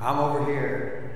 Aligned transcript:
I'm 0.00 0.18
over 0.18 0.44
here. 0.44 1.10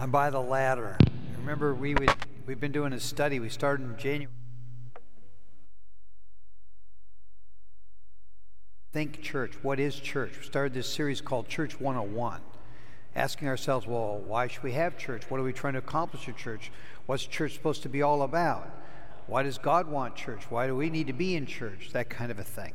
I'm 0.00 0.10
by 0.10 0.30
the 0.30 0.40
ladder. 0.40 0.96
Remember, 1.38 1.72
we 1.72 1.94
would, 1.94 2.12
we've 2.46 2.58
been 2.58 2.72
doing 2.72 2.92
a 2.92 2.98
study. 2.98 3.38
We 3.38 3.48
started 3.48 3.84
in 3.84 3.96
January. 3.96 4.32
Think 8.92 9.22
church. 9.22 9.52
What 9.62 9.78
is 9.78 9.94
church? 9.94 10.32
We 10.36 10.44
started 10.44 10.74
this 10.74 10.88
series 10.88 11.20
called 11.20 11.46
Church 11.46 11.80
101, 11.80 12.40
asking 13.14 13.46
ourselves, 13.46 13.86
well, 13.86 14.18
why 14.18 14.48
should 14.48 14.64
we 14.64 14.72
have 14.72 14.98
church? 14.98 15.22
What 15.28 15.38
are 15.38 15.44
we 15.44 15.52
trying 15.52 15.74
to 15.74 15.78
accomplish 15.78 16.28
at 16.28 16.36
church? 16.36 16.72
What's 17.06 17.24
church 17.24 17.54
supposed 17.54 17.84
to 17.84 17.88
be 17.88 18.02
all 18.02 18.22
about? 18.22 18.68
Why 19.28 19.44
does 19.44 19.58
God 19.58 19.86
want 19.86 20.16
church? 20.16 20.42
Why 20.48 20.66
do 20.66 20.74
we 20.74 20.90
need 20.90 21.06
to 21.06 21.12
be 21.12 21.36
in 21.36 21.46
church? 21.46 21.90
That 21.92 22.10
kind 22.10 22.32
of 22.32 22.40
a 22.40 22.44
thing. 22.44 22.72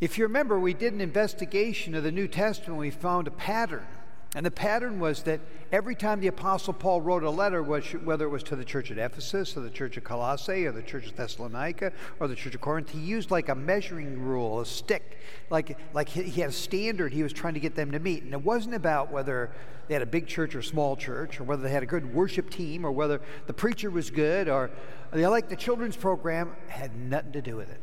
If 0.00 0.16
you 0.16 0.24
remember, 0.24 0.58
we 0.58 0.72
did 0.72 0.94
an 0.94 1.02
investigation 1.02 1.94
of 1.94 2.04
the 2.04 2.12
New 2.12 2.26
Testament. 2.26 2.80
We 2.80 2.90
found 2.90 3.28
a 3.28 3.30
pattern. 3.30 3.86
And 4.34 4.46
the 4.46 4.50
pattern 4.50 5.00
was 5.00 5.24
that 5.24 5.40
every 5.72 5.96
time 5.96 6.20
the 6.20 6.28
Apostle 6.28 6.72
Paul 6.72 7.02
wrote 7.02 7.24
a 7.24 7.30
letter, 7.30 7.62
whether 7.62 8.24
it 8.24 8.30
was 8.30 8.44
to 8.44 8.56
the 8.56 8.64
church 8.64 8.90
at 8.90 8.96
Ephesus 8.96 9.56
or 9.56 9.60
the 9.60 9.70
church 9.70 9.98
at 9.98 10.04
Colossae 10.04 10.66
or 10.66 10.72
the 10.72 10.82
church 10.82 11.06
of 11.06 11.16
Thessalonica 11.16 11.92
or 12.20 12.28
the 12.28 12.36
church 12.36 12.54
of 12.54 12.60
Corinth, 12.60 12.90
he 12.90 13.00
used 13.00 13.30
like 13.30 13.48
a 13.48 13.54
measuring 13.54 14.22
rule, 14.22 14.60
a 14.60 14.66
stick, 14.66 15.18
like, 15.50 15.76
like 15.92 16.08
he 16.08 16.40
had 16.40 16.50
a 16.50 16.52
standard 16.52 17.12
he 17.12 17.24
was 17.24 17.32
trying 17.32 17.54
to 17.54 17.60
get 17.60 17.74
them 17.74 17.90
to 17.90 17.98
meet. 17.98 18.22
And 18.22 18.32
it 18.32 18.42
wasn't 18.42 18.76
about 18.76 19.10
whether 19.10 19.50
they 19.88 19.94
had 19.94 20.02
a 20.02 20.06
big 20.06 20.28
church 20.28 20.54
or 20.54 20.62
small 20.62 20.96
church 20.96 21.40
or 21.40 21.44
whether 21.44 21.64
they 21.64 21.70
had 21.70 21.82
a 21.82 21.86
good 21.86 22.14
worship 22.14 22.48
team 22.48 22.86
or 22.86 22.92
whether 22.92 23.20
the 23.48 23.52
preacher 23.52 23.90
was 23.90 24.10
good 24.10 24.48
or 24.48 24.70
they 25.12 25.26
liked 25.26 25.50
the 25.50 25.56
children's 25.56 25.96
program, 25.96 26.54
had 26.68 26.96
nothing 26.96 27.32
to 27.32 27.42
do 27.42 27.56
with 27.56 27.68
it. 27.68 27.80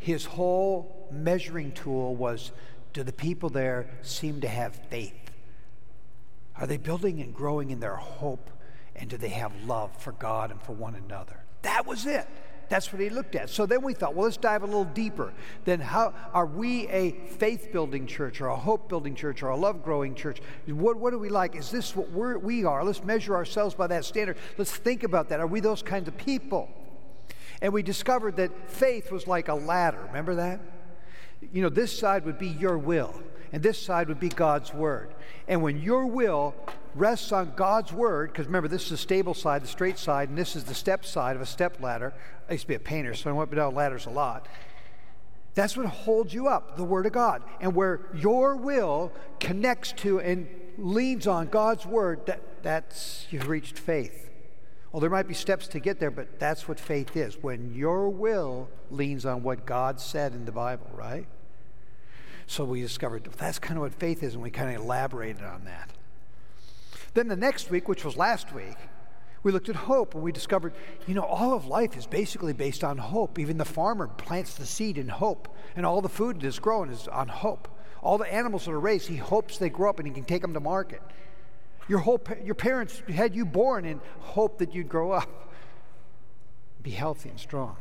His 0.00 0.24
whole 0.24 1.08
measuring 1.12 1.72
tool 1.72 2.16
was 2.16 2.52
do 2.92 3.04
the 3.04 3.12
people 3.12 3.50
there 3.50 3.88
seem 4.02 4.40
to 4.40 4.48
have 4.48 4.74
faith? 4.90 5.14
Are 6.56 6.66
they 6.66 6.78
building 6.78 7.20
and 7.20 7.34
growing 7.34 7.70
in 7.70 7.80
their 7.80 7.96
hope? 7.96 8.50
And 8.96 9.08
do 9.08 9.16
they 9.16 9.28
have 9.28 9.52
love 9.64 9.96
for 9.96 10.12
God 10.12 10.50
and 10.50 10.60
for 10.60 10.72
one 10.72 10.94
another? 10.94 11.44
That 11.62 11.86
was 11.86 12.06
it. 12.06 12.26
That's 12.70 12.92
what 12.92 13.02
he 13.02 13.10
looked 13.10 13.34
at. 13.34 13.50
So 13.50 13.66
then 13.66 13.82
we 13.82 13.94
thought, 13.94 14.14
well, 14.14 14.24
let's 14.24 14.36
dive 14.36 14.62
a 14.62 14.66
little 14.66 14.84
deeper. 14.84 15.32
Then, 15.64 15.80
how 15.80 16.14
are 16.32 16.46
we 16.46 16.86
a 16.88 17.10
faith 17.10 17.72
building 17.72 18.06
church 18.06 18.40
or 18.40 18.46
a 18.46 18.56
hope 18.56 18.88
building 18.88 19.14
church 19.14 19.42
or 19.42 19.48
a 19.48 19.56
love 19.56 19.82
growing 19.82 20.14
church? 20.14 20.40
What, 20.66 20.96
what 20.96 21.12
are 21.12 21.18
we 21.18 21.28
like? 21.30 21.56
Is 21.56 21.70
this 21.70 21.96
what 21.96 22.10
we're, 22.10 22.38
we 22.38 22.64
are? 22.64 22.84
Let's 22.84 23.02
measure 23.02 23.34
ourselves 23.34 23.74
by 23.74 23.88
that 23.88 24.04
standard. 24.04 24.38
Let's 24.56 24.70
think 24.70 25.02
about 25.02 25.28
that. 25.30 25.40
Are 25.40 25.46
we 25.46 25.60
those 25.60 25.82
kinds 25.82 26.08
of 26.08 26.16
people? 26.16 26.70
And 27.60 27.72
we 27.72 27.82
discovered 27.82 28.36
that 28.36 28.70
faith 28.70 29.12
was 29.12 29.26
like 29.26 29.48
a 29.48 29.54
ladder. 29.54 30.00
Remember 30.08 30.36
that? 30.36 30.60
You 31.52 31.62
know, 31.62 31.68
this 31.68 31.96
side 31.96 32.24
would 32.24 32.38
be 32.38 32.48
your 32.48 32.78
will, 32.78 33.22
and 33.52 33.62
this 33.62 33.80
side 33.80 34.08
would 34.08 34.20
be 34.20 34.28
God's 34.28 34.72
word. 34.72 35.14
And 35.48 35.62
when 35.62 35.80
your 35.80 36.06
will 36.06 36.54
rests 36.94 37.32
on 37.32 37.52
God's 37.56 37.92
word, 37.92 38.32
because 38.32 38.46
remember, 38.46 38.68
this 38.68 38.84
is 38.84 38.90
the 38.90 38.96
stable 38.96 39.34
side, 39.34 39.62
the 39.62 39.68
straight 39.68 39.98
side, 39.98 40.28
and 40.28 40.36
this 40.36 40.56
is 40.56 40.64
the 40.64 40.74
step 40.74 41.04
side 41.04 41.36
of 41.36 41.42
a 41.42 41.46
step 41.46 41.80
ladder. 41.80 42.12
I 42.48 42.52
used 42.52 42.62
to 42.62 42.68
be 42.68 42.74
a 42.74 42.80
painter, 42.80 43.14
so 43.14 43.30
I 43.30 43.32
went 43.32 43.54
down 43.54 43.74
ladders 43.74 44.06
a 44.06 44.10
lot. 44.10 44.46
That's 45.54 45.76
what 45.76 45.86
holds 45.86 46.32
you 46.32 46.48
up, 46.48 46.76
the 46.76 46.84
Word 46.84 47.06
of 47.06 47.12
God. 47.12 47.42
And 47.60 47.74
where 47.74 48.00
your 48.14 48.56
will 48.56 49.12
connects 49.40 49.92
to 49.92 50.20
and 50.20 50.48
leans 50.78 51.26
on 51.26 51.48
God's 51.48 51.84
Word, 51.86 52.26
that, 52.26 52.62
that's 52.62 53.26
you've 53.30 53.48
reached 53.48 53.78
faith. 53.78 54.29
Well, 54.92 55.00
there 55.00 55.10
might 55.10 55.28
be 55.28 55.34
steps 55.34 55.68
to 55.68 55.80
get 55.80 56.00
there, 56.00 56.10
but 56.10 56.40
that's 56.40 56.66
what 56.66 56.80
faith 56.80 57.16
is. 57.16 57.40
When 57.40 57.74
your 57.74 58.08
will 58.08 58.68
leans 58.90 59.24
on 59.24 59.42
what 59.42 59.64
God 59.64 60.00
said 60.00 60.32
in 60.32 60.44
the 60.44 60.52
Bible, 60.52 60.90
right? 60.92 61.26
So 62.46 62.64
we 62.64 62.80
discovered 62.80 63.28
that's 63.38 63.60
kind 63.60 63.76
of 63.76 63.82
what 63.82 63.94
faith 63.94 64.24
is, 64.24 64.34
and 64.34 64.42
we 64.42 64.50
kind 64.50 64.74
of 64.74 64.82
elaborated 64.82 65.42
on 65.42 65.64
that. 65.66 65.90
Then 67.14 67.28
the 67.28 67.36
next 67.36 67.70
week, 67.70 67.88
which 67.88 68.04
was 68.04 68.16
last 68.16 68.52
week, 68.52 68.76
we 69.42 69.52
looked 69.52 69.68
at 69.68 69.76
hope 69.76 70.14
and 70.14 70.22
we 70.22 70.32
discovered, 70.32 70.74
you 71.06 71.14
know, 71.14 71.22
all 71.22 71.54
of 71.54 71.66
life 71.66 71.96
is 71.96 72.06
basically 72.06 72.52
based 72.52 72.84
on 72.84 72.98
hope. 72.98 73.38
Even 73.38 73.56
the 73.58 73.64
farmer 73.64 74.06
plants 74.06 74.54
the 74.54 74.66
seed 74.66 74.98
in 74.98 75.08
hope, 75.08 75.48
and 75.76 75.86
all 75.86 76.02
the 76.02 76.08
food 76.08 76.40
that 76.40 76.46
is 76.46 76.58
grown 76.58 76.90
is 76.90 77.08
on 77.08 77.28
hope. 77.28 77.68
All 78.02 78.18
the 78.18 78.32
animals 78.32 78.64
that 78.64 78.72
are 78.72 78.80
raised, 78.80 79.08
he 79.08 79.16
hopes 79.16 79.56
they 79.56 79.70
grow 79.70 79.90
up 79.90 79.98
and 79.98 80.08
he 80.08 80.12
can 80.12 80.24
take 80.24 80.42
them 80.42 80.54
to 80.54 80.60
market. 80.60 81.02
Your, 81.90 81.98
whole, 81.98 82.20
your 82.44 82.54
parents 82.54 83.02
had 83.12 83.34
you 83.34 83.44
born 83.44 83.84
in 83.84 84.00
hope 84.20 84.58
that 84.58 84.72
you'd 84.72 84.88
grow 84.88 85.10
up, 85.10 85.28
be 86.84 86.92
healthy 86.92 87.30
and 87.30 87.40
strong. 87.40 87.78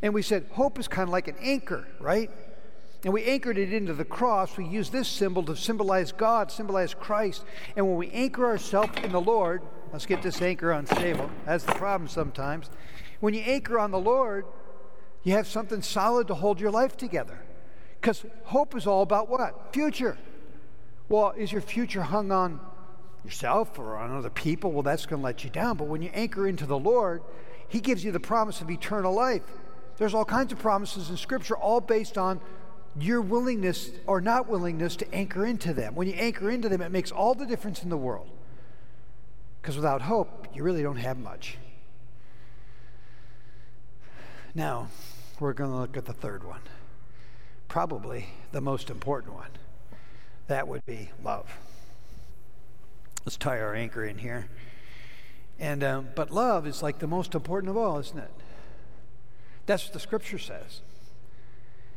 And 0.00 0.14
we 0.14 0.22
said 0.22 0.46
hope 0.52 0.78
is 0.78 0.88
kind 0.88 1.06
of 1.06 1.12
like 1.12 1.28
an 1.28 1.36
anchor, 1.38 1.86
right? 2.00 2.30
And 3.04 3.12
we 3.12 3.24
anchored 3.24 3.58
it 3.58 3.70
into 3.70 3.92
the 3.92 4.06
cross. 4.06 4.56
We 4.56 4.64
use 4.64 4.88
this 4.88 5.08
symbol 5.08 5.42
to 5.42 5.56
symbolize 5.56 6.10
God, 6.10 6.50
symbolize 6.50 6.94
Christ. 6.94 7.44
And 7.76 7.86
when 7.86 7.98
we 7.98 8.08
anchor 8.12 8.46
ourselves 8.46 8.92
in 9.02 9.12
the 9.12 9.20
Lord, 9.20 9.60
let's 9.92 10.06
get 10.06 10.22
this 10.22 10.40
anchor 10.40 10.70
unstable. 10.70 11.30
That's 11.44 11.64
the 11.64 11.72
problem 11.72 12.08
sometimes. 12.08 12.70
When 13.20 13.34
you 13.34 13.42
anchor 13.42 13.78
on 13.78 13.90
the 13.90 14.00
Lord, 14.00 14.46
you 15.22 15.34
have 15.34 15.46
something 15.46 15.82
solid 15.82 16.28
to 16.28 16.34
hold 16.34 16.60
your 16.60 16.70
life 16.70 16.96
together. 16.96 17.42
Because 18.00 18.24
hope 18.44 18.74
is 18.74 18.86
all 18.86 19.02
about 19.02 19.28
what? 19.28 19.74
Future. 19.74 20.16
Well, 21.10 21.34
is 21.36 21.52
your 21.52 21.60
future 21.60 22.04
hung 22.04 22.32
on 22.32 22.60
yourself 23.24 23.78
or 23.78 23.96
on 23.96 24.16
other 24.16 24.30
people, 24.30 24.72
well, 24.72 24.82
that's 24.82 25.06
going 25.06 25.20
to 25.20 25.24
let 25.24 25.44
you 25.44 25.50
down. 25.50 25.76
But 25.76 25.88
when 25.88 26.02
you 26.02 26.10
anchor 26.14 26.46
into 26.46 26.66
the 26.66 26.78
Lord, 26.78 27.22
He 27.68 27.80
gives 27.80 28.04
you 28.04 28.12
the 28.12 28.20
promise 28.20 28.60
of 28.60 28.70
eternal 28.70 29.12
life. 29.12 29.42
There's 29.96 30.14
all 30.14 30.24
kinds 30.24 30.52
of 30.52 30.58
promises 30.58 31.10
in 31.10 31.16
Scripture, 31.16 31.56
all 31.56 31.80
based 31.80 32.16
on 32.16 32.40
your 32.98 33.20
willingness 33.20 33.90
or 34.06 34.20
not 34.20 34.48
willingness 34.48 34.96
to 34.96 35.14
anchor 35.14 35.44
into 35.44 35.72
them. 35.74 35.94
When 35.94 36.08
you 36.08 36.14
anchor 36.14 36.50
into 36.50 36.68
them, 36.68 36.80
it 36.80 36.90
makes 36.90 37.10
all 37.10 37.34
the 37.34 37.46
difference 37.46 37.82
in 37.82 37.90
the 37.90 37.96
world. 37.96 38.28
Because 39.60 39.76
without 39.76 40.02
hope, 40.02 40.46
you 40.54 40.62
really 40.62 40.82
don't 40.82 40.96
have 40.96 41.18
much. 41.18 41.58
Now, 44.54 44.88
we're 45.38 45.52
going 45.52 45.70
to 45.70 45.76
look 45.76 45.96
at 45.96 46.04
the 46.04 46.12
third 46.12 46.42
one, 46.42 46.62
probably 47.68 48.28
the 48.52 48.60
most 48.60 48.90
important 48.90 49.34
one. 49.34 49.50
That 50.46 50.66
would 50.66 50.84
be 50.86 51.10
love. 51.22 51.46
Let's 53.28 53.36
tie 53.36 53.60
our 53.60 53.74
anchor 53.74 54.06
in 54.06 54.16
here. 54.16 54.48
And 55.58 55.84
um, 55.84 56.08
but 56.14 56.30
love 56.30 56.66
is 56.66 56.82
like 56.82 56.98
the 56.98 57.06
most 57.06 57.34
important 57.34 57.68
of 57.68 57.76
all, 57.76 57.98
isn't 57.98 58.18
it? 58.18 58.30
That's 59.66 59.84
what 59.84 59.92
the 59.92 60.00
scripture 60.00 60.38
says. 60.38 60.80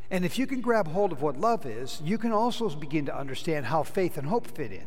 And 0.10 0.26
if 0.26 0.38
you 0.38 0.46
can 0.46 0.60
grab 0.60 0.90
hold 0.90 1.14
of 1.14 1.22
what 1.22 1.40
love 1.40 1.66
is, 1.66 2.02
you 2.04 2.18
can 2.18 2.34
also 2.34 2.68
begin 2.72 3.06
to 3.06 3.18
understand 3.18 3.68
how 3.68 3.82
faith 3.82 4.18
and 4.18 4.28
hope 4.28 4.46
fit 4.46 4.74
in. 4.74 4.84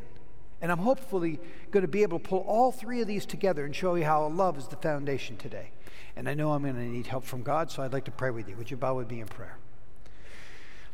And 0.61 0.71
I'm 0.71 0.81
hopefully 0.81 1.41
going 1.71 1.81
to 1.81 1.89
be 1.89 2.03
able 2.03 2.19
to 2.19 2.29
pull 2.29 2.41
all 2.41 2.71
three 2.71 3.01
of 3.01 3.07
these 3.07 3.25
together 3.25 3.65
and 3.65 3.75
show 3.75 3.95
you 3.95 4.05
how 4.05 4.29
love 4.29 4.59
is 4.59 4.69
the 4.69 4.77
foundation 4.77 5.39
today. 5.39 5.71
And 6.15 6.29
I 6.29 6.35
know 6.35 6.53
I'm 6.53 6.61
going 6.61 6.75
to 6.75 6.83
need 6.83 7.07
help 7.07 7.25
from 7.25 7.43
God, 7.43 7.71
so 7.71 7.83
I'd 7.83 7.95
like 7.95 8.05
to 8.05 8.11
pray 8.11 8.29
with 8.29 8.51
you. 8.51 8.57
Would 8.57 8.71
you 8.71 8.77
bow 8.77 8.97
with 8.97 9.11
me 9.11 9.23
in 9.23 9.29
prayer? 9.29 9.57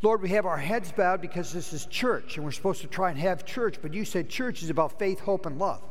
Lord, 0.02 0.22
we 0.22 0.30
have 0.30 0.46
our 0.46 0.56
heads 0.56 0.92
bowed 0.92 1.20
because 1.20 1.52
this 1.52 1.72
is 1.72 1.84
church 1.86 2.36
and 2.36 2.44
we're 2.44 2.52
supposed 2.52 2.80
to 2.80 2.86
try 2.86 3.10
and 3.10 3.18
have 3.18 3.44
church, 3.44 3.76
but 3.82 3.92
you 3.92 4.04
said 4.04 4.30
church 4.30 4.62
is 4.62 4.70
about 4.70 4.98
faith, 4.98 5.20
hope, 5.20 5.44
and 5.44 5.58
love. 5.58 5.82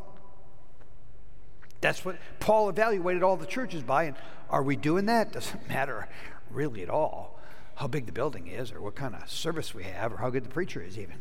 That's 1.81 2.03
what 2.03 2.17
Paul 2.39 2.69
evaluated 2.69 3.23
all 3.23 3.37
the 3.37 3.45
churches 3.45 3.83
by. 3.83 4.05
And 4.05 4.15
are 4.49 4.63
we 4.63 4.75
doing 4.75 5.05
that? 5.05 5.31
Doesn't 5.31 5.69
matter 5.69 6.07
really 6.49 6.81
at 6.81 6.89
all 6.89 7.39
how 7.75 7.87
big 7.87 8.05
the 8.07 8.11
building 8.11 8.47
is 8.47 8.71
or 8.73 8.81
what 8.81 8.95
kind 8.95 9.15
of 9.15 9.29
service 9.29 9.73
we 9.73 9.83
have 9.83 10.11
or 10.11 10.17
how 10.17 10.29
good 10.29 10.43
the 10.43 10.49
preacher 10.49 10.81
is, 10.81 10.97
even. 10.97 11.15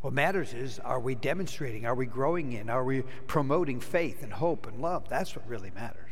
What 0.00 0.12
matters 0.12 0.52
is 0.54 0.80
are 0.80 0.98
we 0.98 1.14
demonstrating, 1.14 1.86
are 1.86 1.94
we 1.94 2.06
growing 2.06 2.52
in, 2.52 2.68
are 2.68 2.82
we 2.82 3.02
promoting 3.28 3.78
faith 3.78 4.24
and 4.24 4.32
hope 4.32 4.66
and 4.66 4.82
love? 4.82 5.08
That's 5.08 5.36
what 5.36 5.48
really 5.48 5.70
matters. 5.70 6.10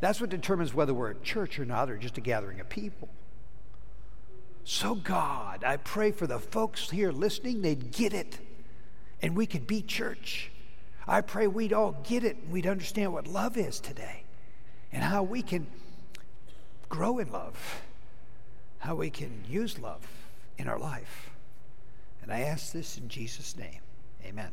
That's 0.00 0.18
what 0.18 0.30
determines 0.30 0.72
whether 0.72 0.94
we're 0.94 1.10
a 1.10 1.14
church 1.16 1.58
or 1.58 1.66
not 1.66 1.90
or 1.90 1.98
just 1.98 2.16
a 2.16 2.22
gathering 2.22 2.60
of 2.60 2.70
people. 2.70 3.10
So, 4.72 4.94
God, 4.94 5.64
I 5.64 5.78
pray 5.78 6.12
for 6.12 6.28
the 6.28 6.38
folks 6.38 6.90
here 6.90 7.10
listening, 7.10 7.60
they'd 7.60 7.90
get 7.90 8.14
it 8.14 8.38
and 9.20 9.36
we 9.36 9.44
could 9.44 9.66
be 9.66 9.82
church. 9.82 10.52
I 11.08 11.22
pray 11.22 11.48
we'd 11.48 11.72
all 11.72 11.96
get 12.04 12.22
it 12.22 12.36
and 12.36 12.52
we'd 12.52 12.68
understand 12.68 13.12
what 13.12 13.26
love 13.26 13.56
is 13.56 13.80
today 13.80 14.22
and 14.92 15.02
how 15.02 15.24
we 15.24 15.42
can 15.42 15.66
grow 16.88 17.18
in 17.18 17.32
love, 17.32 17.82
how 18.78 18.94
we 18.94 19.10
can 19.10 19.42
use 19.48 19.76
love 19.80 20.06
in 20.56 20.68
our 20.68 20.78
life. 20.78 21.30
And 22.22 22.32
I 22.32 22.42
ask 22.42 22.70
this 22.72 22.96
in 22.96 23.08
Jesus' 23.08 23.56
name. 23.56 23.80
Amen. 24.24 24.52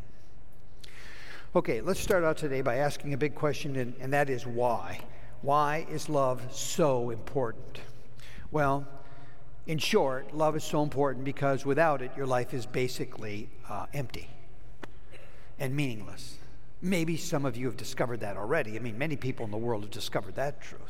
Okay, 1.56 1.80
let's 1.80 2.00
start 2.00 2.24
out 2.24 2.38
today 2.38 2.62
by 2.62 2.78
asking 2.78 3.14
a 3.14 3.18
big 3.18 3.36
question, 3.36 3.76
and, 3.76 3.94
and 4.00 4.12
that 4.14 4.32
is 4.32 4.48
why? 4.48 5.00
Why 5.44 5.86
is 5.92 6.10
love 6.10 6.42
so 6.50 7.12
important? 7.12 7.82
Well, 8.50 8.88
in 9.68 9.78
short, 9.78 10.34
love 10.34 10.56
is 10.56 10.64
so 10.64 10.82
important 10.82 11.26
because 11.26 11.66
without 11.66 12.02
it, 12.02 12.12
your 12.16 12.26
life 12.26 12.54
is 12.54 12.66
basically 12.66 13.50
uh, 13.70 13.86
empty 13.94 14.30
and 15.60 15.76
meaningless. 15.76 16.38
Maybe 16.82 17.18
some 17.18 17.46
of 17.46 17.58
you 17.58 17.66
have 17.66 17.76
discovered 17.76 18.22
that 18.22 18.38
already. 18.38 18.78
I 18.78 18.80
mean, 18.80 18.98
many 18.98 19.18
people 19.18 19.44
in 19.44 19.52
the 19.52 19.58
world 19.58 19.84
have 19.84 19.92
discovered 19.92 20.36
that 20.36 20.62
truth. 20.62 20.82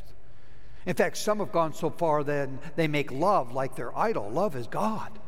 In 0.86 0.94
fact, 0.94 1.16
some 1.16 1.40
have 1.40 1.50
gone 1.50 1.74
so 1.74 1.90
far 1.90 2.22
that 2.24 2.48
they 2.76 2.86
make 2.86 3.10
love 3.10 3.52
like 3.52 3.74
their 3.74 3.96
idol. 3.98 4.30
Love 4.30 4.54
is 4.54 4.68
God. 4.68 5.18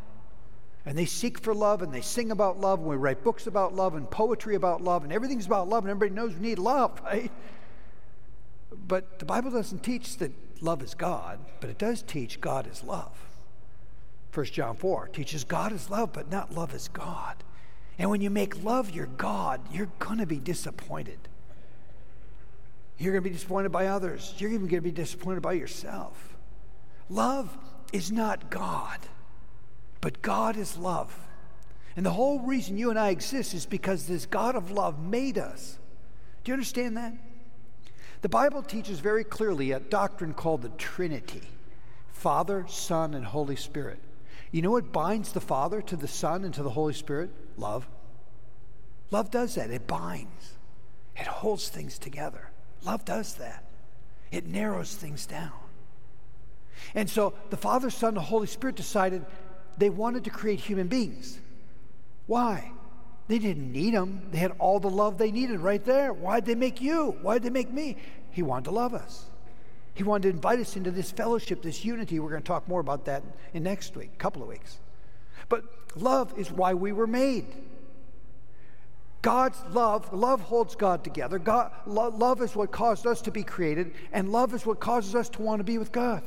And 0.87 0.96
they 0.96 1.05
seek 1.05 1.41
for 1.41 1.53
love 1.53 1.82
and 1.82 1.93
they 1.93 2.00
sing 2.00 2.31
about 2.31 2.61
love 2.61 2.79
and 2.79 2.88
we 2.88 2.96
write 2.96 3.25
books 3.25 3.49
about 3.49 3.75
love 3.75 3.94
and 3.94 4.08
poetry 4.08 4.55
about 4.55 4.81
love 4.81 5.03
and 5.03 5.12
everything's 5.12 5.46
about 5.46 5.69
love 5.69 5.85
and 5.85 5.91
everybody 5.91 6.14
knows 6.14 6.35
we 6.35 6.41
need 6.41 6.58
love, 6.58 7.00
right? 7.05 7.32
But 8.87 9.19
the 9.19 9.25
Bible 9.25 9.50
doesn't 9.50 9.82
teach 9.82 10.19
that 10.19 10.32
love 10.62 10.82
is 10.82 10.94
God, 10.94 11.41
but 11.61 11.69
it 11.69 11.79
does 11.79 12.03
teach 12.03 12.41
God 12.41 12.69
is 12.70 12.85
love. 12.85 13.30
1 14.32 14.47
John 14.47 14.77
4 14.77 15.09
teaches 15.09 15.44
God 15.44 15.73
is 15.73 15.91
love, 15.91 16.12
but 16.12 16.31
not 16.31 16.55
love 16.55 16.75
is 16.75 16.88
God. 16.88 17.43
And 17.99 18.11
when 18.11 18.21
you 18.21 18.31
make 18.31 18.62
love 18.62 18.91
your 18.91 19.06
God, 19.06 19.61
you're 19.73 19.91
going 19.99 20.19
to 20.19 20.27
be 20.27 20.38
disappointed. 20.38 21.19
You're 22.97 23.12
going 23.12 23.25
to 23.25 23.29
be 23.29 23.35
disappointed 23.35 23.73
by 23.73 23.87
others. 23.87 24.35
You're 24.38 24.50
even 24.50 24.69
going 24.69 24.82
to 24.82 24.88
be 24.88 24.91
disappointed 24.91 25.43
by 25.43 25.55
yourself. 25.55 26.37
Love 27.09 27.56
is 27.93 28.12
not 28.12 28.50
God, 28.50 29.00
but 30.00 30.23
God 30.23 30.56
is 30.56 30.77
love. 30.77 31.15
And 31.97 32.06
the 32.06 32.11
whole 32.12 32.41
reason 32.41 32.79
you 32.79 32.91
and 32.91 32.99
I 32.99 33.09
exist 33.09 33.53
is 33.53 33.67
because 33.67 34.06
this 34.06 34.27
God 34.27 34.55
of 34.55 34.71
love 34.71 34.99
made 34.99 35.38
us. 35.38 35.79
Do 36.44 36.50
you 36.50 36.55
understand 36.55 36.97
that? 36.97 37.15
The 38.23 38.29
Bible 38.29 38.62
teaches 38.62 39.00
very 39.00 39.25
clearly 39.25 39.73
a 39.73 39.81
doctrine 39.81 40.35
called 40.35 40.62
the 40.62 40.69
Trinity 40.71 41.43
Father, 42.12 42.67
Son, 42.69 43.15
and 43.15 43.25
Holy 43.25 43.56
Spirit. 43.56 43.99
You 44.50 44.62
know 44.62 44.70
what 44.70 44.93
binds 44.93 45.32
the 45.32 45.41
Father 45.41 45.81
to 45.82 45.97
the 45.97 46.08
Son 46.08 46.44
and 46.44 46.52
to 46.55 46.62
the 46.62 46.70
Holy 46.70 46.94
Spirit? 46.94 47.31
Love. 47.56 47.88
Love 49.11 49.31
does 49.31 49.56
that, 49.56 49.70
it 49.70 49.87
binds, 49.87 50.55
it 51.17 51.26
holds 51.26 51.69
things 51.69 51.99
together. 51.99 52.50
Love 52.85 53.05
does 53.05 53.35
that, 53.35 53.64
it 54.31 54.47
narrows 54.47 54.94
things 54.94 55.26
down. 55.26 55.52
And 56.94 57.11
so 57.11 57.35
the 57.50 57.56
Father, 57.56 57.91
Son, 57.91 58.08
and 58.08 58.17
the 58.17 58.23
Holy 58.23 58.47
Spirit 58.47 58.76
decided 58.76 59.26
they 59.79 59.91
wanted 59.91 60.25
to 60.25 60.31
create 60.31 60.61
human 60.61 60.87
beings. 60.87 61.38
Why? 62.26 62.73
They 63.29 63.38
didn't 63.38 63.70
need 63.70 63.94
them. 63.94 64.29
They 64.31 64.38
had 64.38 64.53
all 64.58 64.81
the 64.81 64.91
love 64.91 65.19
they 65.19 65.31
needed 65.31 65.61
right 65.61 65.85
there. 65.85 66.12
Why'd 66.12 66.46
they 66.46 66.55
make 66.55 66.81
you? 66.81 67.17
Why'd 67.23 67.43
they 67.43 67.50
make 67.50 67.73
me? 67.73 67.96
He 68.31 68.43
wanted 68.43 68.64
to 68.64 68.70
love 68.73 68.94
us. 68.94 69.26
He 69.94 70.02
wanted 70.02 70.22
to 70.22 70.28
invite 70.31 70.60
us 70.60 70.76
into 70.76 70.90
this 70.90 71.10
fellowship, 71.10 71.62
this 71.62 71.84
unity. 71.84 72.20
We're 72.20 72.31
going 72.31 72.42
to 72.42 72.46
talk 72.46 72.69
more 72.69 72.81
about 72.81 73.04
that 73.06 73.22
in 73.52 73.62
next 73.62 73.96
week, 73.96 74.16
couple 74.19 74.42
of 74.42 74.48
weeks. 74.48 74.78
But 75.48 75.64
love 75.96 76.32
is 76.38 76.50
why 76.50 76.75
we 76.75 76.92
were 76.92 77.06
made. 77.06 77.46
God's 79.22 79.62
love, 79.70 80.12
love 80.14 80.40
holds 80.40 80.75
God 80.75 81.04
together. 81.04 81.38
God, 81.38 81.72
lo- 81.87 82.08
love 82.08 82.40
is 82.40 82.56
what 82.56 82.70
caused 82.70 83.06
us 83.06 83.20
to 83.22 83.31
be 83.31 83.42
created, 83.42 83.92
and 84.12 84.32
love 84.32 84.54
is 84.54 84.64
what 84.64 84.81
causes 84.81 85.14
us 85.14 85.28
to 85.31 85.42
want 85.42 85.60
to 85.60 85.64
be 85.64 85.76
with 85.76 85.93
God. 85.93 86.22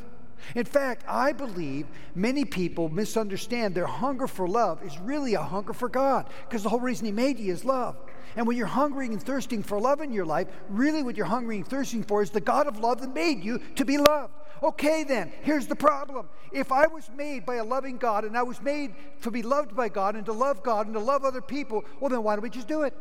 In 0.55 0.65
fact, 0.65 1.03
I 1.07 1.31
believe 1.31 1.87
many 2.13 2.45
people 2.45 2.89
misunderstand 2.89 3.73
their 3.73 3.87
hunger 3.87 4.27
for 4.27 4.47
love 4.47 4.83
is 4.83 4.99
really 4.99 5.33
a 5.33 5.41
hunger 5.41 5.73
for 5.73 5.89
God 5.89 6.29
because 6.47 6.63
the 6.63 6.69
whole 6.69 6.79
reason 6.79 7.05
He 7.05 7.11
made 7.11 7.39
you 7.39 7.51
is 7.51 7.65
love. 7.65 7.95
And 8.35 8.47
when 8.47 8.57
you're 8.57 8.65
hungering 8.65 9.13
and 9.13 9.21
thirsting 9.21 9.63
for 9.63 9.79
love 9.79 10.01
in 10.01 10.11
your 10.11 10.25
life, 10.25 10.47
really 10.69 11.03
what 11.03 11.15
you're 11.15 11.25
hungering 11.25 11.61
and 11.61 11.67
thirsting 11.67 12.03
for 12.03 12.21
is 12.21 12.31
the 12.31 12.41
God 12.41 12.67
of 12.67 12.79
love 12.79 13.01
that 13.01 13.13
made 13.13 13.43
you 13.43 13.59
to 13.75 13.85
be 13.85 13.97
loved. 13.97 14.33
Okay, 14.63 15.03
then, 15.03 15.31
here's 15.41 15.67
the 15.67 15.75
problem. 15.75 16.29
If 16.51 16.71
I 16.71 16.87
was 16.87 17.09
made 17.15 17.45
by 17.45 17.55
a 17.55 17.63
loving 17.63 17.97
God 17.97 18.23
and 18.23 18.37
I 18.37 18.43
was 18.43 18.61
made 18.61 18.95
to 19.21 19.31
be 19.31 19.43
loved 19.43 19.75
by 19.75 19.89
God 19.89 20.15
and 20.15 20.25
to 20.25 20.33
love 20.33 20.63
God 20.63 20.87
and 20.87 20.95
to 20.95 21.01
love 21.01 21.25
other 21.25 21.41
people, 21.41 21.83
well, 21.99 22.09
then 22.09 22.23
why 22.23 22.35
don't 22.35 22.43
we 22.43 22.49
just 22.49 22.67
do 22.67 22.83
it? 22.83 22.93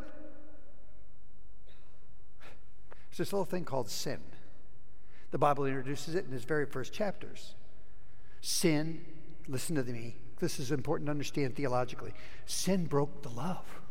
There's 3.11 3.19
this 3.19 3.33
little 3.33 3.45
thing 3.45 3.65
called 3.65 3.89
sin. 3.91 4.21
The 5.31 5.39
Bible 5.39 5.65
introduces 5.67 6.15
it 6.15 6.27
in 6.27 6.35
its 6.35 6.45
very 6.45 6.67
first 6.67 6.93
chapters. 6.93 7.55
Sin, 8.41 9.05
listen 9.49 9.77
to 9.77 9.85
me, 9.85 10.17
this 10.41 10.59
is 10.59 10.73
important 10.73 11.07
to 11.07 11.11
understand 11.13 11.55
theologically. 11.55 12.13
Sin 12.47 12.87
broke 12.87 13.23
the 13.23 13.29
love. 13.29 13.82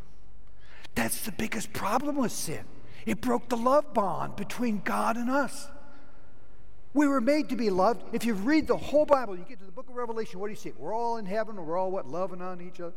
That's 0.96 1.22
the 1.22 1.32
biggest 1.32 1.74
problem 1.74 2.18
with 2.18 2.32
sin. 2.32 2.66
It 3.06 3.22
broke 3.22 3.50
the 3.50 3.58
love 3.58 3.94
bond 3.94 4.36
between 4.36 4.82
God 4.84 5.18
and 5.18 5.30
us. 5.30 5.68
We 6.94 7.08
were 7.08 7.22
made 7.22 7.50
to 7.50 7.56
be 7.56 7.70
loved. 7.70 8.04
If 8.14 8.26
you 8.26 8.34
read 8.34 8.68
the 8.68 8.78
whole 8.78 9.06
Bible, 9.06 9.38
you 9.38 9.46
get 9.48 9.60
to 9.60 9.66
the 9.66 9.72
book 9.72 9.90
of 9.90 9.96
Revelation, 9.96 10.40
what 10.40 10.48
do 10.48 10.52
you 10.52 10.58
see? 10.58 10.74
We're 10.78 10.94
all 10.94 11.18
in 11.18 11.26
heaven, 11.26 11.56
we're 11.56 11.78
all 11.78 11.90
what? 11.90 12.08
Loving 12.08 12.42
on 12.42 12.62
each 12.62 12.82
other. 12.82 12.94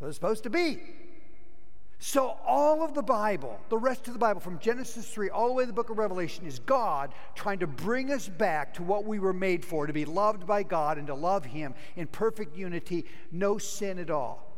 So 0.00 0.06
it's 0.06 0.16
supposed 0.16 0.42
to 0.44 0.50
be. 0.50 0.80
So, 2.00 2.36
all 2.44 2.84
of 2.84 2.92
the 2.92 3.02
Bible, 3.02 3.58
the 3.68 3.78
rest 3.78 4.08
of 4.08 4.14
the 4.14 4.18
Bible, 4.18 4.40
from 4.40 4.58
Genesis 4.58 5.08
3 5.08 5.30
all 5.30 5.46
the 5.48 5.54
way 5.54 5.62
to 5.62 5.68
the 5.68 5.72
book 5.72 5.90
of 5.90 5.96
Revelation, 5.96 6.44
is 6.44 6.58
God 6.58 7.14
trying 7.34 7.60
to 7.60 7.66
bring 7.66 8.10
us 8.10 8.28
back 8.28 8.74
to 8.74 8.82
what 8.82 9.04
we 9.04 9.18
were 9.18 9.32
made 9.32 9.64
for 9.64 9.86
to 9.86 9.92
be 9.92 10.04
loved 10.04 10.46
by 10.46 10.64
God 10.64 10.98
and 10.98 11.06
to 11.06 11.14
love 11.14 11.44
Him 11.44 11.74
in 11.96 12.06
perfect 12.08 12.56
unity, 12.56 13.06
no 13.30 13.58
sin 13.58 13.98
at 13.98 14.10
all. 14.10 14.53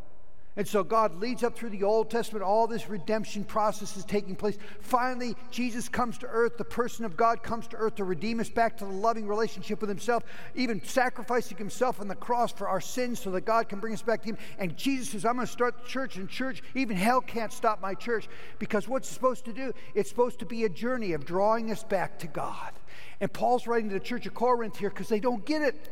And 0.56 0.67
so 0.67 0.82
God 0.82 1.20
leads 1.20 1.43
up 1.43 1.56
through 1.56 1.70
the 1.70 1.82
Old 1.82 2.11
Testament, 2.11 2.43
all 2.43 2.67
this 2.67 2.88
redemption 2.88 3.44
process 3.44 3.97
is 3.97 4.06
taking 4.06 4.35
place. 4.35 4.56
Finally, 4.81 5.37
Jesus 5.50 5.88
comes 5.88 6.17
to 6.19 6.26
earth, 6.26 6.56
the 6.56 6.64
person 6.64 7.05
of 7.05 7.17
God 7.17 7.43
comes 7.43 7.67
to 7.69 7.76
earth 7.76 7.97
to 7.97 8.05
redeem 8.05 8.41
us 8.41 8.49
back 8.49 8.79
to 8.79 8.87
the 8.87 8.91
loving 8.91 9.29
relationship 9.29 9.82
with 9.82 9.91
Himself, 9.91 10.25
even 10.55 10.82
sacrificing 10.82 11.58
Himself 11.58 12.00
on 12.00 12.08
the 12.08 12.14
cross 12.14 12.53
for 12.53 12.69
our 12.69 12.81
sins 12.81 13.20
so 13.20 13.31
that 13.32 13.43
God 13.43 13.69
can 13.69 13.81
bring 13.81 13.93
us 13.93 14.00
back 14.00 14.23
to 14.23 14.29
Him. 14.29 14.38
And 14.58 14.76
Jesus 14.76 15.11
says, 15.11 15.26
I'm 15.26 15.35
going 15.35 15.47
to 15.47 15.53
start 15.53 15.82
the 15.82 15.88
church, 15.88 16.17
and 16.17 16.29
church, 16.29 16.62
even 16.75 16.97
hell 16.97 17.20
can't 17.20 17.53
stop 17.53 17.82
my 17.82 17.93
church 17.93 18.29
because 18.58 18.88
what's 18.88 19.08
supposed 19.08 19.44
to 19.44 19.53
do? 19.53 19.75
It's 19.94 20.08
supposed 20.08 20.38
to 20.38 20.47
be 20.47 20.64
a 20.64 20.70
journey 20.70 21.12
of 21.12 21.26
drawing 21.26 21.70
us 21.70 21.85
back 21.85 22.19
to 22.20 22.26
God. 22.26 22.73
And 23.20 23.31
Paul's 23.31 23.67
writing 23.67 23.91
to 23.91 23.94
the 23.94 24.00
church 24.00 24.26
of 24.26 24.32
Corinth 24.32 24.79
here 24.79 24.91
because 24.91 25.08
they 25.08 25.20
don't 25.20 25.44
get 25.44 25.61
it. 25.61 25.91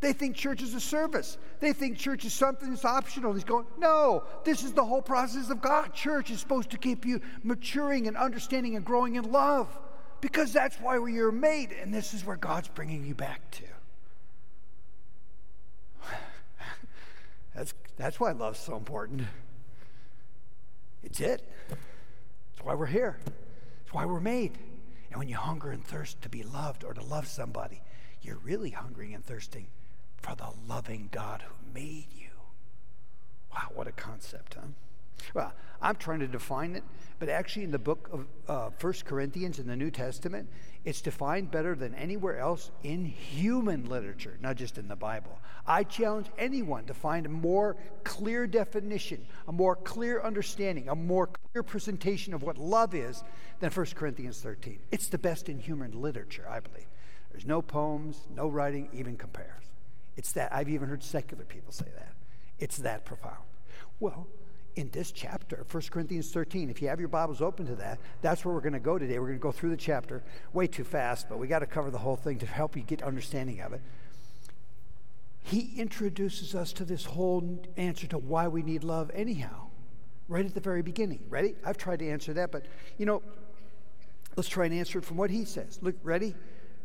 They 0.00 0.12
think 0.12 0.36
church 0.36 0.62
is 0.62 0.74
a 0.74 0.80
service. 0.80 1.38
They 1.58 1.72
think 1.72 1.98
church 1.98 2.24
is 2.24 2.32
something 2.32 2.70
that's 2.70 2.84
optional. 2.84 3.32
He's 3.32 3.42
going, 3.42 3.66
no, 3.78 4.22
this 4.44 4.62
is 4.62 4.72
the 4.72 4.84
whole 4.84 5.02
process 5.02 5.50
of 5.50 5.60
God. 5.60 5.92
Church 5.92 6.30
is 6.30 6.38
supposed 6.38 6.70
to 6.70 6.78
keep 6.78 7.04
you 7.04 7.20
maturing 7.42 8.06
and 8.06 8.16
understanding 8.16 8.76
and 8.76 8.84
growing 8.84 9.16
in 9.16 9.32
love 9.32 9.66
because 10.20 10.52
that's 10.52 10.76
why 10.76 10.96
are 10.96 11.32
made, 11.32 11.72
and 11.72 11.92
this 11.92 12.14
is 12.14 12.24
where 12.24 12.36
God's 12.36 12.68
bringing 12.68 13.04
you 13.04 13.14
back 13.14 13.50
to. 13.52 13.64
that's, 17.54 17.74
that's 17.96 18.20
why 18.20 18.30
love's 18.32 18.60
so 18.60 18.76
important. 18.76 19.22
It's 21.02 21.20
it. 21.20 21.42
It's 21.70 22.62
why 22.62 22.74
we're 22.74 22.86
here. 22.86 23.18
It's 23.82 23.92
why 23.92 24.04
we're 24.04 24.20
made. 24.20 24.58
And 25.10 25.18
when 25.18 25.28
you 25.28 25.36
hunger 25.36 25.70
and 25.70 25.84
thirst 25.84 26.22
to 26.22 26.28
be 26.28 26.44
loved 26.44 26.84
or 26.84 26.94
to 26.94 27.02
love 27.02 27.26
somebody, 27.26 27.82
you're 28.22 28.38
really 28.38 28.70
hungering 28.70 29.14
and 29.14 29.24
thirsting 29.24 29.66
for 30.22 30.34
the 30.34 30.50
loving 30.68 31.08
God 31.12 31.42
who 31.42 31.72
made 31.74 32.06
you. 32.16 32.30
Wow, 33.52 33.68
what 33.74 33.86
a 33.86 33.92
concept, 33.92 34.54
huh? 34.54 34.66
Well, 35.34 35.52
I'm 35.80 35.96
trying 35.96 36.20
to 36.20 36.26
define 36.26 36.74
it, 36.74 36.84
but 37.18 37.28
actually, 37.28 37.64
in 37.64 37.70
the 37.70 37.78
book 37.78 38.08
of 38.12 38.26
uh, 38.48 38.70
1 38.80 38.92
Corinthians 39.04 39.58
in 39.58 39.66
the 39.66 39.76
New 39.76 39.90
Testament, 39.90 40.48
it's 40.84 41.00
defined 41.00 41.50
better 41.50 41.74
than 41.74 41.94
anywhere 41.94 42.38
else 42.38 42.70
in 42.82 43.04
human 43.04 43.88
literature, 43.88 44.38
not 44.40 44.56
just 44.56 44.78
in 44.78 44.88
the 44.88 44.96
Bible. 44.96 45.38
I 45.66 45.84
challenge 45.84 46.28
anyone 46.38 46.84
to 46.86 46.94
find 46.94 47.26
a 47.26 47.28
more 47.28 47.76
clear 48.04 48.46
definition, 48.46 49.26
a 49.46 49.52
more 49.52 49.76
clear 49.76 50.22
understanding, 50.22 50.88
a 50.88 50.94
more 50.94 51.26
clear 51.26 51.62
presentation 51.62 52.32
of 52.32 52.42
what 52.42 52.56
love 52.56 52.94
is 52.94 53.22
than 53.60 53.70
1 53.70 53.86
Corinthians 53.94 54.40
13. 54.40 54.78
It's 54.90 55.08
the 55.08 55.18
best 55.18 55.48
in 55.48 55.58
human 55.58 56.00
literature, 56.00 56.46
I 56.48 56.60
believe. 56.60 56.86
There's 57.30 57.46
no 57.46 57.60
poems, 57.60 58.26
no 58.34 58.48
writing 58.48 58.88
even 58.92 59.16
compares. 59.16 59.67
It's 60.18 60.32
that, 60.32 60.52
I've 60.52 60.68
even 60.68 60.88
heard 60.88 61.04
secular 61.04 61.44
people 61.44 61.72
say 61.72 61.86
that. 61.96 62.12
It's 62.58 62.78
that 62.78 63.04
profound. 63.04 63.38
Well, 64.00 64.26
in 64.74 64.90
this 64.90 65.12
chapter, 65.12 65.64
1 65.70 65.82
Corinthians 65.90 66.32
13, 66.32 66.70
if 66.70 66.82
you 66.82 66.88
have 66.88 66.98
your 66.98 67.08
Bibles 67.08 67.40
open 67.40 67.66
to 67.66 67.76
that, 67.76 68.00
that's 68.20 68.44
where 68.44 68.52
we're 68.52 68.60
going 68.60 68.72
to 68.72 68.80
go 68.80 68.98
today. 68.98 69.20
We're 69.20 69.28
going 69.28 69.38
to 69.38 69.42
go 69.42 69.52
through 69.52 69.70
the 69.70 69.76
chapter 69.76 70.24
way 70.52 70.66
too 70.66 70.82
fast, 70.82 71.28
but 71.28 71.38
we 71.38 71.46
got 71.46 71.60
to 71.60 71.66
cover 71.66 71.92
the 71.92 71.98
whole 71.98 72.16
thing 72.16 72.38
to 72.40 72.46
help 72.46 72.76
you 72.76 72.82
get 72.82 73.00
understanding 73.00 73.60
of 73.60 73.72
it. 73.72 73.80
He 75.44 75.74
introduces 75.76 76.52
us 76.52 76.72
to 76.74 76.84
this 76.84 77.04
whole 77.04 77.64
answer 77.76 78.08
to 78.08 78.18
why 78.18 78.48
we 78.48 78.62
need 78.62 78.82
love 78.82 79.12
anyhow, 79.14 79.68
right 80.26 80.44
at 80.44 80.52
the 80.52 80.60
very 80.60 80.82
beginning. 80.82 81.20
Ready? 81.28 81.54
I've 81.64 81.78
tried 81.78 82.00
to 82.00 82.10
answer 82.10 82.32
that, 82.34 82.50
but 82.50 82.66
you 82.98 83.06
know, 83.06 83.22
let's 84.34 84.48
try 84.48 84.64
and 84.64 84.74
answer 84.74 84.98
it 84.98 85.04
from 85.04 85.16
what 85.16 85.30
he 85.30 85.44
says. 85.44 85.78
Look, 85.80 85.94
ready? 86.02 86.34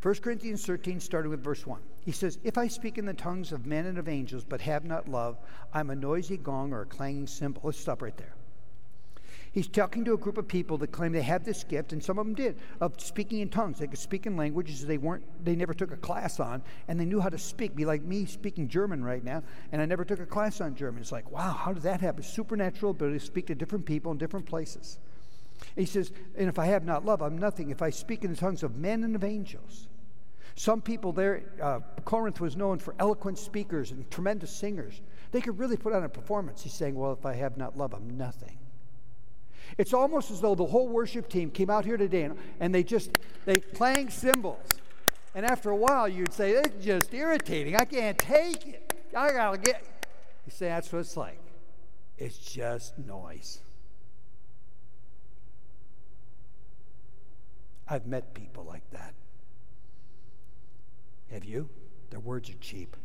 1 0.04 0.16
Corinthians 0.16 0.66
13, 0.66 1.00
starting 1.00 1.30
with 1.30 1.42
verse 1.42 1.66
1. 1.66 1.80
He 2.04 2.12
says, 2.12 2.38
If 2.44 2.58
I 2.58 2.68
speak 2.68 2.98
in 2.98 3.06
the 3.06 3.14
tongues 3.14 3.52
of 3.52 3.64
men 3.64 3.86
and 3.86 3.96
of 3.96 4.06
angels, 4.06 4.44
but 4.46 4.60
have 4.60 4.84
not 4.84 5.08
love, 5.08 5.38
I'm 5.72 5.88
a 5.88 5.96
noisy 5.96 6.36
gong 6.36 6.74
or 6.74 6.82
a 6.82 6.86
clanging 6.86 7.26
cymbal. 7.26 7.62
Let's 7.64 7.80
stop 7.80 8.02
right 8.02 8.14
there. 8.18 8.34
He's 9.52 9.66
talking 9.66 10.04
to 10.04 10.12
a 10.12 10.18
group 10.18 10.36
of 10.36 10.46
people 10.46 10.76
that 10.76 10.92
claim 10.92 11.12
they 11.12 11.22
have 11.22 11.42
this 11.42 11.64
gift, 11.64 11.94
and 11.94 12.04
some 12.04 12.18
of 12.18 12.26
them 12.26 12.34
did, 12.34 12.58
of 12.82 13.00
speaking 13.00 13.40
in 13.40 13.48
tongues. 13.48 13.78
They 13.78 13.86
could 13.86 13.98
speak 13.98 14.26
in 14.26 14.36
languages 14.36 14.84
they 14.84 14.98
weren't, 14.98 15.24
they 15.42 15.56
never 15.56 15.72
took 15.72 15.90
a 15.90 15.96
class 15.96 16.38
on, 16.38 16.62
and 16.86 17.00
they 17.00 17.06
knew 17.06 17.20
how 17.20 17.30
to 17.30 17.38
speak. 17.38 17.74
Be 17.74 17.86
like 17.86 18.02
me 18.02 18.26
speaking 18.26 18.68
German 18.68 19.02
right 19.02 19.24
now, 19.24 19.42
and 19.72 19.80
I 19.80 19.86
never 19.86 20.04
took 20.04 20.20
a 20.20 20.26
class 20.26 20.60
on 20.60 20.74
German. 20.74 21.00
It's 21.00 21.12
like, 21.12 21.30
wow, 21.30 21.54
how 21.54 21.72
did 21.72 21.84
that 21.84 22.02
happen? 22.02 22.22
Supernatural 22.22 22.90
ability 22.90 23.20
to 23.20 23.24
speak 23.24 23.46
to 23.46 23.54
different 23.54 23.86
people 23.86 24.12
in 24.12 24.18
different 24.18 24.44
places. 24.44 24.98
And 25.60 25.86
he 25.86 25.90
says, 25.90 26.12
and 26.36 26.50
if 26.50 26.58
I 26.58 26.66
have 26.66 26.84
not 26.84 27.06
love, 27.06 27.22
I'm 27.22 27.38
nothing. 27.38 27.70
If 27.70 27.80
I 27.80 27.88
speak 27.88 28.22
in 28.22 28.32
the 28.32 28.36
tongues 28.36 28.62
of 28.62 28.76
men 28.76 29.02
and 29.02 29.16
of 29.16 29.24
angels, 29.24 29.88
some 30.56 30.80
people 30.80 31.12
there, 31.12 31.42
uh, 31.60 31.80
Corinth 32.04 32.40
was 32.40 32.56
known 32.56 32.78
for 32.78 32.94
eloquent 32.98 33.38
speakers 33.38 33.90
and 33.90 34.08
tremendous 34.10 34.50
singers. 34.50 35.00
They 35.32 35.40
could 35.40 35.58
really 35.58 35.76
put 35.76 35.92
on 35.92 36.04
a 36.04 36.08
performance. 36.08 36.62
He's 36.62 36.74
saying, 36.74 36.94
Well, 36.94 37.12
if 37.12 37.26
I 37.26 37.34
have 37.34 37.56
not 37.56 37.76
love, 37.76 37.92
I'm 37.92 38.16
nothing. 38.16 38.56
It's 39.78 39.92
almost 39.92 40.30
as 40.30 40.40
though 40.40 40.54
the 40.54 40.66
whole 40.66 40.88
worship 40.88 41.28
team 41.28 41.50
came 41.50 41.70
out 41.70 41.84
here 41.84 41.96
today 41.96 42.22
and, 42.22 42.38
and 42.60 42.72
they 42.72 42.84
just 42.84 43.18
they 43.44 43.56
playing 43.56 44.10
cymbals. 44.10 44.68
And 45.34 45.44
after 45.44 45.70
a 45.70 45.76
while 45.76 46.08
you'd 46.08 46.32
say, 46.32 46.52
It's 46.52 46.84
just 46.84 47.12
irritating. 47.12 47.74
I 47.74 47.84
can't 47.84 48.18
take 48.18 48.66
it. 48.66 48.92
I 49.16 49.32
gotta 49.32 49.58
get 49.58 49.84
you 50.46 50.52
say 50.52 50.66
that's 50.66 50.92
what 50.92 51.00
it's 51.00 51.16
like. 51.16 51.40
It's 52.18 52.38
just 52.38 52.96
noise. 52.98 53.60
I've 57.88 58.06
met 58.06 58.34
people 58.34 58.64
like 58.64 58.88
that. 58.92 59.14
Have 61.30 61.44
you? 61.44 61.68
Their 62.10 62.20
words 62.20 62.50
are 62.50 62.54
cheap. 62.60 62.96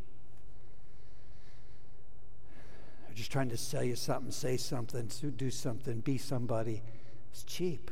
They're 3.06 3.16
just 3.16 3.32
trying 3.32 3.50
to 3.50 3.58
sell 3.58 3.84
you 3.84 3.96
something, 3.96 4.32
say 4.32 4.58
something, 4.58 5.10
do 5.36 5.50
something, 5.50 6.00
be 6.02 6.18
somebody. 6.18 6.84
It's 7.32 7.44
cheap, 7.44 7.92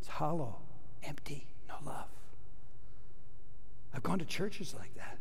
it's 0.00 0.08
hollow, 0.08 0.56
empty, 1.04 1.46
no 1.68 1.76
love. 1.84 2.08
I've 3.94 4.02
gone 4.02 4.18
to 4.18 4.24
churches 4.24 4.74
like 4.74 4.94
that. 4.96 5.18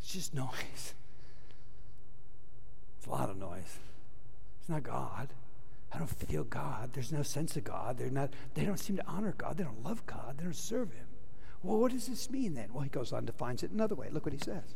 It's 0.00 0.12
just 0.12 0.34
noise. 0.34 0.94
It's 2.98 3.06
a 3.06 3.10
lot 3.10 3.30
of 3.30 3.36
noise. 3.36 3.78
It's 4.60 4.68
not 4.68 4.82
God. 4.82 5.28
I 5.92 5.98
don't 5.98 6.08
feel 6.08 6.44
God. 6.44 6.90
There's 6.92 7.12
no 7.12 7.22
sense 7.22 7.56
of 7.56 7.64
God. 7.64 7.98
They're 7.98 8.10
not, 8.10 8.30
they 8.54 8.64
don't 8.64 8.78
seem 8.78 8.96
to 8.96 9.06
honor 9.06 9.34
God. 9.36 9.56
They 9.56 9.64
don't 9.64 9.82
love 9.82 10.06
God. 10.06 10.36
They 10.38 10.44
don't 10.44 10.54
serve 10.54 10.92
Him. 10.92 11.06
Well, 11.62 11.78
what 11.78 11.92
does 11.92 12.06
this 12.06 12.30
mean 12.30 12.54
then? 12.54 12.68
Well, 12.72 12.82
he 12.82 12.90
goes 12.90 13.12
on, 13.12 13.20
to 13.20 13.32
defines 13.32 13.62
it 13.62 13.70
another 13.70 13.94
way. 13.94 14.08
Look 14.10 14.26
what 14.26 14.32
he 14.32 14.38
says. 14.38 14.74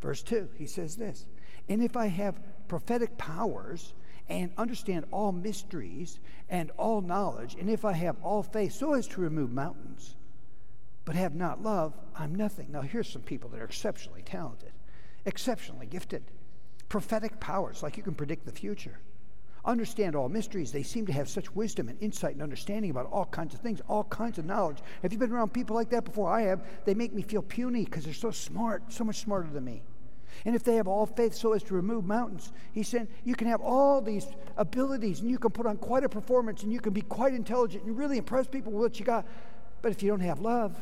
Verse 0.00 0.22
2, 0.22 0.48
he 0.56 0.66
says 0.66 0.96
this 0.96 1.26
And 1.68 1.82
if 1.82 1.96
I 1.96 2.06
have 2.06 2.40
prophetic 2.68 3.16
powers 3.18 3.94
and 4.28 4.52
understand 4.56 5.04
all 5.10 5.32
mysteries 5.32 6.18
and 6.48 6.70
all 6.76 7.00
knowledge, 7.00 7.56
and 7.58 7.68
if 7.68 7.84
I 7.84 7.92
have 7.92 8.16
all 8.22 8.42
faith 8.42 8.72
so 8.72 8.94
as 8.94 9.06
to 9.08 9.20
remove 9.20 9.52
mountains, 9.52 10.16
but 11.04 11.16
have 11.16 11.34
not 11.34 11.62
love, 11.62 11.94
I'm 12.16 12.34
nothing. 12.34 12.68
Now, 12.70 12.82
here's 12.82 13.08
some 13.08 13.22
people 13.22 13.50
that 13.50 13.60
are 13.60 13.64
exceptionally 13.64 14.22
talented, 14.22 14.72
exceptionally 15.26 15.86
gifted, 15.86 16.22
prophetic 16.88 17.40
powers, 17.40 17.82
like 17.82 17.96
you 17.96 18.02
can 18.02 18.14
predict 18.14 18.46
the 18.46 18.52
future 18.52 18.98
understand 19.64 20.16
all 20.16 20.28
mysteries. 20.28 20.72
They 20.72 20.82
seem 20.82 21.06
to 21.06 21.12
have 21.12 21.28
such 21.28 21.54
wisdom 21.54 21.88
and 21.88 22.00
insight 22.02 22.32
and 22.32 22.42
understanding 22.42 22.90
about 22.90 23.10
all 23.12 23.26
kinds 23.26 23.54
of 23.54 23.60
things, 23.60 23.80
all 23.88 24.04
kinds 24.04 24.38
of 24.38 24.44
knowledge. 24.44 24.78
Have 25.02 25.12
you 25.12 25.18
been 25.18 25.32
around 25.32 25.52
people 25.52 25.76
like 25.76 25.90
that 25.90 26.04
before? 26.04 26.30
I 26.30 26.42
have. 26.42 26.64
They 26.84 26.94
make 26.94 27.12
me 27.12 27.22
feel 27.22 27.42
puny 27.42 27.84
because 27.84 28.04
they're 28.04 28.14
so 28.14 28.30
smart, 28.30 28.92
so 28.92 29.04
much 29.04 29.16
smarter 29.16 29.48
than 29.48 29.64
me. 29.64 29.82
And 30.44 30.54
if 30.54 30.62
they 30.64 30.76
have 30.76 30.88
all 30.88 31.06
faith 31.06 31.34
so 31.34 31.52
as 31.52 31.62
to 31.64 31.74
remove 31.74 32.04
mountains, 32.04 32.52
he 32.72 32.82
said, 32.82 33.08
you 33.24 33.34
can 33.34 33.48
have 33.48 33.60
all 33.60 34.00
these 34.00 34.26
abilities 34.56 35.20
and 35.20 35.30
you 35.30 35.38
can 35.38 35.50
put 35.50 35.66
on 35.66 35.76
quite 35.76 36.04
a 36.04 36.08
performance 36.08 36.62
and 36.62 36.72
you 36.72 36.80
can 36.80 36.92
be 36.92 37.02
quite 37.02 37.34
intelligent 37.34 37.84
and 37.84 37.98
really 37.98 38.16
impress 38.16 38.46
people 38.46 38.72
with 38.72 38.80
what 38.80 38.98
you 38.98 39.04
got. 39.04 39.26
But 39.82 39.92
if 39.92 40.02
you 40.02 40.10
don't 40.10 40.20
have 40.20 40.40
love, 40.40 40.76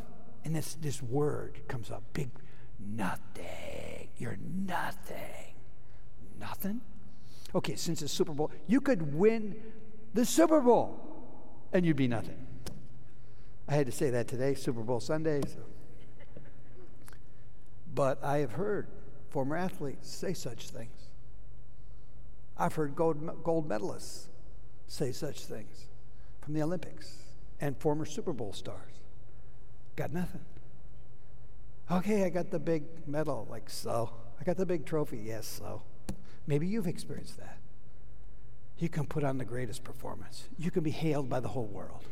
and 0.44 0.54
this, 0.54 0.74
this 0.80 1.02
word 1.02 1.60
comes 1.66 1.90
up 1.90 2.02
big, 2.12 2.30
nothing. 2.78 4.08
You're 4.16 4.38
nothing. 4.66 5.54
Nothing? 6.38 6.80
Okay, 7.54 7.76
since 7.76 8.02
it's 8.02 8.12
Super 8.12 8.32
Bowl, 8.32 8.50
you 8.66 8.80
could 8.80 9.14
win 9.14 9.56
the 10.14 10.24
Super 10.24 10.60
Bowl 10.60 11.00
and 11.72 11.84
you'd 11.84 11.96
be 11.96 12.08
nothing. 12.08 12.46
I 13.66 13.74
had 13.74 13.86
to 13.86 13.92
say 13.92 14.10
that 14.10 14.28
today, 14.28 14.54
Super 14.54 14.82
Bowl 14.82 15.00
Sunday. 15.00 15.42
So. 15.46 15.60
But 17.94 18.22
I 18.22 18.38
have 18.38 18.52
heard 18.52 18.88
former 19.30 19.56
athletes 19.56 20.10
say 20.10 20.32
such 20.32 20.70
things. 20.70 21.08
I've 22.56 22.74
heard 22.74 22.96
gold, 22.96 23.42
gold 23.44 23.68
medalists 23.68 24.26
say 24.86 25.12
such 25.12 25.44
things 25.44 25.86
from 26.40 26.54
the 26.54 26.62
Olympics 26.62 27.18
and 27.60 27.76
former 27.76 28.04
Super 28.04 28.32
Bowl 28.32 28.52
stars. 28.52 29.00
Got 29.96 30.12
nothing. 30.12 30.44
Okay, 31.90 32.24
I 32.24 32.28
got 32.28 32.50
the 32.50 32.58
big 32.58 32.84
medal, 33.06 33.46
like 33.50 33.70
so. 33.70 34.10
I 34.40 34.44
got 34.44 34.56
the 34.56 34.66
big 34.66 34.84
trophy, 34.84 35.18
yes, 35.18 35.46
so. 35.46 35.82
Maybe 36.48 36.66
you've 36.66 36.86
experienced 36.86 37.36
that. 37.38 37.58
You 38.78 38.88
can 38.88 39.06
put 39.06 39.22
on 39.22 39.36
the 39.36 39.44
greatest 39.44 39.84
performance, 39.84 40.48
you 40.58 40.72
can 40.72 40.82
be 40.82 40.90
hailed 40.90 41.28
by 41.28 41.38
the 41.40 41.48
whole 41.48 41.66
world. 41.66 42.02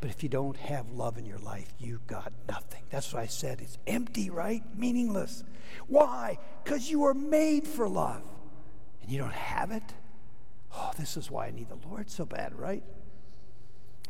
But 0.00 0.10
if 0.10 0.22
you 0.22 0.28
don't 0.28 0.56
have 0.58 0.90
love 0.90 1.16
in 1.16 1.24
your 1.24 1.38
life, 1.38 1.72
you 1.78 1.98
got 2.06 2.30
nothing. 2.46 2.82
That's 2.90 3.10
what 3.10 3.22
I 3.22 3.26
said. 3.26 3.62
It's 3.62 3.78
empty, 3.86 4.28
right? 4.28 4.62
Meaningless. 4.76 5.44
Why? 5.86 6.38
Because 6.62 6.90
you 6.90 7.00
were 7.00 7.14
made 7.14 7.66
for 7.66 7.88
love 7.88 8.20
and 9.00 9.10
you 9.10 9.18
don't 9.18 9.32
have 9.32 9.70
it. 9.70 9.82
Oh, 10.76 10.90
this 10.98 11.16
is 11.16 11.30
why 11.30 11.46
I 11.46 11.52
need 11.52 11.70
the 11.70 11.88
Lord 11.88 12.10
so 12.10 12.26
bad, 12.26 12.54
right? 12.54 12.82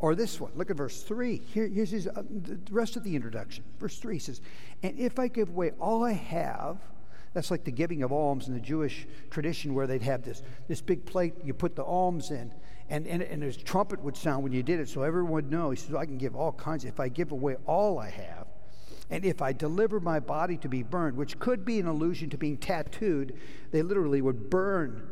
Or 0.00 0.16
this 0.16 0.40
one. 0.40 0.50
Look 0.56 0.68
at 0.68 0.76
verse 0.76 1.00
3. 1.04 1.37
Here, 1.37 1.68
here's 1.68 1.90
his, 1.90 2.08
uh, 2.08 2.25
the 2.28 2.58
rest 2.73 2.96
of 2.96 3.04
the 3.04 3.14
introduction. 3.14 3.62
Verse 3.78 3.96
3 3.99 4.18
says, 4.18 4.40
And 4.82 4.99
if 4.99 5.20
I 5.20 5.28
give 5.28 5.50
away 5.50 5.73
all 5.78 6.02
I 6.02 6.12
have, 6.12 6.78
that's 7.35 7.50
like 7.50 7.64
the 7.64 7.73
giving 7.73 8.03
of 8.03 8.12
alms 8.12 8.49
in 8.49 8.55
the 8.55 8.61
Jewish 8.61 9.07
tradition 9.29 9.75
where 9.75 9.87
they'd 9.87 10.03
have 10.03 10.23
this, 10.23 10.43
this 10.69 10.81
big 10.81 11.05
plate, 11.05 11.35
you 11.45 11.53
put 11.53 11.75
the 11.75 11.85
alms 11.85 12.31
in, 12.31 12.55
and, 12.88 13.07
and, 13.07 13.23
and 13.23 13.43
his 13.43 13.57
trumpet 13.57 14.00
would 14.00 14.17
sound 14.17 14.45
when 14.45 14.53
you 14.53 14.62
did 14.62 14.79
it 14.79 14.88
so 14.88 15.03
everyone 15.03 15.33
would 15.33 15.50
know. 15.50 15.71
He 15.71 15.76
says, 15.76 15.95
I 15.95 16.07
can 16.07 16.17
give 16.17 16.37
all 16.37 16.53
kinds. 16.53 16.85
If 16.85 17.00
I 17.00 17.09
give 17.09 17.33
away 17.33 17.57
all 17.67 17.99
I 17.99 18.11
have, 18.11 18.47
and 19.11 19.25
if 19.25 19.43
I 19.43 19.53
deliver 19.53 20.00
my 20.00 20.21
body 20.21 20.57
to 20.59 20.69
be 20.69 20.83
burned, 20.83 21.17
which 21.17 21.38
could 21.38 21.64
be 21.64 21.81
an 21.81 21.87
allusion 21.87 22.31
to 22.31 22.38
being 22.38 22.57
tattooed, 22.57 23.37
they 23.71 23.83
literally 23.83 24.23
would 24.23 24.49
burn. 24.49 25.09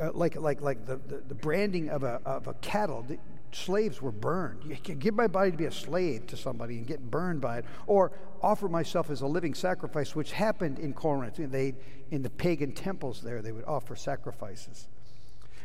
Uh, 0.00 0.10
like 0.14 0.34
like 0.34 0.62
like 0.62 0.86
the, 0.86 0.96
the, 0.96 1.22
the, 1.28 1.34
branding 1.34 1.90
of 1.90 2.04
a, 2.04 2.22
of 2.24 2.46
a 2.46 2.54
cattle 2.54 3.06
slaves 3.52 4.00
were 4.00 4.12
burned. 4.12 4.64
You 4.64 4.76
can 4.76 4.98
give 4.98 5.14
my 5.14 5.26
body 5.26 5.50
to 5.50 5.56
be 5.56 5.64
a 5.66 5.72
slave 5.72 6.26
to 6.28 6.36
somebody 6.36 6.78
and 6.78 6.86
get 6.86 7.10
burned 7.10 7.40
by 7.40 7.58
it, 7.58 7.64
or 7.86 8.12
offer 8.42 8.68
myself 8.68 9.10
as 9.10 9.20
a 9.20 9.26
living 9.26 9.54
sacrifice, 9.54 10.14
which 10.14 10.32
happened 10.32 10.78
in 10.78 10.92
Corinth. 10.92 11.36
They, 11.38 11.74
in 12.10 12.22
the 12.22 12.30
pagan 12.30 12.72
temples 12.72 13.20
there, 13.20 13.42
they 13.42 13.52
would 13.52 13.64
offer 13.64 13.96
sacrifices. 13.96 14.88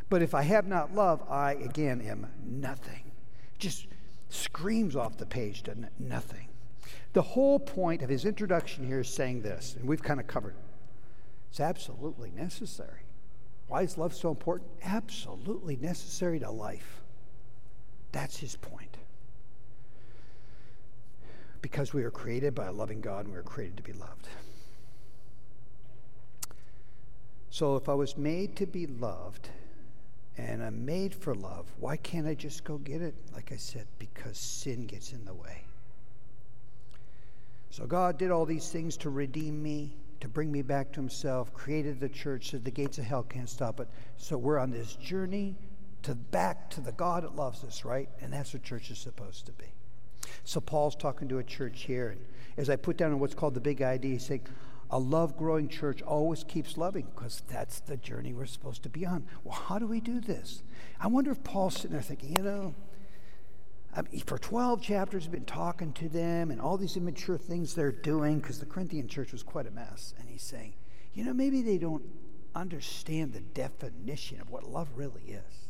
But 0.08 0.22
if 0.22 0.34
I 0.34 0.42
have 0.42 0.66
not 0.66 0.94
love, 0.94 1.22
I 1.28 1.54
again 1.54 2.00
am 2.00 2.26
nothing. 2.44 3.10
Just 3.58 3.86
screams 4.28 4.96
off 4.96 5.16
the 5.16 5.26
page, 5.26 5.62
doesn't 5.62 5.84
it? 5.84 5.92
Nothing. 5.98 6.48
The 7.12 7.22
whole 7.22 7.58
point 7.58 8.02
of 8.02 8.10
his 8.10 8.24
introduction 8.24 8.86
here 8.86 9.00
is 9.00 9.08
saying 9.08 9.42
this, 9.42 9.74
and 9.78 9.88
we've 9.88 10.02
kind 10.02 10.20
of 10.20 10.26
covered 10.26 10.54
it. 10.54 10.64
It's 11.50 11.60
absolutely 11.60 12.30
necessary. 12.30 13.00
Why 13.68 13.82
is 13.82 13.98
love 13.98 14.14
so 14.14 14.28
important? 14.28 14.70
Absolutely 14.84 15.76
necessary 15.76 16.38
to 16.40 16.50
life. 16.50 17.02
That's 18.16 18.38
his 18.38 18.56
point. 18.56 18.96
Because 21.60 21.92
we 21.92 22.02
are 22.02 22.10
created 22.10 22.54
by 22.54 22.64
a 22.64 22.72
loving 22.72 23.02
God 23.02 23.26
and 23.26 23.34
we 23.34 23.38
are 23.38 23.42
created 23.42 23.76
to 23.76 23.82
be 23.82 23.92
loved. 23.92 24.26
So 27.50 27.76
if 27.76 27.90
I 27.90 27.92
was 27.92 28.16
made 28.16 28.56
to 28.56 28.64
be 28.64 28.86
loved 28.86 29.50
and 30.38 30.62
I'm 30.62 30.86
made 30.86 31.14
for 31.14 31.34
love, 31.34 31.66
why 31.78 31.98
can't 31.98 32.26
I 32.26 32.32
just 32.32 32.64
go 32.64 32.78
get 32.78 33.02
it? 33.02 33.14
Like 33.34 33.52
I 33.52 33.56
said, 33.56 33.86
because 33.98 34.38
sin 34.38 34.86
gets 34.86 35.12
in 35.12 35.22
the 35.26 35.34
way. 35.34 35.64
So 37.68 37.84
God 37.84 38.16
did 38.16 38.30
all 38.30 38.46
these 38.46 38.70
things 38.70 38.96
to 38.98 39.10
redeem 39.10 39.62
me, 39.62 39.94
to 40.20 40.28
bring 40.28 40.50
me 40.50 40.62
back 40.62 40.90
to 40.92 41.00
Himself, 41.00 41.52
created 41.52 42.00
the 42.00 42.08
church 42.08 42.52
so 42.52 42.56
the 42.56 42.70
gates 42.70 42.96
of 42.96 43.04
hell 43.04 43.24
can't 43.24 43.50
stop 43.50 43.78
it. 43.78 43.88
So 44.16 44.38
we're 44.38 44.58
on 44.58 44.70
this 44.70 44.94
journey 44.94 45.54
to 46.06 46.14
back 46.14 46.70
to 46.70 46.80
the 46.80 46.92
God 46.92 47.24
that 47.24 47.34
loves 47.34 47.64
us, 47.64 47.84
right? 47.84 48.08
And 48.20 48.32
that's 48.32 48.54
what 48.54 48.62
church 48.62 48.92
is 48.92 48.98
supposed 48.98 49.46
to 49.46 49.52
be. 49.52 49.66
So 50.44 50.60
Paul's 50.60 50.94
talking 50.94 51.28
to 51.28 51.38
a 51.38 51.44
church 51.44 51.82
here, 51.82 52.10
and 52.10 52.20
as 52.56 52.70
I 52.70 52.76
put 52.76 52.96
down 52.96 53.10
in 53.10 53.18
what's 53.18 53.34
called 53.34 53.54
the 53.54 53.60
big 53.60 53.82
idea, 53.82 54.12
he's 54.12 54.26
saying 54.26 54.46
a 54.88 55.00
love 55.00 55.36
growing 55.36 55.68
church 55.68 56.02
always 56.02 56.44
keeps 56.44 56.76
loving 56.76 57.08
because 57.12 57.42
that's 57.48 57.80
the 57.80 57.96
journey 57.96 58.32
we're 58.32 58.46
supposed 58.46 58.84
to 58.84 58.88
be 58.88 59.04
on. 59.04 59.26
Well, 59.42 59.56
how 59.56 59.80
do 59.80 59.86
we 59.88 60.00
do 60.00 60.20
this? 60.20 60.62
I 61.00 61.08
wonder 61.08 61.32
if 61.32 61.42
Paul's 61.42 61.74
sitting 61.74 61.90
there 61.90 62.02
thinking, 62.02 62.36
you 62.36 62.44
know, 62.44 62.74
I 63.96 64.02
mean, 64.02 64.20
for 64.20 64.38
12 64.38 64.80
chapters, 64.80 65.24
he's 65.24 65.32
been 65.32 65.44
talking 65.44 65.92
to 65.94 66.08
them 66.08 66.52
and 66.52 66.60
all 66.60 66.76
these 66.76 66.96
immature 66.96 67.36
things 67.36 67.74
they're 67.74 67.90
doing 67.90 68.38
because 68.38 68.60
the 68.60 68.66
Corinthian 68.66 69.08
church 69.08 69.32
was 69.32 69.42
quite 69.42 69.66
a 69.66 69.72
mess. 69.72 70.14
And 70.20 70.28
he's 70.28 70.42
saying, 70.42 70.74
you 71.14 71.24
know, 71.24 71.32
maybe 71.32 71.62
they 71.62 71.78
don't 71.78 72.04
understand 72.54 73.32
the 73.32 73.40
definition 73.40 74.40
of 74.40 74.50
what 74.50 74.70
love 74.70 74.88
really 74.94 75.22
is. 75.22 75.65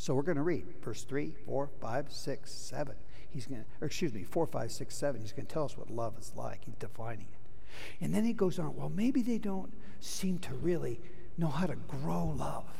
So 0.00 0.14
we're 0.14 0.22
going 0.22 0.36
to 0.36 0.44
read 0.44 0.64
verse 0.80 1.02
3, 1.02 1.34
4, 1.44 1.68
5, 1.80 2.12
6, 2.12 2.52
7. 2.52 2.94
He's 3.30 3.46
going 3.46 3.64
to, 3.64 3.84
excuse 3.84 4.14
me, 4.14 4.22
4, 4.22 4.46
5, 4.46 4.70
6, 4.70 4.94
7. 4.94 5.20
He's 5.20 5.32
going 5.32 5.46
to 5.46 5.52
tell 5.52 5.64
us 5.64 5.76
what 5.76 5.90
love 5.90 6.14
is 6.20 6.32
like. 6.36 6.64
He's 6.64 6.76
defining 6.76 7.26
it. 7.32 8.04
And 8.04 8.14
then 8.14 8.24
he 8.24 8.32
goes 8.32 8.60
on, 8.60 8.76
well, 8.76 8.92
maybe 8.94 9.22
they 9.22 9.38
don't 9.38 9.72
seem 9.98 10.38
to 10.38 10.54
really 10.54 11.00
know 11.36 11.48
how 11.48 11.66
to 11.66 11.74
grow 11.74 12.26
love. 12.26 12.72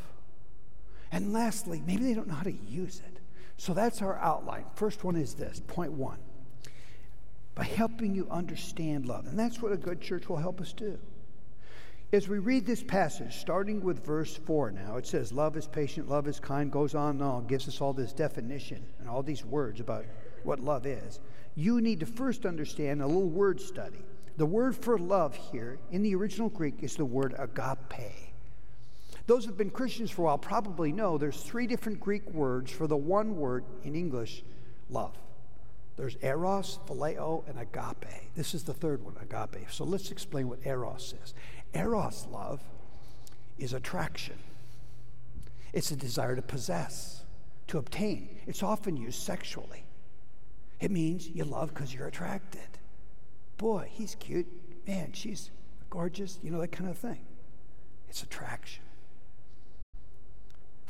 And 1.10 1.32
lastly, 1.32 1.82
maybe 1.84 2.04
they 2.04 2.14
don't 2.14 2.28
know 2.28 2.34
how 2.34 2.44
to 2.44 2.52
use 2.52 3.02
it. 3.04 3.18
So 3.56 3.74
that's 3.74 4.00
our 4.00 4.16
outline. 4.18 4.66
First 4.76 5.02
one 5.02 5.16
is 5.16 5.34
this 5.34 5.60
point 5.66 5.90
one 5.90 6.18
by 7.56 7.64
helping 7.64 8.14
you 8.14 8.28
understand 8.30 9.06
love. 9.06 9.26
And 9.26 9.36
that's 9.36 9.60
what 9.60 9.72
a 9.72 9.76
good 9.76 10.00
church 10.00 10.28
will 10.28 10.36
help 10.36 10.60
us 10.60 10.72
do. 10.72 10.96
As 12.10 12.26
we 12.26 12.38
read 12.38 12.64
this 12.64 12.82
passage, 12.82 13.36
starting 13.36 13.82
with 13.82 14.02
verse 14.02 14.34
4 14.34 14.70
now, 14.70 14.96
it 14.96 15.06
says, 15.06 15.30
Love 15.30 15.58
is 15.58 15.66
patient, 15.66 16.08
love 16.08 16.26
is 16.26 16.40
kind, 16.40 16.72
goes 16.72 16.94
on 16.94 17.16
and 17.16 17.22
on, 17.22 17.46
gives 17.46 17.68
us 17.68 17.82
all 17.82 17.92
this 17.92 18.14
definition 18.14 18.82
and 18.98 19.10
all 19.10 19.22
these 19.22 19.44
words 19.44 19.78
about 19.78 20.06
what 20.42 20.58
love 20.58 20.86
is. 20.86 21.20
You 21.54 21.82
need 21.82 22.00
to 22.00 22.06
first 22.06 22.46
understand 22.46 23.02
a 23.02 23.06
little 23.06 23.28
word 23.28 23.60
study. 23.60 24.00
The 24.38 24.46
word 24.46 24.74
for 24.74 24.96
love 24.96 25.34
here 25.34 25.78
in 25.90 26.02
the 26.02 26.14
original 26.14 26.48
Greek 26.48 26.76
is 26.80 26.96
the 26.96 27.04
word 27.04 27.34
agape. 27.36 28.32
Those 29.26 29.44
who 29.44 29.50
have 29.50 29.58
been 29.58 29.68
Christians 29.68 30.10
for 30.10 30.22
a 30.22 30.24
while 30.26 30.38
probably 30.38 30.92
know 30.92 31.18
there's 31.18 31.42
three 31.42 31.66
different 31.66 32.00
Greek 32.00 32.32
words 32.32 32.72
for 32.72 32.86
the 32.86 32.96
one 32.96 33.36
word 33.36 33.64
in 33.84 33.94
English, 33.94 34.42
love. 34.88 35.14
There's 35.98 36.16
eros, 36.22 36.78
phileo, 36.86 37.42
and 37.48 37.58
agape. 37.58 38.32
This 38.36 38.54
is 38.54 38.62
the 38.62 38.72
third 38.72 39.04
one, 39.04 39.16
agape. 39.20 39.68
So 39.68 39.84
let's 39.84 40.12
explain 40.12 40.48
what 40.48 40.60
eros 40.64 41.12
is. 41.24 41.34
Eros 41.74 42.26
love 42.30 42.60
is 43.58 43.72
attraction, 43.72 44.38
it's 45.72 45.90
a 45.90 45.96
desire 45.96 46.36
to 46.36 46.42
possess, 46.42 47.24
to 47.66 47.78
obtain. 47.78 48.40
It's 48.46 48.62
often 48.62 48.96
used 48.96 49.20
sexually. 49.20 49.84
It 50.80 50.90
means 50.90 51.28
you 51.28 51.44
love 51.44 51.74
because 51.74 51.92
you're 51.92 52.06
attracted. 52.06 52.68
Boy, 53.58 53.88
he's 53.92 54.14
cute. 54.14 54.46
Man, 54.86 55.12
she's 55.12 55.50
gorgeous, 55.90 56.38
you 56.42 56.50
know, 56.50 56.60
that 56.60 56.72
kind 56.72 56.88
of 56.88 56.96
thing. 56.96 57.20
It's 58.08 58.22
attraction. 58.22 58.84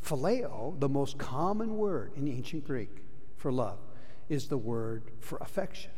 Phileo, 0.04 0.78
the 0.78 0.88
most 0.88 1.18
common 1.18 1.76
word 1.76 2.12
in 2.16 2.28
ancient 2.28 2.64
Greek 2.64 3.02
for 3.36 3.50
love, 3.50 3.78
is 4.28 4.48
the 4.48 4.58
word 4.58 5.02
for 5.20 5.38
affection 5.38 5.90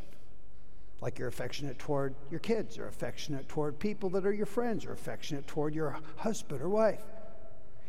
like 1.01 1.19
you're 1.19 1.29
affectionate 1.29 1.79
toward 1.79 2.15
your 2.31 2.41
kids, 2.41 2.79
or 2.79 2.89
affectionate 2.89 3.49
toward 3.49 3.79
people 3.79 4.11
that 4.11 4.27
are 4.27 4.33
your 4.33 4.47
friends, 4.47 4.85
or 4.85 4.93
affectionate 4.93 5.47
toward 5.47 5.75
your 5.75 5.99
husband 6.17 6.61
or 6.61 6.69
wife. 6.69 7.01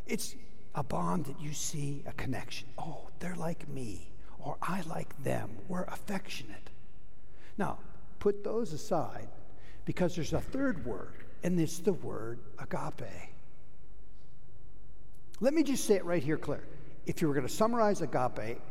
It's 0.08 0.36
a 0.75 0.84
bond 0.84 1.25
that 1.25 1.39
you 1.39 1.53
see 1.53 2.03
a 2.06 2.13
connection. 2.13 2.68
Oh, 2.77 3.10
they're 3.20 3.36
like 3.36 3.68
me, 3.68 4.10
or 4.39 4.58
I 4.62 4.82
like 4.82 5.22
them. 5.24 5.50
We're 5.68 5.84
affectionate. 5.84 6.70
Now, 7.58 7.80
put 8.20 8.44
those 8.44 8.72
aside 8.72 9.27
because 9.86 10.15
there's 10.15 10.34
a 10.34 10.39
third 10.39 10.86
word, 10.86 11.25
and 11.44 11.60
it's 11.60 11.80
the 11.80 11.94
word 11.94 12.39
agape. 12.60 13.10
Let 15.41 15.53
me 15.53 15.63
just 15.63 15.86
say 15.86 15.96
it 15.96 16.06
right 16.06 16.24
here 16.24 16.38
clear. 16.38 16.63
If 17.06 17.22
you 17.22 17.27
were 17.27 17.34
going 17.34 17.48
to 17.48 17.53
summarize 17.53 18.01
agape, 18.01 18.62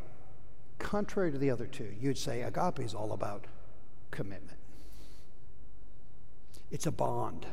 contrary 0.79 1.31
to 1.31 1.37
the 1.37 1.51
other 1.51 1.67
two, 1.67 1.93
you'd 1.99 2.17
say 2.17 2.41
agape 2.41 2.79
is 2.79 2.95
all 2.95 3.11
about 3.11 3.45
commitment. 4.11 4.57
It's 6.69 6.85
a 6.85 6.91
bond. 6.91 7.45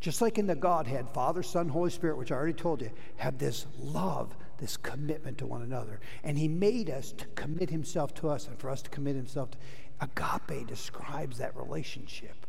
Just 0.00 0.22
like 0.22 0.38
in 0.38 0.46
the 0.46 0.54
Godhead, 0.54 1.08
Father, 1.12 1.42
Son, 1.42 1.68
Holy 1.68 1.90
Spirit, 1.90 2.16
which 2.16 2.30
I 2.30 2.36
already 2.36 2.52
told 2.52 2.82
you, 2.82 2.90
have 3.16 3.38
this 3.38 3.66
love, 3.80 4.36
this 4.58 4.76
commitment 4.76 5.38
to 5.38 5.46
one 5.46 5.62
another. 5.62 6.00
And 6.22 6.38
He 6.38 6.46
made 6.46 6.88
us 6.88 7.12
to 7.12 7.26
commit 7.34 7.70
Himself 7.70 8.14
to 8.14 8.28
us 8.28 8.46
and 8.46 8.58
for 8.58 8.70
us 8.70 8.82
to 8.82 8.90
commit 8.90 9.16
Himself 9.16 9.50
to. 9.52 9.58
Agape 10.00 10.66
describes 10.68 11.38
that 11.38 11.56
relationship. 11.56 12.46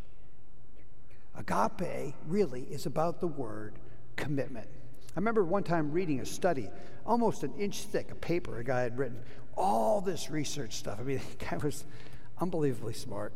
Agape 1.35 2.13
really 2.27 2.61
is 2.69 2.85
about 2.85 3.19
the 3.19 3.27
word 3.27 3.73
commitment. 4.15 4.67
I 5.15 5.19
remember 5.19 5.43
one 5.43 5.63
time 5.63 5.91
reading 5.91 6.19
a 6.19 6.25
study, 6.25 6.69
almost 7.05 7.43
an 7.43 7.53
inch 7.57 7.83
thick, 7.83 8.11
a 8.11 8.15
paper 8.15 8.59
a 8.59 8.63
guy 8.63 8.81
had 8.81 8.97
written, 8.97 9.19
all 9.57 10.01
this 10.01 10.29
research 10.29 10.73
stuff. 10.73 10.99
I 10.99 11.03
mean, 11.03 11.21
the 11.39 11.45
guy 11.45 11.57
was 11.57 11.83
unbelievably 12.39 12.93
smart. 12.93 13.33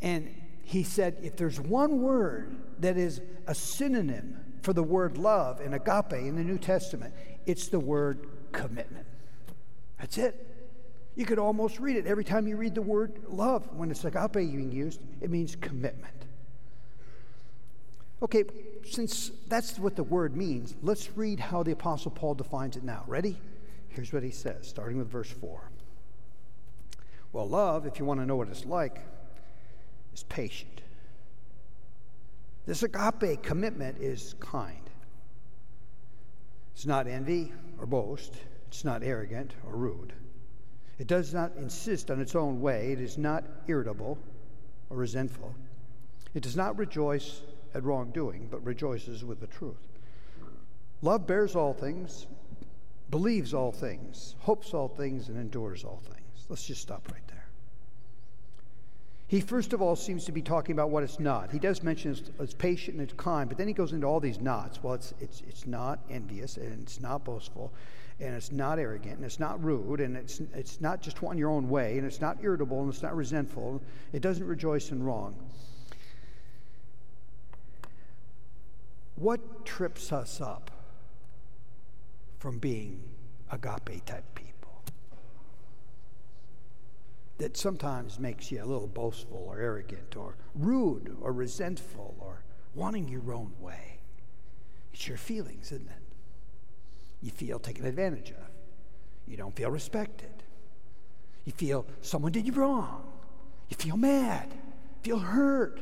And 0.00 0.34
he 0.64 0.82
said, 0.82 1.16
if 1.22 1.36
there's 1.36 1.60
one 1.60 2.02
word 2.02 2.56
that 2.80 2.96
is 2.96 3.20
a 3.46 3.54
synonym 3.54 4.38
for 4.62 4.72
the 4.72 4.82
word 4.82 5.16
love 5.16 5.60
and 5.60 5.74
agape 5.74 6.12
in 6.12 6.36
the 6.36 6.44
New 6.44 6.58
Testament, 6.58 7.14
it's 7.46 7.68
the 7.68 7.80
word 7.80 8.26
commitment. 8.52 9.06
That's 9.98 10.18
it. 10.18 10.46
You 11.16 11.24
could 11.24 11.38
almost 11.38 11.80
read 11.80 11.96
it 11.96 12.06
every 12.06 12.22
time 12.22 12.46
you 12.46 12.56
read 12.56 12.74
the 12.74 12.82
word 12.82 13.22
love. 13.28 13.68
When 13.74 13.90
it's 13.90 14.04
agape 14.04 14.32
being 14.34 14.70
used, 14.70 15.00
it 15.20 15.30
means 15.30 15.56
commitment. 15.56 16.14
Okay, 18.22 18.44
since 18.84 19.30
that's 19.48 19.78
what 19.78 19.96
the 19.96 20.02
word 20.02 20.36
means, 20.36 20.74
let's 20.82 21.16
read 21.16 21.40
how 21.40 21.62
the 21.62 21.72
Apostle 21.72 22.10
Paul 22.10 22.34
defines 22.34 22.76
it 22.76 22.82
now. 22.82 23.04
Ready? 23.06 23.38
Here's 23.88 24.12
what 24.12 24.22
he 24.22 24.30
says, 24.30 24.66
starting 24.66 24.98
with 24.98 25.08
verse 25.08 25.30
4. 25.30 25.70
Well, 27.32 27.48
love, 27.48 27.86
if 27.86 27.98
you 27.98 28.04
want 28.04 28.20
to 28.20 28.26
know 28.26 28.36
what 28.36 28.48
it's 28.48 28.64
like, 28.64 29.00
is 30.14 30.22
patient. 30.24 30.80
This 32.66 32.82
agape 32.82 33.42
commitment 33.42 33.98
is 33.98 34.34
kind. 34.40 34.90
It's 36.74 36.86
not 36.86 37.06
envy 37.06 37.52
or 37.78 37.86
boast. 37.86 38.34
It's 38.68 38.84
not 38.84 39.02
arrogant 39.02 39.54
or 39.66 39.76
rude. 39.76 40.12
It 40.98 41.06
does 41.06 41.32
not 41.32 41.52
insist 41.56 42.10
on 42.10 42.20
its 42.20 42.34
own 42.34 42.60
way. 42.60 42.92
It 42.92 43.00
is 43.00 43.18
not 43.18 43.44
irritable 43.68 44.18
or 44.90 44.96
resentful. 44.96 45.54
It 46.34 46.42
does 46.42 46.56
not 46.56 46.76
rejoice 46.78 47.42
at 47.74 47.84
wrongdoing, 47.84 48.48
but 48.50 48.64
rejoices 48.64 49.24
with 49.24 49.40
the 49.40 49.46
truth. 49.46 49.88
Love 51.00 51.26
bears 51.26 51.54
all 51.54 51.72
things, 51.72 52.26
believes 53.10 53.54
all 53.54 53.72
things, 53.72 54.34
hopes 54.40 54.74
all 54.74 54.88
things, 54.88 55.28
and 55.28 55.38
endures 55.38 55.84
all 55.84 56.02
things. 56.04 56.27
Let's 56.48 56.66
just 56.66 56.80
stop 56.80 57.08
right 57.12 57.26
there. 57.28 57.46
He 59.26 59.42
first 59.42 59.74
of 59.74 59.82
all 59.82 59.94
seems 59.94 60.24
to 60.24 60.32
be 60.32 60.40
talking 60.40 60.72
about 60.72 60.88
what 60.88 61.02
it's 61.02 61.20
not. 61.20 61.50
He 61.50 61.58
does 61.58 61.82
mention 61.82 62.12
it's, 62.12 62.30
it's, 62.40 62.54
patient 62.54 62.96
and 62.96 63.02
it's 63.02 63.12
kind, 63.18 63.46
but 63.46 63.58
then 63.58 63.68
he 63.68 63.74
goes 63.74 63.92
into 63.92 64.06
all 64.06 64.20
these 64.20 64.40
nots. 64.40 64.82
Well, 64.82 64.94
it's, 64.94 65.12
it's, 65.20 65.42
it's 65.46 65.66
not 65.66 65.98
envious 66.08 66.56
and 66.56 66.82
it's 66.82 66.98
not 66.98 67.24
boastful 67.24 67.70
and 68.20 68.34
it's 68.34 68.50
not 68.50 68.78
arrogant 68.78 69.16
and 69.16 69.24
it's 69.24 69.38
not 69.38 69.62
rude 69.62 70.00
and 70.00 70.16
it's, 70.16 70.40
it's 70.54 70.80
not 70.80 71.02
just 71.02 71.20
wanting 71.20 71.38
your 71.38 71.50
own 71.50 71.68
way 71.68 71.98
and 71.98 72.06
it's 72.06 72.22
not 72.22 72.38
irritable 72.42 72.80
and 72.80 72.90
it's 72.90 73.02
not 73.02 73.14
resentful. 73.14 73.82
It 74.14 74.22
doesn't 74.22 74.46
rejoice 74.46 74.90
in 74.92 75.02
wrong. 75.02 75.36
What 79.16 79.66
trips 79.66 80.10
us 80.10 80.40
up 80.40 80.70
from 82.38 82.58
being 82.58 83.02
agape 83.50 84.06
type 84.06 84.24
people? 84.34 84.47
That 87.38 87.56
sometimes 87.56 88.18
makes 88.18 88.50
you 88.50 88.62
a 88.62 88.66
little 88.66 88.88
boastful 88.88 89.44
or 89.48 89.60
arrogant 89.60 90.16
or 90.16 90.36
rude 90.54 91.16
or 91.20 91.32
resentful 91.32 92.16
or 92.18 92.42
wanting 92.74 93.08
your 93.08 93.32
own 93.32 93.52
way. 93.60 94.00
It's 94.92 95.06
your 95.06 95.16
feelings, 95.16 95.72
isn't 95.72 95.88
it? 95.88 96.02
You 97.22 97.30
feel 97.30 97.58
taken 97.58 97.86
advantage 97.86 98.30
of. 98.30 98.48
You 99.26 99.36
don't 99.36 99.54
feel 99.54 99.70
respected. 99.70 100.42
You 101.44 101.52
feel 101.52 101.86
someone 102.02 102.32
did 102.32 102.46
you 102.46 102.52
wrong. 102.52 103.04
You 103.68 103.76
feel 103.76 103.96
mad, 103.96 104.52
feel 105.02 105.18
hurt, 105.18 105.80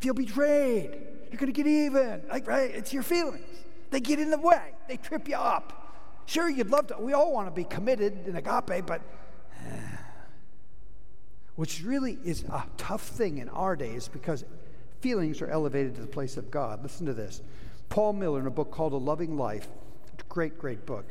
feel 0.00 0.14
betrayed. 0.14 0.90
You're 1.30 1.38
going 1.38 1.52
to 1.52 1.52
get 1.52 1.66
even. 1.66 2.22
Like, 2.28 2.46
right? 2.46 2.70
It's 2.70 2.92
your 2.92 3.02
feelings. 3.02 3.44
They 3.90 4.00
get 4.00 4.18
in 4.18 4.30
the 4.30 4.38
way, 4.38 4.72
they 4.88 4.96
trip 4.96 5.28
you 5.28 5.36
up. 5.36 5.74
Sure, 6.26 6.48
you'd 6.48 6.70
love 6.70 6.88
to, 6.88 6.98
we 6.98 7.14
all 7.14 7.32
want 7.32 7.46
to 7.46 7.50
be 7.50 7.64
committed 7.64 8.26
in 8.26 8.36
agape, 8.36 8.84
but. 8.84 9.00
Uh, 9.54 9.96
which 11.58 11.82
really 11.82 12.16
is 12.24 12.44
a 12.44 12.62
tough 12.76 13.02
thing 13.02 13.38
in 13.38 13.48
our 13.48 13.74
days 13.74 14.06
because 14.06 14.44
feelings 15.00 15.42
are 15.42 15.48
elevated 15.48 15.92
to 15.92 16.00
the 16.00 16.06
place 16.06 16.36
of 16.36 16.52
God. 16.52 16.84
Listen 16.84 17.04
to 17.06 17.12
this. 17.12 17.42
Paul 17.88 18.12
Miller, 18.12 18.38
in 18.38 18.46
a 18.46 18.50
book 18.50 18.70
called 18.70 18.92
A 18.92 18.96
Loving 18.96 19.36
Life, 19.36 19.66
great, 20.28 20.56
great 20.56 20.86
book. 20.86 21.04